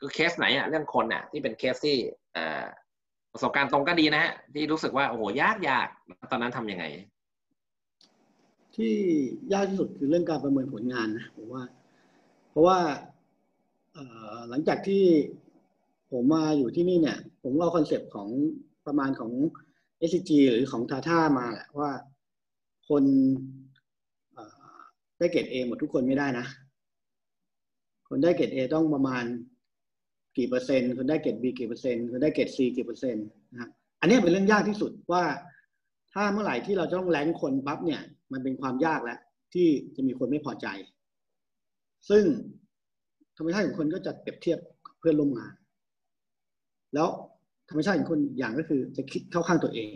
[0.00, 1.96] คือเคสไหนอะเรื่องคนอะที่เป็นเคสที่
[2.36, 2.64] อ่า
[3.32, 5.88] ประสบการณ์ตรงก็ดีนะฮะที่รู้สึกว่าโอ้โหยากยาก
[6.30, 6.84] ตอนนั้นทำยังไง
[8.76, 8.94] ที่
[9.52, 11.85] ยากที่สุดคือเรื่องการประเมินผลงานนะผมว่าเพ
[12.56, 12.78] ราะว่า
[14.48, 15.04] หลังจากที่
[16.12, 18.28] ผมมาอยู่ที่นี่เนี่ย ผมเอาคอนเซปต์ของ
[18.86, 19.32] ประมาณของ
[20.08, 21.90] SCG หรือของทาทามาแหละว่า
[22.88, 23.04] คน
[25.18, 26.46] ได้เกรด A หมดทุกคนไม่ได้นะ
[28.08, 29.24] คนได้เกรด A ต้องประมาณ
[30.36, 35.24] กี่เปอร์เซ็นต์ คนได้เกรด B กี่เปอร์เซ็นต์ คนได้เกรด C กี่เปอร์เซ็นต์นะครับอันนี้เป็นเรื่องยากที่สุดว่า
[36.12, 38.00] ถ้าเมื่อไหร่ที่เราจะต้องแรงคนปั๊บเนี่ย
[38.32, 39.18] มันเป็นความยากแล้ว
[39.54, 40.66] ที่จะมีคนไม่พอใจ
[42.10, 42.24] ซึ่ง
[43.36, 44.58] ธรรมชาติของคนก็จะเปรียบเทียบ
[44.98, 45.52] เพื่อนร่วมงาน
[46.94, 47.08] แล้ว
[47.70, 49.94] ธรรมชาติของคนอย่างก็คือจะคิดเข้าข้างตัวเอง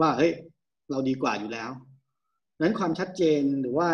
[0.00, 0.32] ว่าเฮ้ย
[0.90, 1.70] เราดีกว่าอยู่แล้ว
[2.60, 3.88] นั้นความชัดเจนหรือว่า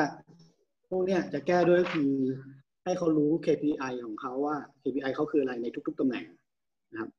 [0.89, 2.11] พวกเนี้ยจะแก้ด้วยก็คือ
[2.85, 6.25] ให้เขารู้ KPI ของเขาว่า KPI เขาคืออะไรในทุก ๆตำแหน่ง
[6.93, 7.11] นะครับ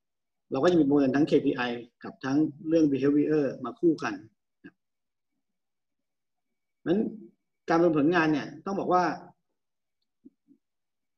[0.52, 1.72] เราก็จะมีประเมินทั้ง KPI
[2.04, 4.14] กับทั้งเรื่อง behavior มาคู่กัน
[4.66, 4.76] นะครับ
[6.88, 7.00] นั้น
[7.70, 9.04] การประเมินผลงานเนี่ยต้องบอกว่า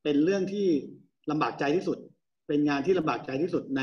[0.04, 0.68] เป็นเรื่องที่
[1.32, 1.98] ลำบากใจที่สุด
[2.48, 3.82] เป็นงานที่ลำบากใจที่สุดใน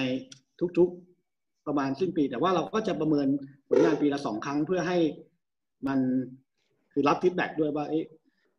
[0.79, 3.29] ทุกๆประมาณสิ้นปี แต่ว่าเราก็จะประเมิน
[3.69, 4.99] ผลงานปีละสองครั้งเพื่อให้
[5.87, 5.99] มัน
[6.93, 8.05] คือรับฟีดแบ็ด้วยว่าเอ๊ะ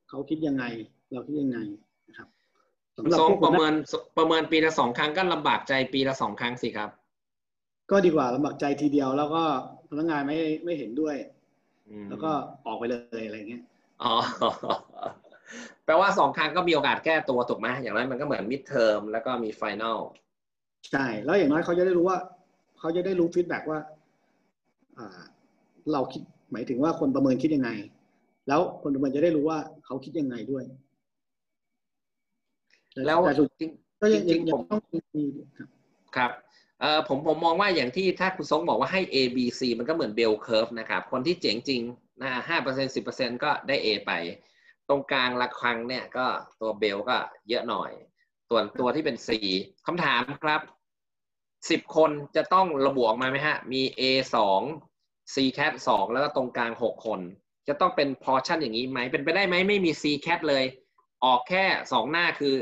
[0.10, 0.64] เขาคิดยังไง
[1.14, 1.58] เราคิดยังไง
[2.08, 2.28] นะครับ
[2.95, 3.74] สำหรับคุณทรงพวกประหัวหน้าเมิน
[4.18, 6.89] ประเมินปีละสองครั้งก็ลำบากใจปีละสองครั้งสิครับ
[7.91, 9.43] ก็ดีกว่าลำบากใจทีเดียวแล้วก็
[9.89, 11.16] พนักงานไม่ไม่เห็นด้วย
[11.89, 12.32] อืมแล้วก็
[12.66, 13.64] ออกไปเลยอะไรเงี้ย
[14.04, 14.16] อ๋อ
[15.86, 19.99] แปลว่าสองครั้งก็มีโอกาสแก้ตัวถูกไหมอย่างนั้นมันก็เหมือน midterm แล้วก็มี final
[20.91, 22.18] ใช่แล้วอย่างน้อยเขาจะได้รู้ว่า
[22.80, 23.80] เขาจะได้รู้ feedback ว่า
[24.97, 25.20] อ่า
[25.93, 27.70] เราคิดหมายถึงว่าคนประเมินคิดยังไง
[28.47, 30.64] แล้วคนประเมินจะได้รู้ว่าเขาคิดยังไงด้วย
[33.06, 33.70] แล้วต่สุดจริง
[34.01, 34.82] ก็ยังจริยังงๆยัผงมต้อง
[35.16, 35.24] มี
[35.58, 35.70] ครับ
[36.16, 36.32] ครับ
[36.80, 41.82] เอ่อผมผมมองว่าอย่างที่ถ้าคุณทรงบอกว่าให้ A B C มันก็เหมือนเบลเค r ร์ฟนะครับ คนที่เจ๋งจริง
[42.22, 44.11] นะห้าเปอร์เซ็นสิบเปอร์เซ็นก็ได้ A ไป
[44.89, 46.26] ตรงกลางละครังเนี่ยก็
[46.61, 47.18] ตัวเบลก็
[47.49, 47.91] เยอะหน่อย
[48.49, 49.30] ส่วนตัวที่เป็น C
[49.88, 50.61] คำถามครับ
[51.70, 54.01] สิบคนจะต้องระบุออกมาไหมฮะ มี A
[54.36, 54.61] สอง
[55.34, 57.20] C cat สองแล้วก็ตรงกลางหกคน
[57.68, 60.64] จะต้องเป็นพอชั่นอย่างนี้ไหม เป็นไปได้ไหมไม่มี C cat เลย
[61.26, 62.55] ออกแค่สองหน้าคือ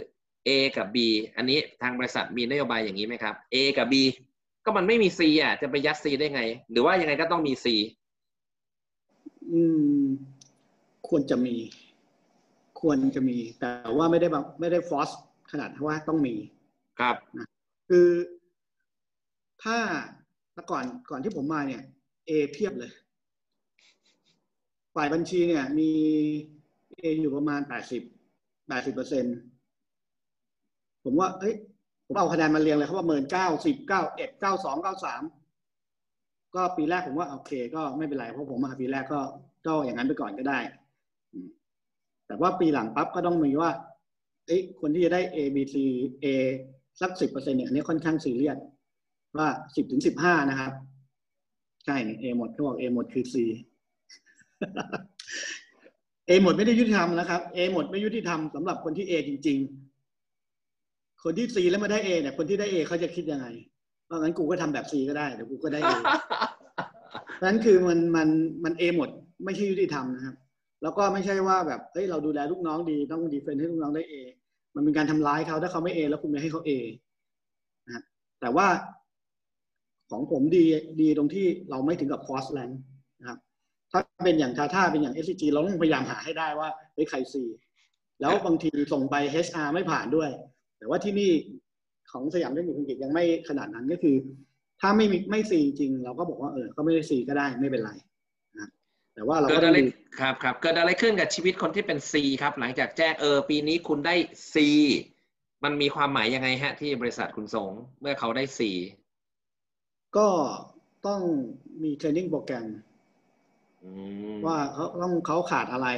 [0.47, 0.97] A กับ B
[1.38, 3.93] อันนี้ทางบริษัทมีนโยบายอย่างนี้ไหมครับ A กับ B
[4.66, 7.66] ก็มันไม่มี C อะ จะไปยัด C ได้ไง หรือว่ายังไงก็ต้องมี C
[9.52, 9.62] อื
[10.04, 10.06] ม
[11.08, 11.56] ควรจะมี
[12.82, 15.10] ควรจะมี แต่ว่าไม่ได้แบบไม่ได้ฟอส
[15.52, 16.36] ขนาดว่าต้องมี
[16.99, 17.16] ครับ
[17.89, 18.10] คือ
[19.64, 19.78] ถ้า
[20.54, 21.82] แต่ก่อนก่อนที่ผมมาเนี่ย
[22.30, 22.91] A เพียบเลย
[24.95, 25.89] ฝ่ายบัญชีเนี่ย มี
[26.99, 28.04] A อยู่ประมาณแปดสิบ
[28.68, 29.26] แปดสิบเปอร์เซ็น
[31.04, 31.56] ผมว่าเอ้ย
[32.06, 35.22] ผมเอาคะแนนมาเรียงเลยเขาว่าเมินเก้าสิบเก้าเอ็ดเก้าสองเก้าสาม
[36.56, 39.20] ก็ปีแรกผมว่าโอเคก็ไม่เป็นไรเพราะผมมาปีแรกก็
[39.68, 40.60] ก็อย่างนั้นไปก่อนก็ได้
[42.28, 43.72] แต่ว่าปีหลังปั๊บก็ต้องมีว่า
[44.47, 45.76] เอ้คนที่จะได้ A B C
[46.24, 46.26] A
[47.02, 48.58] สักสิบเปอร์เซ็นเนี่ยอันนี้ค่อนข้างซีเรียส
[49.38, 50.72] ว่าสิบถึงสิบห้านะครับ
[51.86, 53.36] ใช่เนี่ย A หมดเขาบอก A หมดคือ C
[56.28, 59.58] A หมดไม่ได้ยุติธรรมนะครับ A หมดไม่ยุติธรรมสำหรับคนที่ A จริง
[60.41, 63.47] ๆ คนที่ C แล้วมาได้ A เนี่ยคนที่ได้ A เขาจะคิดยังไง
[64.12, 65.91] ว่างั้นกูก็ทำแบบ C ก็ได้เดี๋ยวกูก็ได้ A
[67.43, 68.28] นั้นคือมันมัน
[68.64, 69.09] มันเอหมด
[69.45, 70.36] ไม่ใช่ยุติธรรมนะครับ
[70.82, 74.16] แล้วก็ไม่ใช่ว่าแบบเฮ้ยเราดูแลลูกน้องดีต้องดีเฟนให้ลูกน้องได้เอ
[74.76, 76.72] มันเป็นการทำร้ายเขาถ้าเขาไม่เอแล้วคุณไม่ให้เขาเอ
[77.88, 78.03] นะ
[78.41, 78.68] แต่ว่า
[80.12, 80.66] ของผมดี
[81.01, 82.70] ดีตรงที่เราไม่ถึงกับคอสแลน
[83.20, 83.39] นะครับ
[83.91, 87.43] ถ้าเป็นอย่างทาท่าเป็นอย่าง s อ g เราต้องพยายามหาให้ได้ว่าเฮ้ยใครซี
[88.22, 90.30] แล้วบางทีส่งไป HR ไม่ผ่านด้วย
[90.78, 91.32] แต่ว่าที่นี่
[92.12, 94.16] ของสยามเทคนิคอังกฤษยังไม่ขนาดนั้นก็คือ
[94.82, 97.91] ถ้าไม่มีไม่ซีจริง เราก็บอกว่าเออ ก็ไม่ได้ซีก็ได้ไม่เป็นไร
[98.59, 98.68] นะ
[99.14, 104.16] แต่ว่าเราเกิก็ดต้ออะงไรดูครับครับเกิดอะไรขึ้นกับชีวิตคนที่เป็น C ครับ หลังจากแจ้งเออ ปีนี้คุณได้
[104.53, 104.55] C
[105.64, 108.59] มันมีความหมายยังไงฮะ ที่บริษัทคุณสงเมื่อเขาได้ C
[110.18, 110.28] ก็
[111.07, 111.22] ต้อง
[111.84, 112.68] มีเทรนนิ่งโปรแกรม
[113.84, 113.89] อื
[114.34, 115.89] มว่าเขาต้องเขาขาดอะไร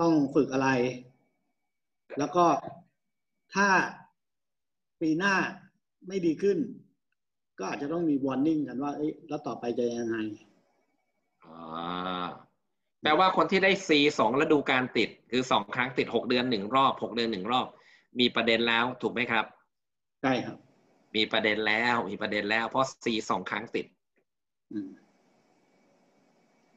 [0.00, 0.68] ต้องฝึกอะไร
[2.18, 2.46] แล้วก็
[3.54, 3.68] ถ้า
[5.00, 5.34] ปีหน้า
[6.08, 6.58] ไม่ดีขึ้น
[7.58, 10.16] ก็อาจจะต้องมีวอร์นิ่งกันว่า เอ้ยแล้วต่อไปจะยังไง
[11.44, 12.26] อ่า
[13.02, 17.66] แปลว่าคนที่ได้ C สองฤดูการติด คือสองครั้งติดหกเดือนหนึ่งรอบหกเดือนหนึ่งรอบ
[18.20, 19.44] มีประเด็นแล้วถูกไหมครับ
[20.22, 20.56] ใช่ครับ
[21.16, 23.86] มีประเด็นแล้วมีประเด็นแล้ว เพราะ C สองครั้งติด
[24.72, 24.90] อืม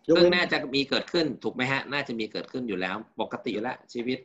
[0.08, 4.20] ยกซึ่งเว้นน่าจะมีเกิดขึ้นถูกไหมฮะ น่าจะมีเกิดขึ้นอยู่แล้ว ปกติอยู่แล้วชีวิต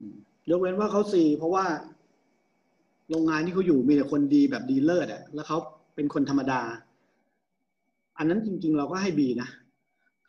[0.00, 0.16] อืม
[0.50, 1.64] ยกเว้นว่าเขาซีเพราะว่า
[3.10, 5.58] โรงงานที่เขาอยู่มีแต่คนดีแบบดีเลิศอะแล้วเขา
[5.94, 6.60] เป็นคนธรรมดา
[8.18, 9.48] อันนั้นจริง ๆ เราก็ให้บีนะ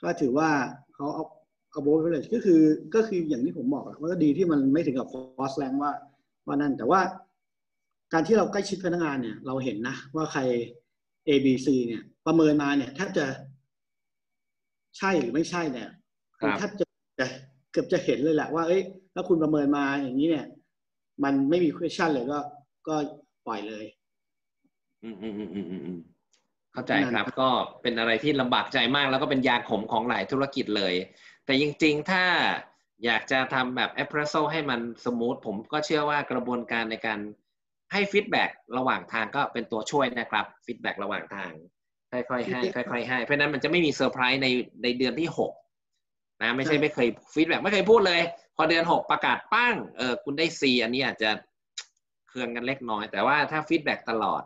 [0.03, 0.49] ก็ถือว่า
[0.95, 1.26] เขาเอา
[1.71, 2.59] เอาโบว์ไปเลยก็คือ
[2.95, 5.91] ก็คืออย่างที่ผมบอกอะว่าก็ดีที่มันไม่ถึงกับฟอสแรงว่า
[6.47, 7.01] ว่านั่นแต่ว่า
[8.13, 10.41] การที่เราใกล้ชิดพนักงานเนี่ย เราเห็นนะ ว่าใคร
[11.28, 13.26] A B C เนี่ย ประเมินมาเนี่ยแทบจะ
[14.97, 15.89] ใช่หรือไม่ใช่เนี่ย
[16.39, 16.86] ครับแทบจะ
[17.19, 17.26] จะ
[17.71, 18.82] เกือบจะเห็นเลยแหละว่าเอ้ย
[19.13, 20.45] ถ้าคุณประเมินมาอย่างนี้เนี่ย
[21.23, 22.39] มันไม่มี question เลยก็
[22.88, 22.95] ก็
[23.47, 23.86] ปล่อยเลย
[25.03, 25.99] อืมอืมอืมอืมอืมอืม
[26.73, 27.49] เข้าใจครับก็
[27.81, 30.93] เป็นอะไรที่ลำบากใจมาก แล้วก็เป็นยาขมของหลายธุรกิจเลย
[31.45, 32.23] แต่จริง ๆ ถ้า
[33.05, 37.19] อยากจะทำแบบเอ p เ e รสโซให้มันสมูทผมก็เชื่อว่ากระบวนการในการ
[37.91, 41.51] ให้ feedback ระหว่างทางก็เป็นตัวช่วยนะครับ feedback ระหว่างทาง
[42.11, 42.61] ค่อยๆให้
[42.91, 44.47] ค่อยๆให้ เพราะฉะนั้นมันจะไม่มีเซอร์ไพรส์ใน
[44.83, 45.51] ในเดือนที่หก
[46.41, 48.21] นะไม่ใช่ไม่เคย feedback ไม่เคยพูดเลย
[48.57, 54.43] พอเดือนหกประกาศปั้งเออคุณได้ C อันนี้อาจจะเคืองกันเล็กน้อย แต่ว่าถ้า feedback ตลอด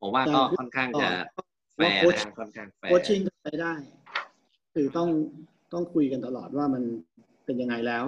[0.00, 1.08] ผมว่าก็ค่อนข้างจะ
[1.76, 3.72] แฟร์นะครับค่อนข้างแฟร์ coaching ก็ไปได้
[4.74, 5.08] คือต้อง
[5.72, 6.82] ต้องคุยกันตลอดว่ามัน
[7.44, 8.04] เป็นยังไงแล้ว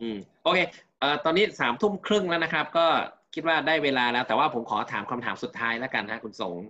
[0.00, 0.58] อืม โอเค
[1.00, 2.86] เอ่อตอนนี้สามทุ่มครึ่งแล้วนะครับ ก็
[3.34, 6.64] คิดว่าได้เวลาแล้ว แต่ว่าผมขอถามคำถามสุดท้ายแล้วกันนะคุณทรง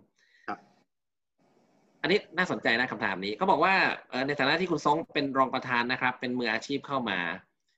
[0.46, 0.58] ครับ
[2.02, 3.74] อันนี้น่าสนใจนะคำถามนี้เขาบอกว่า
[4.10, 7.18] เอ่อในฐานะที่คุณทรงเป็นรองประธานนะครับ เป็นมืออาชีพเข้ามา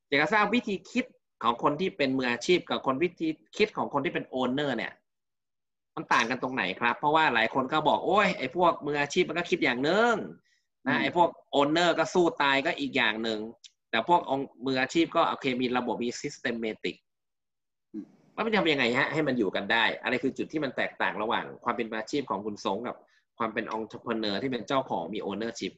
[0.08, 1.04] อยากจะทราบวิธีคิด
[1.42, 4.92] ของคนที่เป็นมืออาชีพกับคนวิธีคิดของคนที่เป็น owner เนี่ย
[5.96, 10.14] มันต่างกันตรงไหนครับ เพราะว่าหลายคนก็บอกโอ้ยไอ้พวกมืออาชีพมันก็คิดอย่างหนึ่ง
[10.86, 13.40] นะไอ้พวก owner ก็สู้ตายก็อีกอย่างหนึ่ง
[13.90, 16.94] แต่พวกองมืออาชีพก็โอเคมีระบบมี systematic
[17.92, 22.96] อืมว่ามันทำยังไงฮะให้มันอยู่กันได้ อะไรคือจุดที่มันแตกต่างระหว่างความเป็นมืออาชีพของคุณสงกับ
[23.38, 25.72] ความเป็นองค์ประกอบที่เป็นเจ้าของมี ownership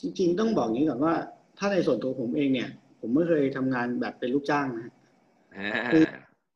[0.00, 1.14] จริงๆ ต้องบอกอย่างนี้ก่อนว่า
[1.58, 2.68] ถ้าในส่วนตัวผมเองเนี่ย
[3.06, 4.92] ผมไม่เคยทำงานแบบเป็นลูกจ้างนะ
[5.54, 6.04] อ่าคือ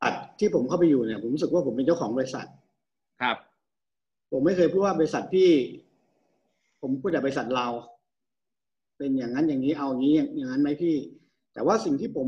[0.03, 2.47] อัดที่ผมเข้าไปอยู่เนี่ย ผมรู้สึกว่าผมเป็นเจ้าของบริษัท
[3.21, 3.37] ครับ
[4.31, 5.49] ผมไม่เคยพูดว่าบริษัทพี่
[6.81, 7.67] ผมพูดแต่บริษัทเรา
[8.97, 10.95] เป็นอย่างนั้นอย่างนี้เอาอย่างนี้อย่างอย่างนั้นไหมพี่
[11.53, 12.27] แต่ว่าสิ่งที่ผม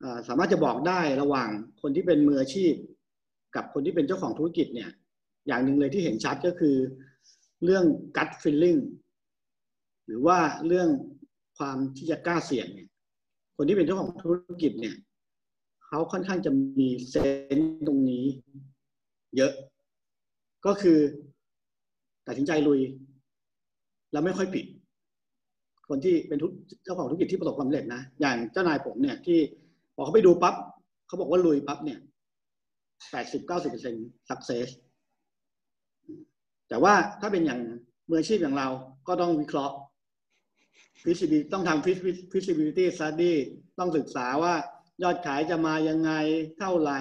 [0.00, 1.48] เอ่อสามารถจะบอกได้ระหว่าง
[1.82, 2.72] คนที่เป็นมืออาชีพ
[3.56, 4.90] กับคนที่เป็นเจ้าของธุรกิจเนี่ย
[5.46, 6.76] อย่างหนึ่งเลยที่เห็นชัดก็คือ
[7.64, 7.84] เรื่อง
[8.16, 8.80] gut feeling
[10.06, 10.88] หรือว่าเรื่อง
[11.58, 12.87] ความที่จะกล้าเสี่ยงเนี่ย
[13.60, 14.96] คนที่เป็นเจ้าของธุรกิจเนี่ย
[15.86, 17.14] เขาค่อนข้างจะมีเซ
[17.56, 18.24] นส์ตรงนี้
[19.36, 19.52] เยอะ
[20.66, 20.98] ก็คือ
[22.26, 22.80] ตัดสินใจลุย
[24.12, 24.66] แล้วไม่ค่อยผิด
[25.88, 26.38] คนที่เป็น
[26.84, 29.38] เจ้าของธุรกิจที่ประสบความสำเร็จนะ อย่างเจ้านายผมเนี่ยที่
[29.94, 30.54] พอเขาไปดูปั๊บ
[31.06, 31.98] เขาบอกว่าลุยปั๊บเนี่ย
[33.10, 34.68] แปดสิบเก้าสิบเปอร์เซ็นต์ success
[36.68, 37.60] แต่ว่าถ้าเป็นอย่าง
[38.08, 38.68] มืออาชีพอย่างเรา
[39.08, 39.74] ก็ต้องวิเคราะห์
[41.02, 41.84] feasibility ต้องทำ
[42.32, 43.32] feasibility study
[43.78, 44.54] ต้องศึกษาว่า
[45.02, 46.12] ยอดขายจะมายังไง
[46.58, 47.00] เท่าไหร่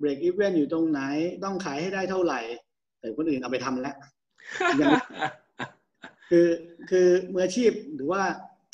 [0.00, 1.00] break even อยู่ตรงไหน
[1.44, 2.40] ต้องขายให้ได้เท่าไหร่
[3.00, 3.96] แต่คนอื่นเอาไปทำแล้ว
[4.80, 4.90] ยัง
[6.30, 6.46] คือ
[6.90, 8.22] คือมืออาชีพหรือว่า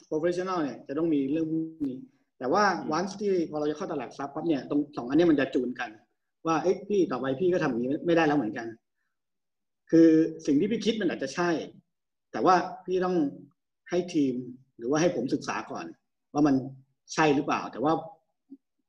[0.09, 1.97] professional เนี่ยจะต้องมีเรื่องพวกนี้
[2.39, 2.65] แต่ว่า
[2.97, 5.91] once ที่พอเราจะเข้าตลาดทรัพย์ปั๊บเนี่ยตรงสองอันเนี้ยมันจะจูนกัน
[6.47, 8.67] ว่าเอ้ยพี่ต่อไปพี่ก็ทำอย่างนี้ไม่ได้แล้วเหมือนกัน
[9.91, 10.09] คือ
[10.47, 11.51] สิ่งที่พี่คิดมันอาจจะใช่
[12.33, 13.17] แต่ว่าพี่ต้อง
[13.91, 14.35] ให้ทีม
[14.77, 15.87] หรือว่าให้ผมศึกษาก่อน
[16.33, 16.55] ว่ามัน
[17.15, 17.93] ใช่หรือเปล่า แต่ว่า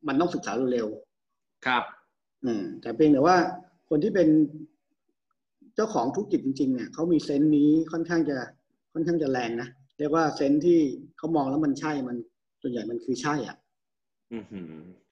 [0.08, 1.84] มันต้องศึกษาเร็วๆครับ
[2.45, 3.38] อืม แต่เพียงแต่ว่า
[3.89, 4.30] คนที่เป็น
[5.76, 8.38] เจ้าของธุรกิจจริงๆเนี่ยเขามีเซนส์นี้ค่อนข้างจะ
[8.93, 9.70] ค่อนข้างจะแรงนะ
[10.00, 10.80] เรียกว่าเซนส์ที่
[11.18, 12.18] เขามองแล้วมันใช่มัน
[12.62, 13.58] ส่วนใหญ่มันคือใช่อะ
[14.34, 14.72] อือหือ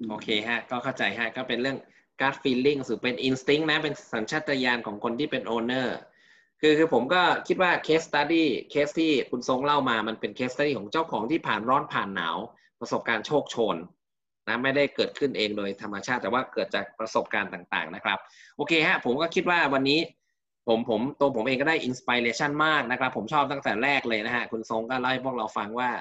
[0.09, 1.77] โอเคฮะ ก็เข้าใจฮะ ก็เป็นเรื่อง
[2.21, 5.87] gut feeling หรือเป็น instinct นะ เป็นสัญชาตญาณของคนที่เป็น owner
[6.61, 12.37] คือคือผมก็คิดว่า case study เคสที่คุณทรงเล่ามามันเป็น case study ของเจ้าของที่ผ่านร้อนผ่านหนาว
[12.79, 13.77] ประสบการณ์โชคโชน
[14.47, 18.19] นะไม่ได้เกิดขึ้นเองโดยธรรมชาติ แต่ว่าเกิดจากประสบการณ์ต่างๆนะครับ
[18.57, 19.99] โอเคฮะผมก็คิดว่าวันนี้
[20.67, 25.91] ผมผมตัวผมเองก็ได้อินสปิเรชันมากนะครับ ผมชอบตั้งแต่แรกเลยนะฮะคุณทรงก็เล่าให้พวกเราฟังว่า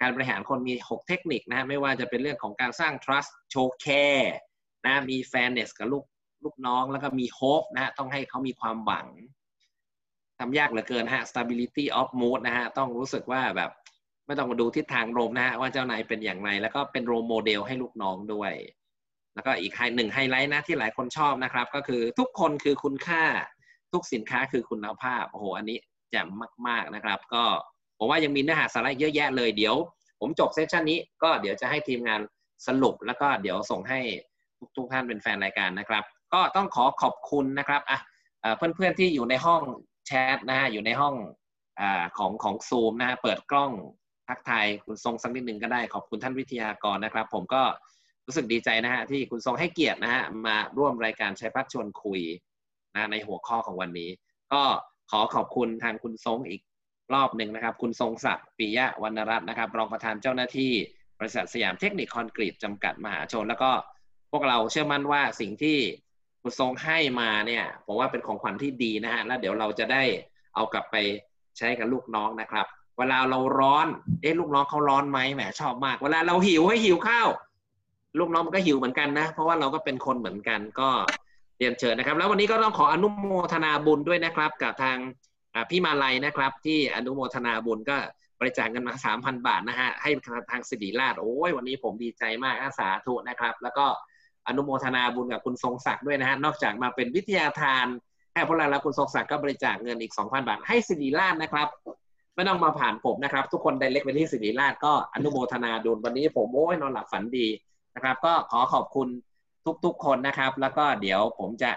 [0.00, 4.28] การบริหารคนมี 6 เทคนิคนะฮะไม่ว่าจะเป็นเรื่องของการสร้าง trust show care
[4.84, 6.04] นะมี fairness กับลูก
[6.44, 9.06] ลูกน้องแล้วก็มี hope นะฮะต้องให้เขามีความหวัง
[10.40, 13.70] ทำยากเหลือเกินฮะ stability of mood นะฮะ ต้องรู้สึกว่าแบบ
[14.26, 18.52] ไม่ต้องมาดูทิศทางลมนะฮะ ว่าเจ้านายเป็นอย่างไร แล้วก็เป็นโรโมเดลให้ลูกน้องด้วย
[19.34, 23.24] แล้วก็อีกหนึ่งไฮไลท์นะที่หลายคนชอบนะครับ ก็คือทุกคนคือคุณค่า
[23.92, 25.78] ทุกสินค้าคือคุณภาพ โอ้โห อันนี้
[26.10, 26.28] แจ่ม
[26.68, 27.44] มาก ๆนะครับ ก็
[27.98, 29.74] ผมว่ายังมีเนื้อหาสาระเยอะแยะเลยเดี๋ยว
[30.20, 32.20] ผมจบเซสชันนี้ก็เดี๋ยวจะให้ทีมงาน
[32.66, 34.00] สรุป แล้วก็เดี๋ยวส่งให้
[34.76, 36.04] ทุกท่านเป็นแฟนรายการนะครับ
[36.34, 37.98] ก็ต้องขอขอบคุณนะครับอะ
[38.56, 39.62] เพื่อนๆที่อยู่ในห้อง
[40.06, 41.14] แชทนะฮะอยู่ในห้อง
[41.80, 41.82] อ
[42.18, 43.72] ของของซูมนะฮะเปิดกล้อง
[44.28, 47.62] ทักทายคุณทรงสักนิดหนึ่งก็ได้ขอบคุณท่านวิทยากรนะครับ ผมก็
[48.26, 52.20] รู้สึกดีใจนะฮะที่คุณทรงให้เกียรตินะฮะมาร่วมรายการใชัยพัฒชวนคุย
[52.94, 54.10] นะในหัวข้อของวันนี้
[54.52, 54.62] ก็
[55.10, 56.60] ขอขอบคุณทางคุณทรงอีก
[57.14, 60.72] รอบหนึ่งนะครับ คุณทรงศักดิ์ปิยะวรรณรัตน์นะครับ รองประธานเจ้าหน้าที่
[61.18, 63.70] บริษัทสยามเทคนิคคอนกรีตจำกัดมหาชน แล้วก็
[64.32, 65.78] พวกเราเชื่อมั่นว่าสิ่งที่
[66.46, 70.02] คุณทรงให้มาเนี่ยผมว่าเป็นของขวัญที่ดีนะฮะแล้วเดี๋ยวเราจะได้
[70.54, 70.96] เอากลับไป
[71.58, 72.66] ใช้กับลูกน้องนะครับ
[72.98, 73.86] เวลาเราร้อน
[74.22, 77.28] เอ๊ะลูกน้องเขาร้อนไหมแหมชอบมาก เวลาเราหิวให้หิวข้าว
[78.18, 80.88] ลูกน้องมันก็หิวเหมือนกันนะ เพราะว่าเราก็เป็นคนเหมือนกันก็
[81.58, 84.96] เรียนเชิญนะครับ แล้ววันนี้ก็ต้องขออนุโมทนาบุญด้วยนะครับ กับทาง
[85.70, 87.96] พี่มาลัยนะครับ ที่อนุโมทนาบุญก็
[88.40, 90.10] บริจาคเงินมาสามพันบาทนะฮะให้
[90.50, 93.86] ทางสิริราชโอ้ยวันนี้ผมดีใจมากอาสาธุนะครับ แล้วก็
[94.48, 97.86] อนุโมทนาบุญกับคุณทรงศักดิ์ด้วยนะฮะนอกจากมาเป็นวิทยาทาน
[98.34, 101.68] ให้พวกเราแล้วคุณทรงศักดิ์ก็บริจาคเงินอีก 2,000 บาทให้สิริราชนะครับ
[102.34, 107.46] ไม่ต้องมาผ่านผมนะครับ ทุกคนได้เล็กไปที่สิริราชก็อนุโมทนาดุลวันนี้ผมโอ้ยนอนหลับฝันดี
[107.94, 109.08] นะครับ ก็ขอขอบคุณ
[109.84, 111.70] ทุกๆคนนะครับ แล้วก็เดี๋ยวผมจะ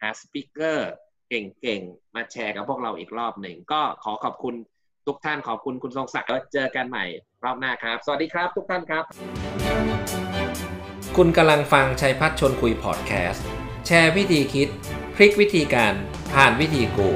[0.00, 0.90] หาสปิเกอร์
[1.28, 4.54] เก่งๆ มาแชร์กับพวกเราอีกรอบหนึ่ง ก็ขอขอบคุณ
[5.06, 7.04] ทุกท่านขอบคุณคุณทรงศักดิ์แล้วเจอกันใหม่
[7.44, 10.03] รอบหน้าครับ สวัสดีครับทุกท่านครับ
[11.18, 13.44] คุณกำลังฟังชัยพัฒชนคุยพอดแคสต์
[13.86, 14.68] แชร์วิธีคิด
[15.14, 15.94] พลิกวิธีการ
[16.34, 17.08] ผ่านวิธีกู